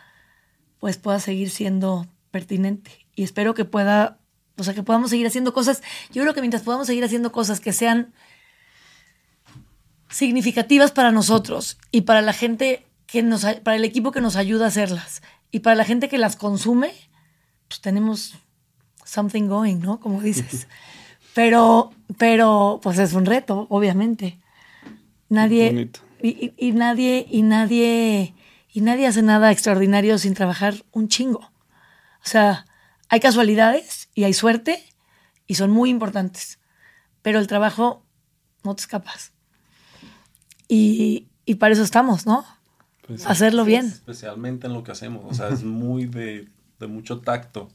pues 0.79 0.97
pueda 0.97 1.19
seguir 1.19 1.51
siendo 1.51 2.07
pertinente, 2.31 3.05
y 3.13 3.21
espero 3.21 3.53
que 3.53 3.65
pueda, 3.65 4.17
o 4.57 4.63
sea, 4.63 4.73
que 4.73 4.81
podamos 4.81 5.11
seguir 5.11 5.27
haciendo 5.27 5.53
cosas, 5.53 5.83
yo 6.11 6.23
creo 6.23 6.33
que 6.33 6.41
mientras 6.41 6.63
podamos 6.63 6.87
seguir 6.87 7.03
haciendo 7.03 7.31
cosas 7.31 7.59
que 7.59 7.71
sean 7.71 8.13
significativas 10.09 10.91
para 10.91 11.11
nosotros 11.11 11.77
y 11.91 12.01
para 12.01 12.21
la 12.21 12.33
gente 12.33 12.85
que 13.05 13.23
nos, 13.23 13.45
para 13.63 13.77
el 13.77 13.85
equipo 13.85 14.11
que 14.11 14.21
nos 14.21 14.35
ayuda 14.35 14.65
a 14.65 14.67
hacerlas 14.69 15.21
y 15.51 15.59
para 15.59 15.75
la 15.75 15.85
gente 15.85 16.09
que 16.09 16.17
las 16.17 16.35
consume, 16.35 16.91
pues 17.67 17.81
tenemos 17.81 18.35
something 19.03 19.47
going, 19.47 19.79
¿no? 19.79 19.99
Como 19.99 20.21
dices. 20.21 20.67
Pero, 21.33 21.91
pero, 22.17 22.79
pues 22.81 22.97
es 22.97 23.13
un 23.13 23.27
reto, 23.27 23.67
obviamente. 23.69 24.39
Nadie, 25.29 25.91
y, 26.23 26.51
y, 26.57 26.71
nadie, 26.71 27.27
y 27.29 27.43
nadie, 27.43 28.33
y 28.73 28.81
nadie 28.81 29.05
hace 29.05 29.21
nada 29.21 29.51
extraordinario 29.51 30.17
sin 30.17 30.33
trabajar 30.33 30.83
un 30.91 31.09
chingo. 31.09 31.41
O 31.41 32.29
sea, 32.29 32.65
hay 33.07 33.19
casualidades 33.19 34.09
y 34.15 34.23
hay 34.23 34.33
suerte 34.33 34.83
y 35.45 35.53
son 35.53 35.69
muy 35.69 35.91
importantes, 35.91 36.57
pero 37.21 37.37
el 37.37 37.45
trabajo 37.45 38.03
no 38.63 38.75
te 38.75 38.81
escapas. 38.81 39.31
Y, 40.67 41.27
y 41.45 41.55
para 41.55 41.73
eso 41.73 41.83
estamos, 41.83 42.25
¿no? 42.25 42.45
Pues 43.05 43.25
Hacerlo 43.25 43.63
bien. 43.63 43.85
Especialmente 43.85 44.67
en 44.67 44.73
lo 44.73 44.83
que 44.83 44.91
hacemos. 44.91 45.23
O 45.29 45.33
sea, 45.33 45.47
es 45.49 45.63
muy 45.63 46.05
de, 46.05 46.47
de 46.79 46.87
mucho 46.87 47.19
tacto. 47.19 47.69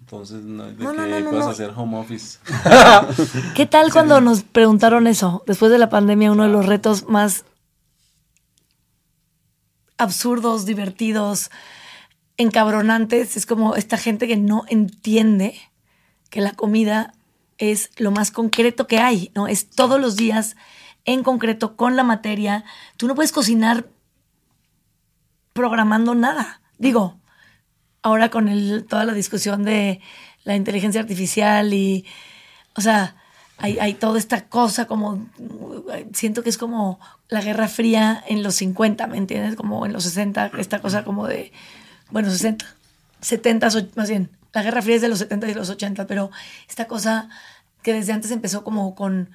Entonces, 0.00 0.42
no 0.42 0.64
de 0.64 0.76
que 0.76 1.28
puedas 1.28 1.46
hacer 1.46 1.72
home 1.76 1.98
office. 1.98 2.38
¿Qué 3.54 3.66
tal 3.66 3.92
cuando 3.92 4.20
nos 4.20 4.42
preguntaron 4.42 5.06
eso? 5.06 5.44
Después 5.46 5.70
de 5.70 5.78
la 5.78 5.90
pandemia, 5.90 6.32
uno 6.32 6.44
de 6.44 6.48
los 6.48 6.66
retos 6.66 7.06
más 7.06 7.44
absurdos, 9.98 10.64
divertidos, 10.64 11.50
encabronantes, 12.38 13.36
es 13.36 13.44
como 13.44 13.76
esta 13.76 13.98
gente 13.98 14.26
que 14.26 14.38
no 14.38 14.64
entiende 14.68 15.60
que 16.30 16.40
la 16.40 16.52
comida 16.52 17.12
es 17.58 17.90
lo 17.98 18.10
más 18.10 18.30
concreto 18.30 18.86
que 18.86 18.98
hay, 18.98 19.30
¿no? 19.34 19.46
Es 19.46 19.68
todos 19.68 20.00
los 20.00 20.16
días 20.16 20.56
en 21.04 21.22
concreto 21.22 21.76
con 21.76 21.96
la 21.96 22.04
materia. 22.04 22.64
Tú 22.96 23.06
no 23.06 23.14
puedes 23.14 23.32
cocinar 23.32 23.86
programando 25.52 26.14
nada. 26.14 26.60
Digo, 26.78 27.18
ahora 28.02 28.30
con 28.30 28.48
toda 28.88 29.04
la 29.04 29.12
discusión 29.12 29.64
de 29.64 30.00
la 30.44 30.56
inteligencia 30.56 31.00
artificial 31.00 31.74
y, 31.74 32.06
o 32.74 32.80
sea, 32.80 33.16
hay, 33.58 33.78
hay, 33.78 33.94
toda 33.94 34.18
esta 34.18 34.48
cosa 34.48 34.86
como, 34.86 35.26
siento 36.14 36.42
que 36.42 36.48
es 36.48 36.56
como 36.56 36.98
la 37.28 37.42
Guerra 37.42 37.68
Fría 37.68 38.24
en 38.26 38.42
los 38.42 38.54
50, 38.54 39.06
¿me 39.06 39.18
entiendes? 39.18 39.54
Como 39.54 39.84
en 39.84 39.92
los 39.92 40.04
60, 40.04 40.52
esta 40.58 40.80
cosa 40.80 41.04
como 41.04 41.26
de, 41.26 41.52
bueno, 42.10 42.30
60, 42.30 42.64
70, 43.20 43.68
más 43.96 44.08
bien, 44.08 44.30
la 44.52 44.62
Guerra 44.62 44.80
Fría 44.80 44.96
es 44.96 45.02
de 45.02 45.08
los 45.08 45.18
70 45.18 45.48
y 45.48 45.54
los 45.54 45.68
80, 45.68 46.06
pero 46.06 46.30
esta 46.68 46.86
cosa 46.86 47.28
que 47.82 47.92
desde 47.92 48.12
antes 48.12 48.30
empezó 48.30 48.64
como 48.64 48.94
con 48.94 49.30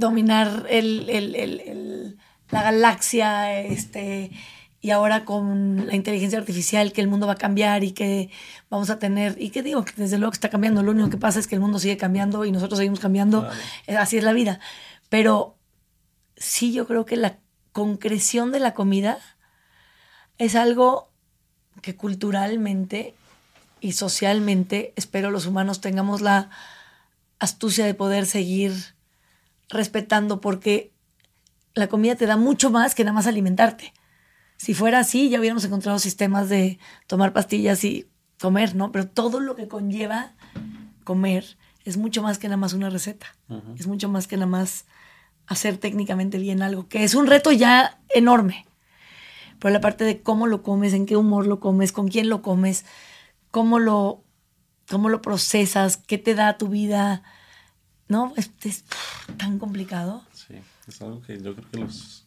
dominar 0.00 0.66
el, 0.68 1.08
el, 1.08 1.34
el, 1.36 2.18
la 2.50 2.62
galaxia, 2.62 3.60
este, 3.60 4.32
y 4.80 4.90
ahora 4.90 5.24
con 5.24 5.86
la 5.86 5.94
inteligencia 5.94 6.38
artificial 6.38 6.92
que 6.92 7.00
el 7.00 7.08
mundo 7.08 7.26
va 7.26 7.34
a 7.34 7.36
cambiar 7.36 7.84
y 7.84 7.92
que 7.92 8.30
vamos 8.70 8.90
a 8.90 8.98
tener, 8.98 9.36
y 9.38 9.50
que 9.50 9.62
digo 9.62 9.84
que 9.84 9.92
desde 9.96 10.18
luego 10.18 10.32
que 10.32 10.36
está 10.36 10.48
cambiando, 10.48 10.82
lo 10.82 10.90
único 10.92 11.10
que 11.10 11.18
pasa 11.18 11.38
es 11.38 11.46
que 11.46 11.54
el 11.54 11.60
mundo 11.60 11.78
sigue 11.78 11.96
cambiando 11.96 12.44
y 12.44 12.52
nosotros 12.52 12.78
seguimos 12.78 13.00
cambiando, 13.00 13.48
eh, 13.86 13.96
así 13.96 14.16
es 14.16 14.24
la 14.24 14.32
vida. 14.32 14.58
Pero 15.08 15.56
sí 16.36 16.72
yo 16.72 16.86
creo 16.86 17.04
que 17.04 17.16
la 17.16 17.38
concreción 17.72 18.52
de 18.52 18.60
la 18.60 18.74
comida 18.74 19.18
es 20.38 20.56
algo 20.56 21.10
que 21.82 21.94
culturalmente 21.94 23.14
y 23.80 23.92
socialmente 23.92 24.92
espero 24.96 25.30
los 25.30 25.46
humanos 25.46 25.80
tengamos 25.80 26.20
la 26.20 26.50
astucia 27.38 27.84
de 27.86 27.94
poder 27.94 28.26
seguir 28.26 28.72
respetando 29.70 30.40
porque 30.40 30.92
la 31.74 31.86
comida 31.86 32.16
te 32.16 32.26
da 32.26 32.36
mucho 32.36 32.70
más 32.70 32.94
que 32.94 33.04
nada 33.04 33.14
más 33.14 33.26
alimentarte 33.26 33.92
si 34.60 34.74
fuera 34.74 34.98
así, 34.98 35.30
ya 35.30 35.38
hubiéramos 35.38 35.64
encontrado 35.64 35.98
sistemas 35.98 36.50
de 36.50 36.78
tomar 37.06 37.32
pastillas 37.32 37.82
y 37.82 38.06
comer, 38.38 38.76
¿no? 38.76 38.92
Pero 38.92 39.08
todo 39.08 39.40
lo 39.40 39.56
que 39.56 39.68
conlleva 39.68 40.34
comer 41.02 41.56
es 41.86 41.96
mucho 41.96 42.22
más 42.22 42.38
que 42.38 42.46
nada 42.46 42.58
más 42.58 42.74
una 42.74 42.90
receta. 42.90 43.26
Es 43.78 43.86
mucho 43.86 44.10
más 44.10 44.26
que 44.26 44.36
nada 44.36 44.48
más 44.48 44.84
hacer 45.46 45.78
técnicamente 45.78 46.36
bien 46.36 46.60
algo, 46.60 46.88
que 46.88 47.04
es 47.04 47.14
un 47.14 47.26
reto 47.26 47.52
ya 47.52 48.02
enorme. 48.14 48.66
Pero 49.60 49.72
la 49.72 49.80
parte 49.80 50.04
de 50.04 50.20
cómo 50.20 50.46
lo 50.46 50.62
comes, 50.62 50.92
en 50.92 51.06
qué 51.06 51.16
humor 51.16 51.46
lo 51.46 51.58
comes, 51.58 51.90
con 51.90 52.08
quién 52.08 52.28
lo 52.28 52.42
comes, 52.42 52.84
cómo 53.50 53.78
lo, 53.78 54.22
cómo 54.90 55.08
lo 55.08 55.22
procesas, 55.22 55.96
qué 55.96 56.18
te 56.18 56.34
da 56.34 56.58
tu 56.58 56.68
vida, 56.68 57.22
¿no? 58.10 58.34
Es, 58.36 58.50
es 58.64 58.84
tan 59.38 59.58
complicado. 59.58 60.22
Sí, 60.34 60.56
es 60.86 61.00
algo 61.00 61.22
que 61.22 61.40
yo 61.40 61.54
creo 61.54 61.70
que 61.70 61.78
los 61.78 62.26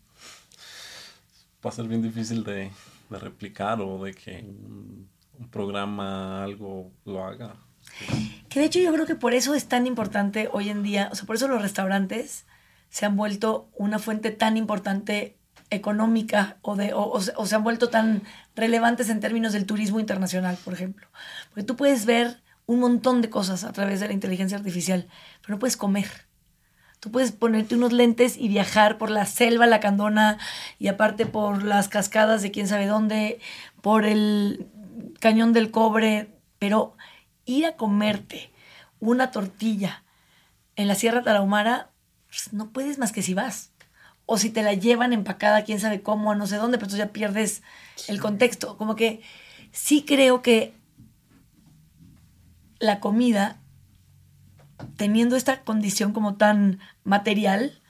va 1.63 1.69
a 1.69 1.73
ser 1.73 1.87
bien 1.87 2.01
difícil 2.01 2.43
de, 2.43 2.71
replicar 3.09 3.79
o 3.79 4.03
de 4.03 4.13
que 4.15 4.39
un, 4.39 5.07
programa 5.51 6.43
algo 6.43 6.91
lo 7.05 7.23
haga. 7.23 7.55
Que 8.49 8.59
de 8.59 8.65
hecho 8.65 8.79
yo 8.79 8.93
creo 8.93 9.05
que 9.05 9.15
por 9.15 9.33
eso 9.33 9.53
es 9.55 9.67
tan 9.67 9.85
importante 9.85 10.49
hoy 10.51 10.69
en 10.69 10.83
día, 10.83 11.09
o 11.11 11.15
sea, 11.15 11.25
por 11.25 11.35
eso 11.35 11.47
los 11.47 11.61
restaurantes 11.61 12.45
se 12.89 13.05
han 13.05 13.17
vuelto 13.17 13.69
una 13.75 13.99
fuente 13.99 14.31
tan 14.31 14.55
importante 14.55 15.35
económica 15.69 16.57
o, 16.61 16.75
de, 16.75 16.91
o, 16.93 17.19
se 17.19 17.55
han 17.55 17.63
vuelto 17.63 17.89
tan 17.89 18.23
relevantes 18.55 19.09
en 19.09 19.19
términos 19.19 19.53
del 19.53 19.65
turismo 19.65 19.99
internacional, 19.99 20.57
por 20.63 20.73
ejemplo. 20.73 21.07
Porque 21.49 21.63
tú 21.63 21.75
puedes 21.75 22.05
ver 22.05 22.42
un 22.65 22.79
montón 22.79 23.21
de 23.21 23.29
cosas 23.29 23.63
a 23.63 23.73
través 23.73 23.99
de 23.99 24.07
la 24.07 24.13
inteligencia 24.13 24.57
artificial, 24.57 25.07
pero 25.41 25.55
no 25.55 25.59
puedes 25.59 25.77
comer. 25.77 26.09
Tú 26.99 27.11
puedes 27.11 27.33
ponerte 27.33 27.75
unos 27.75 27.91
lentes 27.91 28.37
y 28.37 28.47
viajar 28.47 28.97
por 28.97 29.09
la 29.09 29.25
selva 29.25 29.67
lacandona 29.67 30.37
y 30.79 30.87
aparte 30.87 31.25
por 31.25 31.63
las 31.63 31.89
cascadas 31.89 32.41
de 32.41 32.51
quién 32.51 32.67
sabe 32.67 32.87
dónde, 32.87 33.39
por 33.81 34.05
el 34.05 34.67
cañón 35.19 35.51
del 35.51 35.69
cobre, 35.69 36.29
pero 36.59 36.95
ir 37.45 37.65
a 37.65 37.75
comerte 37.75 38.51
una 39.01 39.31
tortilla 39.31 40.03
en 40.77 40.87
la 40.87 40.95
Sierra 40.95 41.23
Tarahumara, 41.23 41.89
pues, 42.27 42.53
no 42.53 42.69
puedes 42.69 42.97
más 42.97 43.11
que 43.11 43.21
si 43.21 43.33
vas. 43.33 43.71
O 44.25 44.37
si 44.37 44.49
te 44.49 44.63
la 44.63 44.73
llevan 44.73 45.11
empacada, 45.11 45.65
quién 45.65 45.81
sabe 45.81 46.01
cómo, 46.01 46.31
a 46.31 46.35
no 46.35 46.47
sé 46.47 46.55
dónde, 46.55 46.77
pero 46.77 46.89
tú 46.89 46.95
ya 46.95 47.11
pierdes 47.11 47.61
el 48.07 48.21
contexto. 48.21 48.77
Como 48.77 48.95
que 48.95 49.21
sí 49.73 50.05
creo 50.07 50.41
que 50.41 50.73
la 52.83 52.99
comida 52.99 53.61
teniendo 54.97 55.37
esta 55.37 55.61
condición 55.63 56.11
como 56.11 56.35
tan 56.35 56.79
material, 57.03 57.81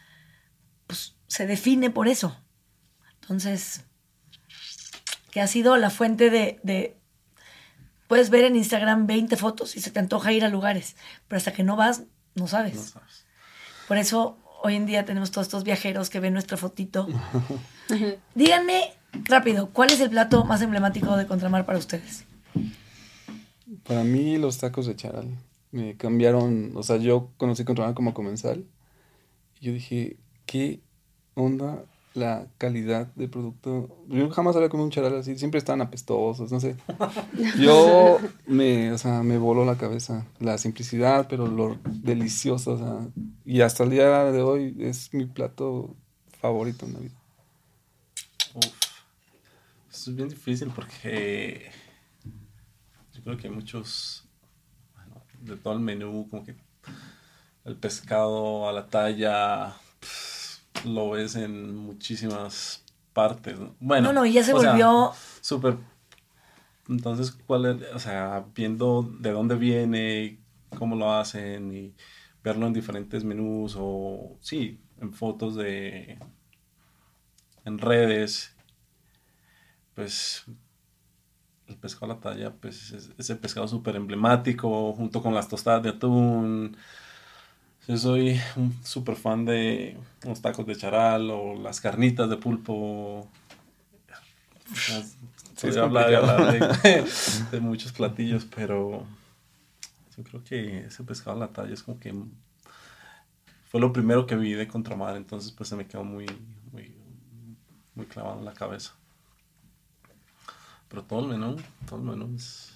pues 0.86 1.16
se 1.28 1.48
define 1.48 1.90
por 1.90 2.08
eso. 2.08 2.38
Entonces, 3.22 3.86
que 5.32 5.42
ha 5.42 5.48
sido 5.48 5.78
la 5.78 5.90
fuente 5.90 6.30
de, 6.30 6.98
Puedes 8.08 8.30
ver 8.30 8.44
en 8.44 8.56
Instagram 8.56 9.08
20 9.08 9.36
fotos 9.38 9.76
y 9.76 9.82
se 9.82 9.90
te 9.90 10.00
antoja 10.00 10.32
ir 10.32 10.46
a 10.46 10.50
lugares, 10.50 10.96
pero 11.28 11.38
hasta 11.38 11.54
que 11.54 11.64
no 11.64 11.76
vas, 11.76 12.04
no 12.36 12.48
sabes. 12.48 12.94
Por 13.88 13.98
eso 13.98 14.38
hoy 14.62 14.76
en 14.76 14.86
día 14.86 15.06
tenemos 15.06 15.32
todos 15.32 15.48
estos 15.48 15.64
viajeros 15.64 16.12
que 16.12 16.20
ven 16.20 16.34
nuestra 16.34 16.58
fotito. 16.58 17.08
Díganme 18.36 18.94
rápido, 19.24 19.70
¿cuál 19.72 19.90
es 19.90 20.00
el 20.02 20.12
plato 20.12 20.44
más 20.46 20.62
emblemático 20.62 21.18
de 21.18 21.26
Contramar 21.26 21.66
para 21.66 21.80
ustedes? 21.80 22.26
Para 23.84 24.04
mí 24.04 24.38
los 24.38 24.58
tacos 24.58 24.86
de 24.88 24.96
charal 24.96 25.28
me 25.72 25.98
cambiaron, 25.98 26.72
o 26.76 26.84
sea, 26.84 26.98
yo 26.98 27.32
conocí 27.38 27.66
Contraband 27.66 27.96
como 27.96 28.14
comensal 28.14 28.66
y 29.60 29.66
yo 29.66 29.74
dije, 29.74 30.18
¿qué 30.46 30.82
onda 31.34 31.84
la 32.14 32.48
calidad 32.60 33.08
de 33.16 33.28
producto? 33.28 33.90
Yo 34.08 34.30
jamás 34.30 34.56
había 34.56 34.70
comido 34.70 34.86
un 34.86 34.92
charal 34.92 35.16
así, 35.18 35.38
siempre 35.38 35.58
estaban 35.58 35.82
apestosos, 35.82 36.52
no 36.52 36.60
sé. 36.60 36.76
Yo 37.60 38.20
me, 38.46 38.92
o 38.92 38.98
sea, 39.00 39.24
me 39.24 39.40
voló 39.40 39.66
la 39.66 39.78
cabeza, 39.78 40.28
la 40.40 40.60
simplicidad, 40.60 41.28
pero 41.28 41.48
lo 41.48 41.80
delicioso, 41.86 42.74
o 42.74 42.78
sea, 42.78 43.08
y 43.44 43.62
hasta 43.62 43.84
el 43.84 43.90
día 43.90 44.32
de 44.32 44.42
hoy 44.44 44.76
es 44.80 45.12
mi 45.12 45.26
plato 45.26 45.96
favorito 46.40 46.86
en 46.86 46.94
la 46.94 47.00
vida. 47.00 47.16
Uf. 48.54 48.66
Eso 49.92 50.12
es 50.12 50.16
bien 50.16 50.30
difícil 50.30 50.70
porque 50.70 51.72
yo 53.24 53.32
creo 53.32 53.38
que 53.38 53.50
muchos 53.50 54.28
de 55.40 55.56
todo 55.56 55.74
el 55.74 55.80
menú, 55.80 56.28
como 56.30 56.44
que 56.44 56.56
el 57.64 57.78
pescado 57.78 58.68
a 58.68 58.74
la 58.74 58.88
talla, 58.88 59.74
lo 60.86 61.12
ves 61.12 61.36
en 61.36 61.74
muchísimas 61.76 62.84
partes. 63.14 63.58
Bueno, 63.80 64.12
no, 64.12 64.22
no, 64.22 64.26
ya 64.26 64.44
se 64.44 64.52
volvió 64.52 65.14
súper. 65.40 65.78
Entonces, 66.90 67.32
¿cuál 67.32 67.66
es? 67.66 67.94
O 67.94 68.00
sea, 68.00 68.46
viendo 68.54 69.04
de 69.20 69.32
dónde 69.32 69.56
viene, 69.56 70.40
cómo 70.78 70.98
lo 70.98 71.14
hacen 71.14 71.74
y 71.74 71.96
verlo 72.44 72.68
en 72.68 72.74
diferentes 72.74 73.24
menús 73.24 73.76
o, 73.78 74.38
sí, 74.42 74.82
en 75.00 75.14
fotos 75.14 75.56
de. 75.56 76.20
en 77.64 77.78
redes, 77.78 78.54
pues 79.96 80.46
el 81.74 81.80
pescado 81.80 82.12
a 82.12 82.16
la 82.16 82.22
talla, 82.22 82.52
pues 82.52 82.92
es 82.92 83.10
ese 83.18 83.36
pescado 83.36 83.68
súper 83.68 83.96
emblemático, 83.96 84.94
junto 84.94 85.22
con 85.22 85.34
las 85.34 85.50
tostadas 85.50 85.84
de 85.84 85.90
atún. 85.90 86.78
Yo 87.88 87.98
soy 87.98 88.40
un 88.56 88.74
súper 88.84 89.16
fan 89.16 89.44
de 89.46 89.98
los 90.26 90.42
tacos 90.42 90.66
de 90.66 90.76
charal 90.76 91.30
o 91.30 91.56
las 91.56 91.82
carnitas 91.82 92.30
de 92.30 92.38
pulpo. 92.38 93.28
Sí, 95.56 95.68
hablar, 95.78 96.10
de, 97.52 97.60
muchos 97.60 97.92
platillos, 97.92 98.46
pero 98.56 99.06
yo 100.18 100.24
creo 100.24 100.44
que 100.44 100.86
ese 100.86 101.04
pescado 101.04 101.38
a 101.38 101.40
la 101.40 101.54
talla 101.54 101.74
es 101.74 101.84
como 101.84 102.00
que 102.00 102.14
fue 103.70 103.80
lo 103.80 103.94
primero 103.94 104.26
que 104.26 104.36
vi 104.36 104.54
de 104.54 104.68
contramar, 104.68 105.16
entonces 105.16 105.52
pues 105.52 105.70
se 105.70 105.76
me 105.76 105.86
quedó 105.86 106.04
muy, 106.04 106.26
muy, 106.72 106.96
muy 107.96 108.06
clavado 108.06 108.40
en 108.40 108.46
la 108.46 108.54
cabeza. 108.54 108.94
Pero 110.94 111.06
todo 111.06 111.22
el 111.22 111.40
menú, 111.40 111.56
todo 111.90 112.00
el 112.02 112.06
menú 112.06 112.36
es... 112.36 112.72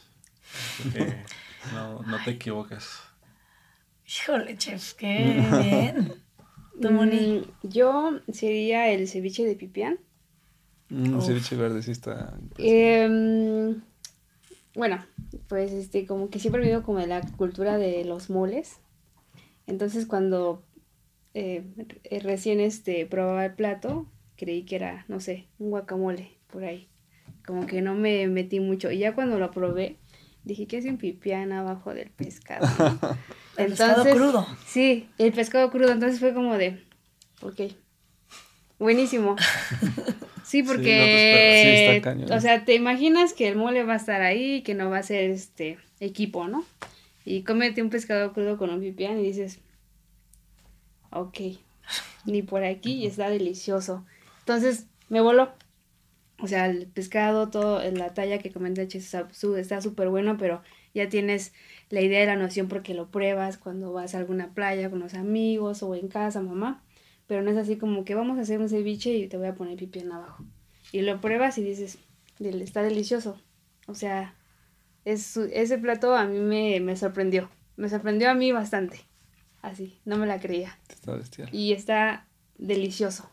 no, 1.71 2.01
no 2.01 2.17
te 2.25 2.31
equivocas. 2.31 2.99
Híjole, 4.07 4.57
chef, 4.57 4.93
qué 4.93 5.45
bien. 5.61 6.15
Mm, 6.79 7.43
yo 7.61 8.19
sería 8.33 8.89
el 8.89 9.07
ceviche 9.07 9.45
de 9.45 9.53
pipián. 9.53 9.99
Mm, 10.89 11.21
ceviche 11.21 11.55
verde 11.55 11.83
sí 11.83 11.91
está. 11.91 12.39
Em, 12.57 13.83
bueno, 14.73 15.05
pues 15.47 15.71
este, 15.71 16.07
como 16.07 16.31
que 16.31 16.39
siempre 16.39 16.63
he 16.63 16.65
vivido 16.65 16.81
como 16.81 16.97
la 17.01 17.21
cultura 17.21 17.77
de 17.77 18.03
los 18.03 18.31
moles. 18.31 18.79
Entonces 19.67 20.07
cuando 20.07 20.63
eh, 21.35 21.63
recién 22.23 22.61
este 22.61 23.05
probaba 23.05 23.45
el 23.45 23.53
plato, 23.53 24.07
creí 24.37 24.63
que 24.63 24.75
era, 24.75 25.05
no 25.07 25.19
sé, 25.19 25.45
un 25.59 25.69
guacamole 25.69 26.31
por 26.47 26.63
ahí 26.63 26.89
como 27.47 27.65
que 27.65 27.81
no 27.81 27.95
me 27.95 28.27
metí 28.27 28.59
mucho. 28.59 28.91
Y 28.91 28.99
ya 28.99 29.15
cuando 29.15 29.39
lo 29.39 29.51
probé, 29.51 29.95
dije 30.43 30.67
que 30.67 30.77
es 30.77 30.85
un 30.85 30.97
pipián 30.97 31.53
abajo 31.53 31.93
del 31.93 32.09
pescado. 32.09 32.67
el 33.57 33.69
pescado 33.69 34.03
crudo. 34.03 34.45
Sí, 34.67 35.07
el 35.17 35.31
pescado 35.31 35.71
crudo. 35.71 35.93
Entonces 35.93 36.19
fue 36.19 36.33
como 36.33 36.57
de, 36.57 36.83
ok. 37.41 37.71
buenísimo. 38.77 39.37
Sí, 39.39 40.03
Sí, 40.43 40.63
porque, 40.63 41.97
está 41.97 42.09
cañón. 42.09 42.31
o 42.31 42.39
sea, 42.39 42.63
te 42.63 42.73
imaginas 42.73 43.33
que 43.33 43.47
el 43.49 43.57
mole 43.57 43.83
va 43.83 43.93
a 43.93 43.97
estar 43.97 44.21
ahí, 44.21 44.61
que 44.61 44.75
no 44.75 44.89
va 44.89 44.99
a 44.99 45.03
ser 45.03 45.29
este 45.29 45.77
equipo, 45.99 46.47
¿no? 46.47 46.65
Y 47.25 47.43
cómete 47.43 47.81
un 47.81 47.89
pescado 47.89 48.31
crudo 48.31 48.57
con 48.57 48.69
un 48.69 48.79
pipián 48.79 49.19
y 49.19 49.23
dices, 49.23 49.59
ok, 51.11 51.39
ni 52.25 52.41
por 52.43 52.63
aquí 52.63 52.93
y 52.93 53.07
está 53.07 53.29
delicioso. 53.29 54.05
Entonces, 54.39 54.85
me 55.09 55.21
voló. 55.21 55.51
O 56.39 56.47
sea, 56.47 56.67
el 56.67 56.85
pescado, 56.87 57.49
todo, 57.49 57.81
la 57.91 58.13
talla 58.13 58.37
que 58.39 58.51
comenté 58.51 58.83
está 58.83 59.27
su- 59.33 59.55
está 59.55 59.81
súper 59.81 60.09
bueno, 60.09 60.37
pero 60.37 60.61
ya 60.93 61.09
tienes 61.09 61.51
la 61.89 62.01
idea 62.01 62.19
de 62.19 62.27
la 62.27 62.35
noción 62.35 62.67
porque 62.67 62.93
lo 62.93 63.09
pruebas 63.09 63.57
cuando 63.57 63.91
vas 63.91 64.13
a 64.13 64.19
alguna 64.19 64.53
playa 64.53 64.89
con 64.89 64.99
los 64.99 65.13
amigos 65.15 65.81
o 65.83 65.95
en 65.95 66.07
casa, 66.09 66.41
mamá. 66.41 66.83
Pero 67.25 67.41
no 67.41 67.49
es 67.51 67.57
así 67.57 67.75
como 67.77 68.05
que 68.05 68.13
vamos 68.15 68.37
a 68.37 68.41
hacer 68.41 68.59
un 68.59 68.69
ceviche 68.69 69.13
y 69.15 69.27
te 69.27 69.37
voy 69.37 69.47
a 69.47 69.55
poner 69.55 69.77
pipián 69.77 70.11
abajo. 70.11 70.45
Y 70.91 71.01
lo 71.01 71.19
pruebas 71.19 71.57
y 71.57 71.63
dices, 71.63 71.97
"Del- 72.39 72.61
está 72.61 72.83
delicioso. 72.83 73.41
O 73.87 73.95
sea, 73.95 74.35
es, 75.05 75.35
ese 75.37 75.77
plato 75.77 76.15
a 76.15 76.25
mí 76.25 76.39
me, 76.39 76.79
me 76.79 76.95
sorprendió. 76.95 77.49
Me 77.77 77.89
sorprendió 77.89 78.29
a 78.29 78.33
mí 78.35 78.51
bastante. 78.51 78.99
Así, 79.61 79.99
no 80.05 80.17
me 80.17 80.25
la 80.27 80.39
creía. 80.39 80.77
Está. 80.87 81.11
Y 81.51 81.73
está 81.73 82.25
delicioso. 82.57 83.29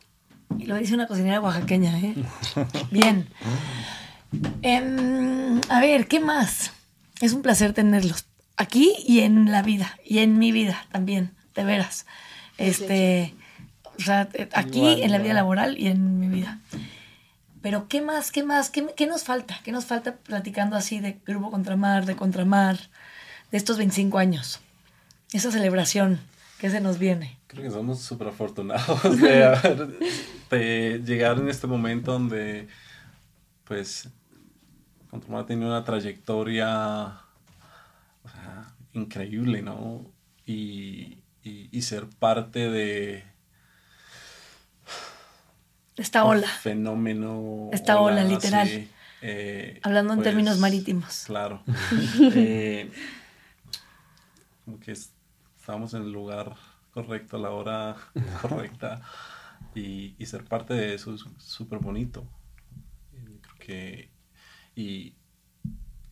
Y 0.59 0.66
lo 0.66 0.76
dice 0.76 0.95
una 0.95 1.07
cocinera 1.07 1.40
oaxaqueña, 1.40 1.99
¿eh? 1.99 2.14
Bien. 2.90 3.28
Em, 4.62 5.61
a 5.68 5.80
ver, 5.80 6.07
¿qué 6.07 6.20
más? 6.20 6.72
Es 7.20 7.32
un 7.32 7.42
placer 7.42 7.72
tenerlos 7.72 8.26
aquí 8.57 8.95
y 9.07 9.20
en 9.20 9.51
la 9.51 9.62
vida, 9.62 9.99
y 10.05 10.18
en 10.18 10.38
mi 10.38 10.53
vida 10.53 10.86
también, 10.92 11.32
de 11.55 11.64
veras. 11.64 12.07
Este, 12.59 13.34
o 13.99 14.03
sea, 14.03 14.28
eh, 14.34 14.49
aquí 14.53 14.80
Igual, 14.80 15.03
en 15.03 15.12
la 15.12 15.18
vida 15.18 15.34
laboral 15.34 15.78
y 15.78 15.88
en 15.88 16.18
mi 16.20 16.28
vida. 16.28 16.61
Pero 17.62 17.88
¿qué 17.88 18.01
más? 18.01 18.30
¿Qué 18.30 18.42
más? 18.42 18.70
¿Qué, 18.70 18.86
qué 18.97 19.07
nos 19.07 19.24
falta? 19.24 19.59
¿Qué 19.64 19.72
nos 19.72 19.86
falta 19.86 20.16
platicando 20.16 20.76
así 20.76 21.01
de 21.01 21.18
Grupo 21.24 21.51
Contramar, 21.51 22.05
de 22.05 22.16
Contramar, 22.16 22.78
de 23.51 23.59
estos 23.59 23.78
25 23.78 24.18
años? 24.18 24.61
Esa 25.32 25.51
celebración 25.51 26.20
que 26.59 26.70
se 26.70 26.80
nos 26.80 26.98
viene. 26.98 27.38
Creo 27.46 27.62
que 27.64 27.70
somos 27.70 28.00
súper 28.00 28.28
afortunados 28.28 29.02
de, 29.20 29.44
haber- 29.44 29.98
de 30.50 31.02
llegar 31.05 31.38
en 31.38 31.48
este 31.48 31.66
momento 31.66 32.12
donde, 32.12 32.68
pues, 33.64 34.09
Contramar 35.11 35.46
tiene 35.46 35.64
una 35.66 35.84
trayectoria 35.84 37.18
o 38.24 38.28
sea, 38.28 38.74
increíble, 38.94 39.62
¿no? 39.62 40.05
Y, 40.46 41.18
y- 41.42 41.68
y 41.70 41.82
ser 41.82 42.07
parte 42.09 42.68
de 42.70 43.24
Esta 45.96 46.24
ola. 46.24 46.48
fenómeno. 46.48 47.70
Esta 47.72 48.00
ola, 48.00 48.24
literal. 48.24 48.88
eh, 49.22 49.78
Hablando 49.84 50.14
en 50.14 50.18
pues, 50.18 50.24
términos 50.28 50.59
marítimos. 50.59 51.24
Claro. 51.26 51.62
Eh, 52.34 52.90
como 54.64 54.80
que 54.80 54.92
es- 54.92 55.12
estamos 55.65 55.95
en 55.95 56.03
el 56.03 56.12
lugar 56.12 56.55
correcto, 56.93 57.39
a 57.39 57.41
la 57.41 57.51
hora 57.53 57.97
correcta. 58.43 59.01
Y, 59.75 60.15
y 60.19 60.27
ser 60.27 60.45
parte 60.45 60.75
de 60.75 60.95
eso 60.95 61.15
es 61.15 61.25
súper 61.39 61.79
bonito. 61.79 62.27
Creo 63.41 63.59
que. 63.59 64.11
Y, 64.77 65.15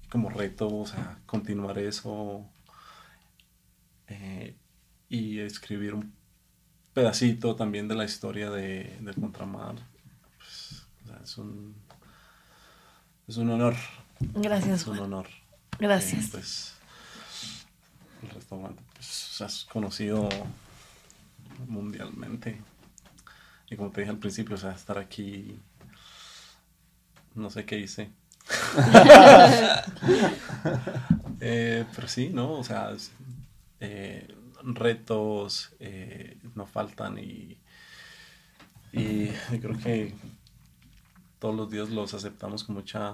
y 0.00 0.06
como 0.10 0.30
reto, 0.30 0.68
o 0.74 0.86
sea, 0.86 1.18
continuar 1.26 1.76
eso. 1.78 2.48
eh, 4.08 4.56
y 5.10 5.40
escribir 5.40 5.92
un 5.94 6.14
pedacito 6.94 7.54
también 7.54 7.88
de 7.88 7.94
la 7.94 8.04
historia 8.06 8.50
de, 8.50 8.96
del 9.02 9.14
contramar. 9.16 9.74
Pues, 10.38 10.86
o 11.04 11.08
sea, 11.08 11.20
es 11.22 11.36
un. 11.36 11.76
Es 13.28 13.36
un 13.36 13.50
honor. 13.50 13.74
Gracias, 14.18 14.80
Es 14.80 14.86
un 14.86 14.98
honor. 14.98 15.26
Gracias. 15.78 16.24
Eh, 16.24 16.28
pues, 16.32 16.74
el 18.22 18.30
restaurante 18.30 18.82
pues, 18.94 19.40
es 19.40 19.64
conocido 19.64 20.28
mundialmente. 21.68 22.60
Y 23.70 23.76
como 23.76 23.90
te 23.90 24.02
dije 24.02 24.10
al 24.10 24.18
principio, 24.18 24.54
o 24.54 24.58
sea, 24.58 24.72
estar 24.72 24.98
aquí, 24.98 25.58
no 27.34 27.50
sé 27.50 27.64
qué 27.64 27.78
hice. 27.78 28.10
Eh, 31.44 31.84
pero 31.92 32.06
sí, 32.06 32.28
¿no? 32.28 32.52
O 32.52 32.62
sea, 32.62 32.92
eh, 33.80 34.32
retos 34.62 35.74
eh, 35.80 36.38
no 36.54 36.66
faltan 36.66 37.18
y, 37.18 37.58
y 38.92 39.26
creo 39.60 39.76
que 39.76 40.14
todos 41.40 41.56
los 41.56 41.68
días 41.68 41.88
los 41.90 42.14
aceptamos 42.14 42.62
con 42.62 42.76
mucha 42.76 43.12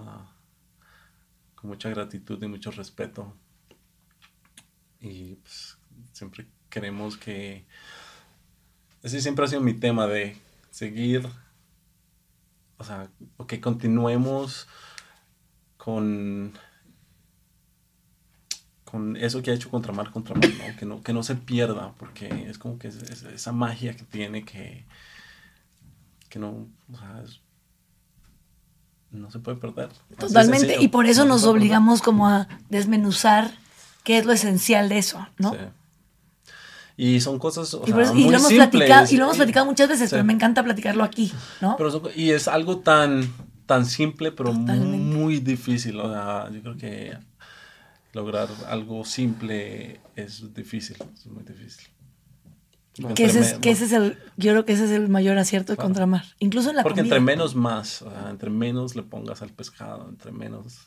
con 1.54 1.70
mucha 1.70 1.88
gratitud 1.88 2.42
y 2.42 2.46
mucho 2.46 2.70
respeto. 2.70 3.34
Y 5.00 5.36
pues, 5.36 5.78
siempre 6.12 6.46
queremos 6.70 7.16
que... 7.16 7.64
Ese 9.02 9.20
siempre 9.20 9.44
ha 9.44 9.48
sido 9.48 9.60
mi 9.60 9.74
tema 9.74 10.06
de 10.06 10.36
seguir, 10.70 11.26
o 12.78 12.84
sea, 12.84 13.08
o 13.36 13.46
que 13.46 13.60
continuemos 13.60 14.66
con, 15.76 16.52
con 18.84 19.16
eso 19.16 19.40
que 19.42 19.50
ha 19.50 19.54
hecho 19.54 19.70
Contramar, 19.70 20.10
Contramar, 20.10 20.48
¿no? 20.50 20.76
Que, 20.76 20.84
no, 20.86 21.02
que 21.02 21.12
no 21.12 21.22
se 21.22 21.36
pierda, 21.36 21.92
porque 21.98 22.26
es 22.48 22.58
como 22.58 22.78
que 22.78 22.88
es- 22.88 23.02
es- 23.04 23.22
esa 23.22 23.52
magia 23.52 23.94
que 23.96 24.04
tiene 24.04 24.44
que, 24.44 24.84
que 26.28 26.38
no, 26.38 26.68
o 26.92 26.96
sea, 26.98 27.22
es- 27.24 27.40
no 29.10 29.30
se 29.30 29.38
puede 29.38 29.58
perder. 29.58 29.90
Totalmente. 30.18 30.82
Y 30.82 30.88
por 30.88 31.06
eso 31.06 31.22
No 31.24 31.30
nos 31.34 31.44
obligamos 31.44 32.02
como 32.02 32.28
a 32.28 32.48
desmenuzar 32.68 33.52
qué 34.08 34.16
es 34.16 34.24
lo 34.24 34.32
esencial 34.32 34.88
de 34.88 34.96
eso, 34.96 35.26
¿no? 35.38 35.52
Sí. 35.52 35.58
Y 36.96 37.20
son 37.20 37.38
cosas 37.38 37.72
o 37.74 37.82
Y, 37.86 37.92
sea, 37.92 38.00
eso- 38.02 38.14
y 38.14 38.22
muy 38.22 38.30
lo 38.32 38.38
hemos 38.38 38.48
simples. 38.48 38.68
platicado, 38.70 39.06
y 39.12 39.16
lo 39.18 39.24
hemos 39.24 39.36
platicado 39.36 39.66
muchas 39.66 39.88
veces, 39.88 40.08
Sí. 40.08 40.14
pero 40.14 40.24
me 40.24 40.32
encanta 40.32 40.64
platicarlo 40.64 41.04
aquí, 41.04 41.30
¿no? 41.60 41.76
Pero 41.76 42.02
y 42.16 42.30
es 42.30 42.48
algo 42.48 42.78
tan, 42.78 43.30
tan 43.66 43.84
simple, 43.84 44.32
pero 44.32 44.52
Totalmente. 44.52 44.96
muy 44.96 45.40
difícil. 45.40 46.00
O 46.00 46.10
sea, 46.10 46.50
yo 46.50 46.62
creo 46.62 46.76
que 46.78 47.18
lograr 48.14 48.48
algo 48.68 49.04
simple 49.04 50.00
es 50.16 50.52
difícil, 50.54 50.96
es 51.14 51.26
muy 51.26 51.44
difícil. 51.44 51.86
Que 53.14 53.26
ese, 53.26 53.40
es, 53.40 53.54
me- 53.54 53.60
que 53.60 53.70
ese 53.70 53.84
es 53.84 53.92
el, 53.92 54.18
yo 54.38 54.50
creo 54.52 54.64
que 54.64 54.72
ese 54.72 54.86
es 54.86 54.90
el 54.90 55.08
mayor 55.08 55.36
acierto 55.38 55.72
de 55.72 55.76
Claro. 55.76 55.88
Contramar. 55.88 56.24
Incluso 56.40 56.70
en 56.70 56.76
la 56.76 56.82
Porque 56.82 57.00
comida. 57.02 57.14
entre 57.16 57.24
menos 57.36 57.54
más, 57.54 58.02
o 58.02 58.10
sea, 58.10 58.28
entre 58.30 58.48
menos 58.50 58.96
le 58.96 59.02
pongas 59.04 59.42
al 59.42 59.50
pescado, 59.50 60.08
entre 60.08 60.32
menos 60.32 60.78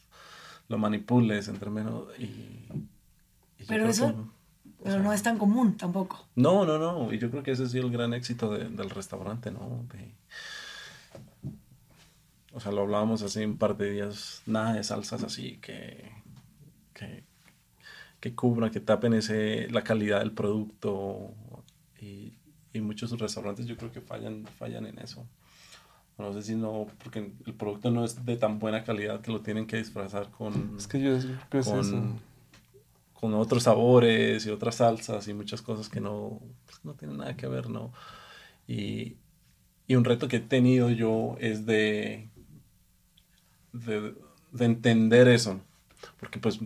lo 0.67 0.77
manipules, 0.77 1.47
entre 1.47 1.69
menos... 1.69 2.05
Y, 2.17 2.23
y 2.23 2.67
Pero 3.67 3.87
eso- 3.87 4.07
que, 4.07 4.19
o 4.21 4.83
pero 4.83 4.95
sea, 4.95 5.03
no 5.03 5.13
es 5.13 5.23
tan 5.23 5.37
común 5.37 5.77
tampoco. 5.77 6.27
No, 6.35 6.65
no, 6.65 6.77
no. 6.79 7.13
Y 7.13 7.19
yo 7.19 7.29
creo 7.29 7.43
que 7.43 7.51
ese 7.51 7.63
ha 7.63 7.67
sido 7.67 7.85
el 7.87 7.91
gran 7.91 8.13
éxito 8.13 8.51
de- 8.51 8.69
del 8.69 8.89
restaurante, 8.89 9.51
¿no? 9.51 9.85
De- 9.93 10.13
o 12.53 12.59
sea, 12.59 12.71
lo 12.71 12.81
hablábamos 12.81 13.21
hace 13.21 13.45
un 13.45 13.57
par 13.57 13.77
de 13.77 13.91
días. 13.91 14.41
Nada 14.45 14.73
de 14.73 14.83
salsas 14.83 15.23
así 15.23 15.57
que, 15.61 16.11
que, 16.93 17.23
que 18.19 18.35
cubran, 18.35 18.71
que 18.71 18.79
tapen 18.81 19.13
ese, 19.13 19.69
la 19.71 19.83
calidad 19.83 20.19
del 20.19 20.31
producto. 20.31 21.33
Y, 21.99 22.33
y 22.73 22.81
muchos 22.81 23.17
restaurantes 23.17 23.67
yo 23.67 23.77
creo 23.77 23.91
que 23.91 24.01
fallan, 24.01 24.45
fallan 24.57 24.85
en 24.85 24.99
eso. 24.99 25.25
No 26.17 26.33
sé 26.33 26.41
si 26.43 26.55
no, 26.55 26.87
porque 27.03 27.31
el 27.45 27.53
producto 27.53 27.89
no 27.89 28.03
es 28.03 28.25
de 28.25 28.35
tan 28.35 28.59
buena 28.59 28.83
calidad 28.83 29.21
que 29.21 29.31
lo 29.31 29.39
tienen 29.41 29.65
que 29.65 29.77
disfrazar 29.77 30.29
con 30.29 30.75
Es 30.77 30.87
que 30.87 30.99
yo 31.01 31.17
creo 31.17 31.39
que 31.49 31.57
es 31.59 31.67
eso. 31.67 32.03
Con, 33.21 33.33
otros 33.35 33.63
sabores 33.63 34.45
y 34.45 34.49
otras 34.49 34.75
salsas 34.75 35.27
y 35.27 35.33
muchas 35.33 35.61
cosas 35.61 35.89
que 35.89 36.01
no, 36.01 36.41
pues, 36.65 36.83
no 36.83 36.95
tienen 36.95 37.17
nada 37.17 37.37
que 37.37 37.47
ver, 37.47 37.69
¿no? 37.69 37.93
Y, 38.67 39.17
y 39.87 39.95
un 39.95 40.03
reto 40.03 40.27
que 40.27 40.37
he 40.37 40.41
tenido 40.41 40.89
yo 40.89 41.35
es 41.39 41.65
de, 41.65 42.29
de, 43.73 44.15
de 44.51 44.65
entender 44.65 45.27
eso, 45.27 45.61
porque 46.19 46.39
pues 46.39 46.59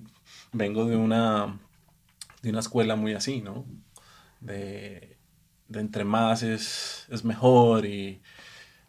vengo 0.53 0.85
de 0.85 0.95
una, 0.95 1.59
de 2.41 2.49
una 2.49 2.59
escuela 2.59 2.95
muy 2.95 3.13
así, 3.13 3.41
¿no? 3.41 3.65
De, 4.39 5.17
de 5.67 5.79
entre 5.79 6.03
más 6.05 6.43
es, 6.43 7.07
es 7.09 7.23
mejor 7.23 7.85
y, 7.85 8.21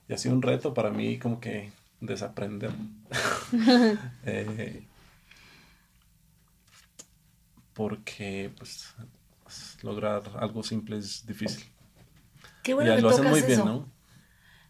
y 0.08 0.12
ha 0.12 0.18
sido 0.18 0.34
un 0.34 0.42
reto 0.42 0.74
para 0.74 0.90
mí 0.90 1.18
como 1.18 1.40
que 1.40 1.72
desaprender. 2.00 2.72
Eh, 4.24 4.85
porque 7.76 8.50
pues 8.56 8.94
lograr 9.82 10.22
algo 10.38 10.62
simple 10.62 10.96
es 10.96 11.26
difícil. 11.26 11.66
Qué 12.62 12.72
bueno 12.72 12.92
y 12.92 12.96
que 12.96 13.02
lo 13.02 13.10
hacen 13.10 13.24
tocas 13.24 13.38
muy 13.38 13.46
bien, 13.46 13.60
eso. 13.60 13.64
¿no? 13.66 13.92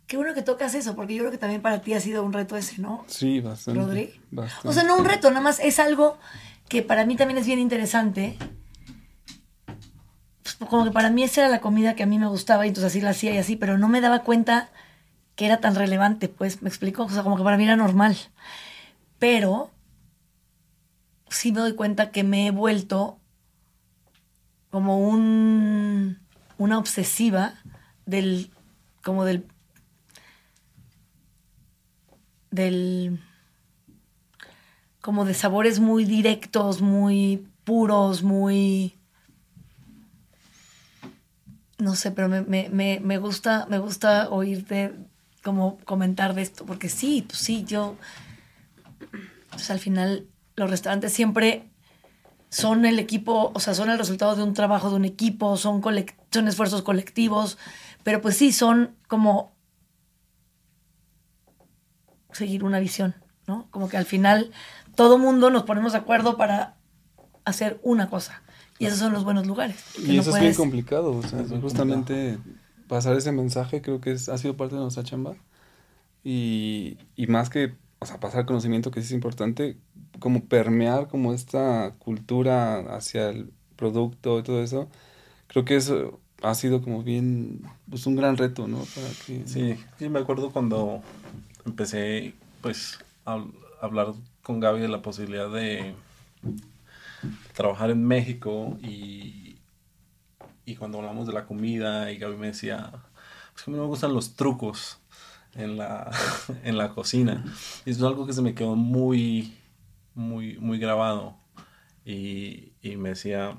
Qué 0.08 0.16
bueno 0.16 0.34
que 0.34 0.42
tocas 0.42 0.74
eso, 0.74 0.96
porque 0.96 1.14
yo 1.14 1.20
creo 1.20 1.30
que 1.30 1.38
también 1.38 1.62
para 1.62 1.80
ti 1.80 1.94
ha 1.94 2.00
sido 2.00 2.24
un 2.24 2.32
reto 2.32 2.56
ese, 2.56 2.80
¿no? 2.80 3.04
Sí, 3.06 3.40
bastante. 3.40 3.80
Rodri. 3.80 4.20
bastante. 4.32 4.68
O 4.68 4.72
sea, 4.72 4.82
no 4.82 4.96
un 4.96 5.04
reto, 5.04 5.30
nada 5.30 5.40
más 5.40 5.60
es 5.60 5.78
algo 5.78 6.18
que 6.68 6.82
para 6.82 7.06
mí 7.06 7.16
también 7.16 7.38
es 7.38 7.46
bien 7.46 7.60
interesante. 7.60 8.36
Pues, 10.42 10.56
como 10.68 10.84
que 10.84 10.90
para 10.90 11.10
mí 11.10 11.22
esa 11.22 11.42
era 11.42 11.50
la 11.50 11.60
comida 11.60 11.94
que 11.94 12.02
a 12.02 12.06
mí 12.06 12.18
me 12.18 12.26
gustaba 12.26 12.66
y 12.66 12.68
entonces 12.68 12.90
así 12.90 13.00
la 13.00 13.10
hacía 13.10 13.32
y 13.34 13.38
así, 13.38 13.54
pero 13.54 13.78
no 13.78 13.88
me 13.88 14.00
daba 14.00 14.24
cuenta 14.24 14.70
que 15.36 15.46
era 15.46 15.60
tan 15.60 15.76
relevante, 15.76 16.28
pues, 16.28 16.60
me 16.60 16.68
explico, 16.68 17.04
o 17.04 17.08
sea, 17.08 17.22
como 17.22 17.36
que 17.36 17.44
para 17.44 17.56
mí 17.56 17.64
era 17.64 17.76
normal. 17.76 18.16
Pero 19.20 19.70
sí 21.36 21.52
me 21.52 21.60
doy 21.60 21.74
cuenta 21.74 22.10
que 22.10 22.24
me 22.24 22.46
he 22.46 22.50
vuelto 22.50 23.20
como 24.70 24.98
un, 24.98 26.18
una 26.58 26.78
obsesiva 26.78 27.54
del, 28.06 28.50
como 29.02 29.24
del, 29.24 29.46
del, 32.50 33.20
como 35.00 35.24
de 35.24 35.34
sabores 35.34 35.78
muy 35.78 36.04
directos, 36.04 36.80
muy 36.80 37.46
puros, 37.64 38.22
muy, 38.22 38.98
no 41.78 41.94
sé, 41.94 42.12
pero 42.12 42.28
me, 42.28 42.42
me, 42.42 42.70
me, 42.70 43.00
me 43.00 43.18
gusta, 43.18 43.66
me 43.68 43.78
gusta 43.78 44.30
oírte 44.30 44.94
como 45.44 45.78
comentar 45.84 46.34
de 46.34 46.42
esto, 46.42 46.64
porque 46.64 46.88
sí, 46.88 47.24
pues 47.28 47.40
sí, 47.40 47.64
yo, 47.64 47.96
pues 49.50 49.70
al 49.70 49.78
final 49.78 50.26
los 50.56 50.70
restaurantes 50.70 51.12
siempre 51.12 51.70
son 52.48 52.86
el 52.86 52.98
equipo, 52.98 53.52
o 53.54 53.60
sea, 53.60 53.74
son 53.74 53.90
el 53.90 53.98
resultado 53.98 54.36
de 54.36 54.42
un 54.42 54.54
trabajo 54.54 54.90
de 54.90 54.96
un 54.96 55.04
equipo, 55.04 55.56
son, 55.56 55.82
son 56.30 56.48
esfuerzos 56.48 56.82
colectivos, 56.82 57.58
pero 58.02 58.20
pues 58.20 58.36
sí, 58.36 58.52
son 58.52 58.96
como 59.08 59.54
seguir 62.32 62.64
una 62.64 62.78
visión, 62.78 63.14
¿no? 63.46 63.68
Como 63.70 63.88
que 63.88 63.96
al 63.96 64.04
final 64.04 64.52
todo 64.94 65.18
mundo 65.18 65.50
nos 65.50 65.64
ponemos 65.64 65.92
de 65.92 65.98
acuerdo 65.98 66.36
para 66.36 66.76
hacer 67.44 67.80
una 67.82 68.08
cosa. 68.08 68.42
Y 68.78 68.86
esos 68.86 68.98
son 68.98 69.12
los 69.12 69.24
buenos 69.24 69.46
lugares. 69.46 69.82
Y 69.98 70.18
eso 70.18 70.34
es 70.36 70.40
bien 70.40 70.54
complicado, 70.54 71.12
o 71.16 71.22
sea, 71.22 71.42
justamente 71.60 72.38
pasar 72.88 73.16
ese 73.16 73.32
mensaje 73.32 73.82
creo 73.82 74.00
que 74.00 74.12
es, 74.12 74.28
ha 74.28 74.38
sido 74.38 74.56
parte 74.56 74.74
de 74.74 74.82
nuestra 74.82 75.02
chamba. 75.02 75.34
Y, 76.22 76.98
y 77.14 77.26
más 77.26 77.50
que, 77.50 77.74
o 77.98 78.06
sea, 78.06 78.20
pasar 78.20 78.46
conocimiento 78.46 78.90
que 78.90 79.00
sí 79.00 79.06
es 79.06 79.12
importante, 79.12 79.78
como 80.18 80.44
permear 80.44 81.08
como 81.08 81.32
esta 81.32 81.94
cultura 81.98 82.78
hacia 82.94 83.30
el 83.30 83.52
producto 83.76 84.38
y 84.38 84.42
todo 84.42 84.62
eso, 84.62 84.88
creo 85.48 85.64
que 85.64 85.76
eso 85.76 86.20
ha 86.42 86.54
sido 86.54 86.82
como 86.82 87.02
bien, 87.02 87.62
pues 87.88 88.06
un 88.06 88.16
gran 88.16 88.36
reto, 88.36 88.68
¿no? 88.68 88.84
Sí, 88.84 89.42
sí, 89.46 90.08
me 90.08 90.18
acuerdo 90.18 90.50
cuando 90.50 91.02
empecé, 91.64 92.34
pues, 92.60 92.98
a 93.24 93.42
hablar 93.80 94.12
con 94.42 94.60
Gaby 94.60 94.80
de 94.80 94.88
la 94.88 95.02
posibilidad 95.02 95.50
de 95.50 95.94
trabajar 97.54 97.90
en 97.90 98.04
México 98.04 98.78
y, 98.82 99.56
y 100.64 100.76
cuando 100.76 100.98
hablamos 100.98 101.26
de 101.26 101.32
la 101.32 101.46
comida 101.46 102.12
y 102.12 102.18
Gaby 102.18 102.36
me 102.36 102.48
decía, 102.48 102.92
pues 103.54 103.66
a 103.66 103.70
mí 103.70 103.76
me 103.76 103.86
gustan 103.86 104.12
los 104.12 104.34
trucos 104.34 104.98
en 105.54 105.76
la, 105.76 106.10
en 106.64 106.76
la 106.76 106.90
cocina. 106.90 107.44
Y 107.84 107.90
eso 107.90 108.00
es 108.00 108.12
algo 108.12 108.26
que 108.26 108.32
se 108.32 108.42
me 108.42 108.54
quedó 108.54 108.76
muy, 108.76 109.56
muy, 110.16 110.58
muy 110.58 110.78
grabado. 110.78 111.36
Y, 112.04 112.72
y 112.82 112.96
me 112.96 113.10
decía, 113.10 113.58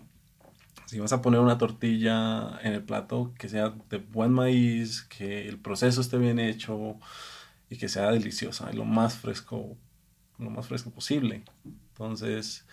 si 0.88 1.00
vas 1.00 1.14
a 1.14 1.22
poner 1.22 1.42
una 1.42 1.58
tortilla 1.58 2.60
en 2.64 2.74
el 2.74 2.84
plato, 2.84 3.34
que 3.38 3.50
sea 3.50 3.74
de 3.90 3.98
buen 3.98 4.32
maíz, 4.32 5.04
que 5.04 5.48
el 5.48 5.60
proceso 5.60 6.02
esté 6.02 6.18
bien 6.18 6.40
hecho 6.40 6.98
y 7.70 7.78
que 7.78 7.90
sea 7.90 8.12
deliciosa, 8.12 8.72
lo 8.72 8.86
más 8.86 9.18
fresco, 9.18 9.78
lo 10.38 10.50
más 10.50 10.68
fresco 10.68 10.92
posible. 10.92 11.44
Entonces, 11.90 12.66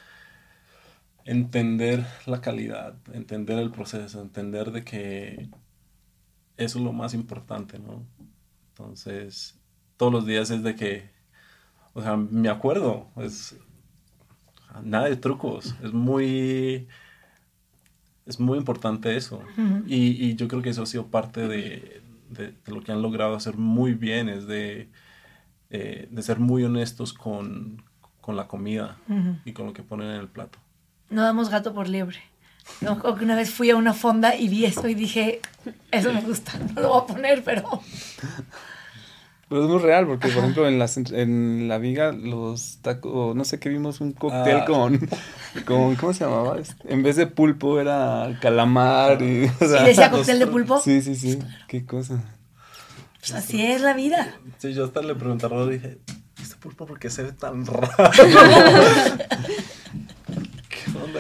entender 1.25 2.07
la 2.27 2.41
calidad, 2.41 2.97
entender 3.13 3.59
el 3.59 3.73
proceso, 3.73 4.21
entender 4.21 4.71
de 4.71 4.85
que 4.85 5.49
eso 6.57 6.79
es 6.79 6.85
lo 6.85 6.93
más 6.93 7.15
importante, 7.15 7.81
¿no? 7.81 8.07
Entonces, 8.69 9.59
todos 9.97 10.13
los 10.13 10.27
días 10.27 10.51
es 10.51 10.63
de 10.63 10.77
que, 10.77 11.11
o 11.95 12.03
sea, 12.03 12.17
me 12.17 12.49
acuerdo, 12.49 13.11
es 13.17 13.57
nada 14.83 15.09
de 15.09 15.17
trucos, 15.17 15.75
es 15.83 15.93
muy, 15.93 16.89
es 18.27 18.41
muy 18.41 18.59
importante 18.59 19.17
eso. 19.17 19.43
y, 19.87 20.35
yo 20.37 20.49
creo 20.49 20.63
que 20.63 20.71
eso 20.71 20.83
ha 20.83 20.87
sido 20.87 21.07
parte 21.07 21.47
de, 21.47 22.03
lo 22.67 22.83
que 22.83 22.93
han 22.93 23.03
logrado 23.03 23.35
hacer 23.35 23.57
muy 23.57 23.95
bien, 23.95 24.29
es 24.29 24.47
de, 24.47 24.89
eh, 25.71 26.09
de 26.11 26.23
ser 26.23 26.39
muy 26.39 26.65
honestos 26.65 27.13
con, 27.13 27.83
la 28.27 28.49
comida 28.49 28.97
y 29.45 29.53
con 29.53 29.67
lo 29.67 29.75
que 29.75 29.83
ponen 29.83 30.09
en 30.09 30.17
el 30.17 30.29
plato. 30.29 30.59
No 31.11 31.23
damos 31.23 31.51
gato 31.51 31.75
por 31.75 31.89
liebre. 31.89 32.21
No, 32.81 32.99
una 33.21 33.37
vez 33.37 33.51
fui 33.51 33.69
a 33.69 33.77
una 33.77 33.93
fonda 33.93 34.35
y 34.35 34.49
vi 34.49 34.65
eso 34.65 34.89
y 34.89 34.95
dije, 34.95 35.41
eso 35.91 36.11
me 36.11 36.23
gusta, 36.23 36.59
no 36.75 36.81
lo 36.81 36.89
voy 36.89 37.03
a 37.03 37.07
poner, 37.07 37.45
pero... 37.45 37.83
Pero 39.55 39.67
es 39.67 39.71
muy 39.71 39.79
real, 39.79 40.05
porque 40.09 40.27
por 40.31 40.39
ejemplo 40.39 40.67
en, 40.67 40.81
las, 40.81 40.97
en 40.97 41.69
la 41.69 41.79
viga 41.79 42.11
los 42.11 42.79
tacos, 42.83 43.37
no 43.37 43.45
sé 43.45 43.61
qué 43.61 43.69
vimos 43.69 44.01
un 44.01 44.11
cóctel 44.11 44.57
ah. 44.57 44.65
con, 44.65 44.99
con, 45.65 45.95
¿cómo 45.95 46.13
se 46.13 46.25
llamaba? 46.25 46.57
En 46.87 47.05
vez 47.05 47.15
de 47.15 47.29
pulpo 47.29 47.79
era 47.79 48.37
calamar 48.43 49.23
y... 49.23 49.49
O 49.61 49.69
decía 49.69 50.11
cóctel 50.11 50.41
de 50.41 50.49
pulpo? 50.49 50.81
Sí, 50.81 51.01
sí, 51.03 51.15
sí, 51.15 51.39
qué 51.69 51.87
cosa. 51.87 52.21
Pues 53.21 53.33
así 53.33 53.65
es 53.65 53.81
la 53.81 53.95
vida. 53.95 54.41
Sí, 54.59 54.75
yo 54.75 54.87
hasta 54.87 55.03
le 55.03 55.15
pregunté 55.15 55.47
a 55.47 55.51
Rod, 55.51 55.71
dije, 55.71 55.99
¿este 56.43 56.57
pulpo 56.57 56.85
por 56.85 56.99
qué 56.99 57.09
se 57.09 57.23
ve 57.23 57.31
tan 57.31 57.65
raro? 57.65 57.89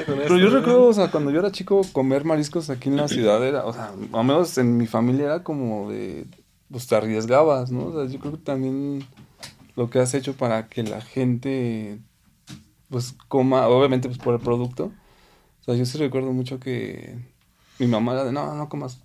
Pero 0.06 0.38
yo 0.38 0.50
recuerdo, 0.50 0.88
o 0.88 0.92
sea, 0.92 1.08
cuando 1.12 1.30
yo 1.30 1.38
era 1.38 1.52
chico, 1.52 1.82
comer 1.92 2.24
mariscos 2.24 2.68
aquí 2.68 2.88
en 2.88 2.96
la 2.96 3.06
ciudad 3.06 3.46
era, 3.46 3.64
o 3.64 3.72
sea, 3.72 3.92
al 4.12 4.24
menos 4.24 4.58
en 4.58 4.76
mi 4.76 4.88
familia 4.88 5.26
era 5.26 5.44
como 5.44 5.88
de, 5.88 6.26
pues 6.70 6.86
te 6.86 6.96
arriesgabas, 6.96 7.70
¿no? 7.70 7.86
O 7.86 7.92
sea, 7.92 8.12
yo 8.12 8.18
creo 8.18 8.32
que 8.32 8.38
también 8.38 9.06
lo 9.76 9.90
que 9.90 9.98
has 9.98 10.14
hecho 10.14 10.34
para 10.34 10.68
que 10.68 10.82
la 10.82 11.00
gente, 11.00 11.98
pues 12.88 13.14
coma, 13.28 13.66
obviamente 13.68 14.08
pues 14.08 14.18
por 14.18 14.34
el 14.34 14.40
producto. 14.40 14.92
O 15.60 15.64
sea, 15.64 15.74
yo 15.74 15.84
sí 15.86 15.98
recuerdo 15.98 16.32
mucho 16.32 16.60
que 16.60 17.16
mi 17.78 17.86
mamá 17.86 18.12
era 18.12 18.24
de, 18.24 18.32
no, 18.32 18.54
no 18.54 18.68
comas 18.68 19.00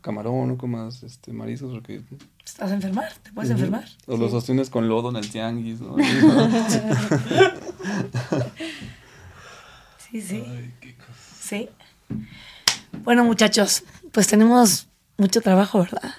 camarón, 0.00 0.48
no 0.48 0.56
comas 0.58 1.02
este, 1.02 1.32
mariscos 1.32 1.72
porque... 1.72 2.02
Estás 2.44 2.70
a 2.70 2.74
enfermar, 2.74 3.12
te 3.22 3.32
puedes 3.32 3.50
enfermar. 3.50 3.84
O 4.06 4.16
los 4.16 4.30
sostienes 4.30 4.68
con 4.70 4.88
lodo 4.88 5.10
en 5.10 5.16
el 5.16 5.30
tianguis, 5.30 5.80
¿no? 5.80 5.96
Sí, 10.10 10.20
sí. 10.20 10.44
Sí. 11.40 11.68
Bueno, 13.02 13.24
muchachos, 13.24 13.82
pues 14.12 14.26
tenemos 14.26 14.88
mucho 15.16 15.40
trabajo, 15.40 15.78
¿verdad? 15.78 16.12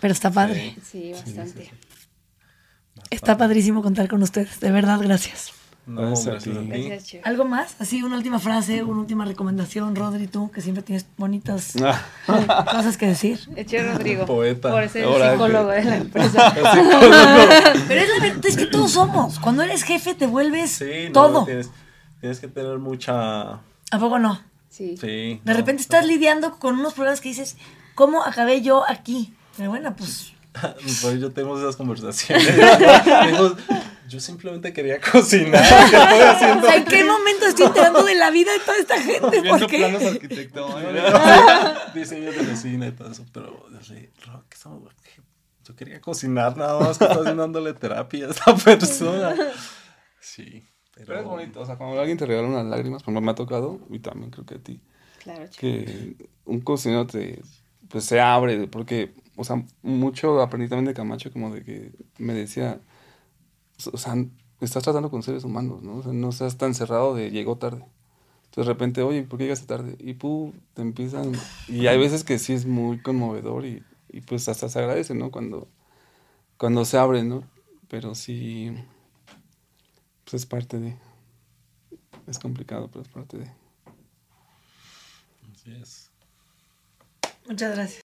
Pero 0.00 0.12
está 0.12 0.30
padre. 0.30 0.76
Sí, 0.82 1.12
bastante. 1.12 1.70
Está 3.10 3.36
padrísimo 3.36 3.82
contar 3.82 4.08
con 4.08 4.22
ustedes. 4.22 4.60
De 4.60 4.70
verdad, 4.70 4.98
gracias. 5.00 5.52
No, 5.86 6.02
gracias, 6.02 6.48
¿Algo 7.22 7.44
más? 7.44 7.76
Así, 7.80 8.02
una 8.02 8.16
última 8.16 8.40
frase, 8.40 8.82
una 8.82 8.98
última 8.98 9.24
recomendación, 9.24 9.94
Rodri, 9.94 10.26
tú, 10.26 10.50
que 10.50 10.60
siempre 10.60 10.82
tienes 10.82 11.06
bonitas 11.16 11.74
ah. 12.26 12.66
cosas 12.72 12.96
que 12.96 13.06
decir. 13.06 13.38
Eche 13.54 13.84
Rodrigo. 13.84 14.26
Poeta. 14.26 14.72
Por 14.72 14.88
ser 14.88 15.04
el 15.04 15.30
psicólogo 15.30 15.68
de 15.70 15.84
la 15.84 15.96
empresa. 15.98 16.52
Pero 17.86 18.00
es 18.00 18.08
la 18.08 18.18
verdad, 18.20 18.46
es 18.46 18.56
que 18.56 18.66
todos 18.66 18.90
somos. 18.90 19.38
Cuando 19.38 19.62
eres 19.62 19.84
jefe 19.84 20.16
te 20.16 20.26
vuelves 20.26 20.82
todo. 21.12 21.46
Tienes 22.20 22.40
que 22.40 22.48
tener 22.48 22.78
mucha... 22.78 23.52
¿A 23.52 23.98
poco 24.00 24.18
no? 24.18 24.40
Sí. 24.68 24.96
sí 24.96 25.40
de 25.44 25.54
repente 25.54 25.82
estás 25.82 26.04
lidiando 26.04 26.58
con 26.58 26.80
unos 26.80 26.94
problemas 26.94 27.20
que 27.20 27.28
dices, 27.28 27.56
¿cómo 27.94 28.24
acabé 28.24 28.60
yo 28.60 28.84
aquí? 28.88 29.32
Pero 29.56 29.70
bueno, 29.70 29.94
pues... 29.96 30.32
pues 31.02 31.20
yo 31.20 31.32
tengo 31.32 31.58
esas 31.58 31.76
conversaciones. 31.76 32.46
yo 34.08 34.20
simplemente 34.20 34.72
quería 34.72 35.00
cocinar. 35.00 35.62
o 35.62 36.38
sea, 36.38 36.76
¿en 36.76 36.84
qué 36.84 37.04
momento 37.04 37.46
estoy 37.46 37.66
enterando 37.66 38.02
de 38.04 38.14
la 38.14 38.30
vida 38.30 38.52
de 38.52 38.60
toda 38.60 38.78
esta 38.78 39.00
gente? 39.00 39.40
Viendo 39.40 39.58
¿Por 39.58 39.66
qué? 39.68 39.78
planos 39.78 40.02
arquitecto. 40.02 40.68
Diseños 41.94 42.36
de 42.36 42.46
cocina 42.46 42.86
y 42.86 42.92
todo 42.92 43.10
eso. 43.10 43.24
Pero, 43.32 43.66
yo 45.64 45.74
quería 45.74 46.00
cocinar 46.00 46.56
nada 46.56 46.78
más 46.78 46.98
que 46.98 47.04
estás 47.04 47.36
dándole 47.36 47.72
terapia 47.74 48.28
a 48.28 48.30
esta 48.30 48.54
persona. 48.54 49.34
Sí. 50.20 50.64
Pero, 50.94 51.18
es 51.18 51.24
bonito, 51.24 51.60
o 51.60 51.66
sea, 51.66 51.76
cuando 51.76 52.00
alguien 52.00 52.16
te 52.16 52.24
regala 52.24 52.48
unas 52.48 52.64
lágrimas, 52.64 53.02
pues 53.02 53.20
me 53.20 53.30
ha 53.30 53.34
tocado, 53.34 53.80
y 53.90 53.98
también 53.98 54.30
creo 54.30 54.46
que 54.46 54.54
a 54.54 54.58
ti. 54.58 54.80
Claro, 55.22 55.44
Que 55.58 56.16
un 56.46 56.60
cocinero 56.60 57.06
te, 57.06 57.42
pues 57.88 58.04
se 58.04 58.18
abre, 58.18 58.66
porque, 58.66 59.12
o 59.36 59.44
sea, 59.44 59.64
mucho 59.82 60.40
aprendí 60.40 60.68
también 60.68 60.86
de 60.86 60.94
Camacho, 60.94 61.32
como 61.32 61.54
de 61.54 61.64
que 61.64 61.92
me 62.18 62.34
decía, 62.34 62.80
o 63.92 63.98
sea, 63.98 64.14
estás 64.60 64.82
tratando 64.82 65.10
con 65.10 65.22
seres 65.22 65.44
humanos, 65.44 65.82
¿no? 65.82 65.96
O 65.96 66.02
sea, 66.02 66.12
no 66.12 66.30
estás 66.30 66.56
tan 66.58 66.74
cerrado 66.74 67.14
de 67.14 67.30
llegó 67.30 67.56
tarde. 67.58 67.84
Entonces 68.46 68.66
de 68.66 68.72
repente, 68.72 69.02
oye, 69.02 69.22
¿por 69.22 69.38
qué 69.38 69.44
llegaste 69.44 69.66
tarde? 69.66 69.96
Y 69.98 70.14
pu, 70.14 70.54
te 70.74 70.82
empiezan, 70.82 71.32
y 71.68 71.86
hay 71.88 71.98
veces 71.98 72.24
que 72.24 72.38
sí 72.38 72.52
es 72.52 72.66
muy 72.66 73.00
conmovedor 73.00 73.66
y, 73.66 73.82
y 74.08 74.22
pues 74.22 74.48
hasta 74.48 74.68
se 74.68 74.78
agradece, 74.78 75.14
¿no? 75.14 75.30
Cuando, 75.30 75.68
cuando 76.56 76.84
se 76.84 76.98
abre, 76.98 77.22
¿no? 77.22 77.44
Pero 77.88 78.14
sí 78.14 78.72
pues 80.26 80.42
es 80.42 80.46
parte 80.46 80.80
de. 80.80 80.96
Es 82.26 82.40
complicado, 82.40 82.88
pero 82.88 83.02
es 83.02 83.08
parte 83.08 83.38
de. 83.38 83.50
Así 85.52 85.72
es. 85.72 86.10
Muchas 87.46 87.76
gracias. 87.76 88.05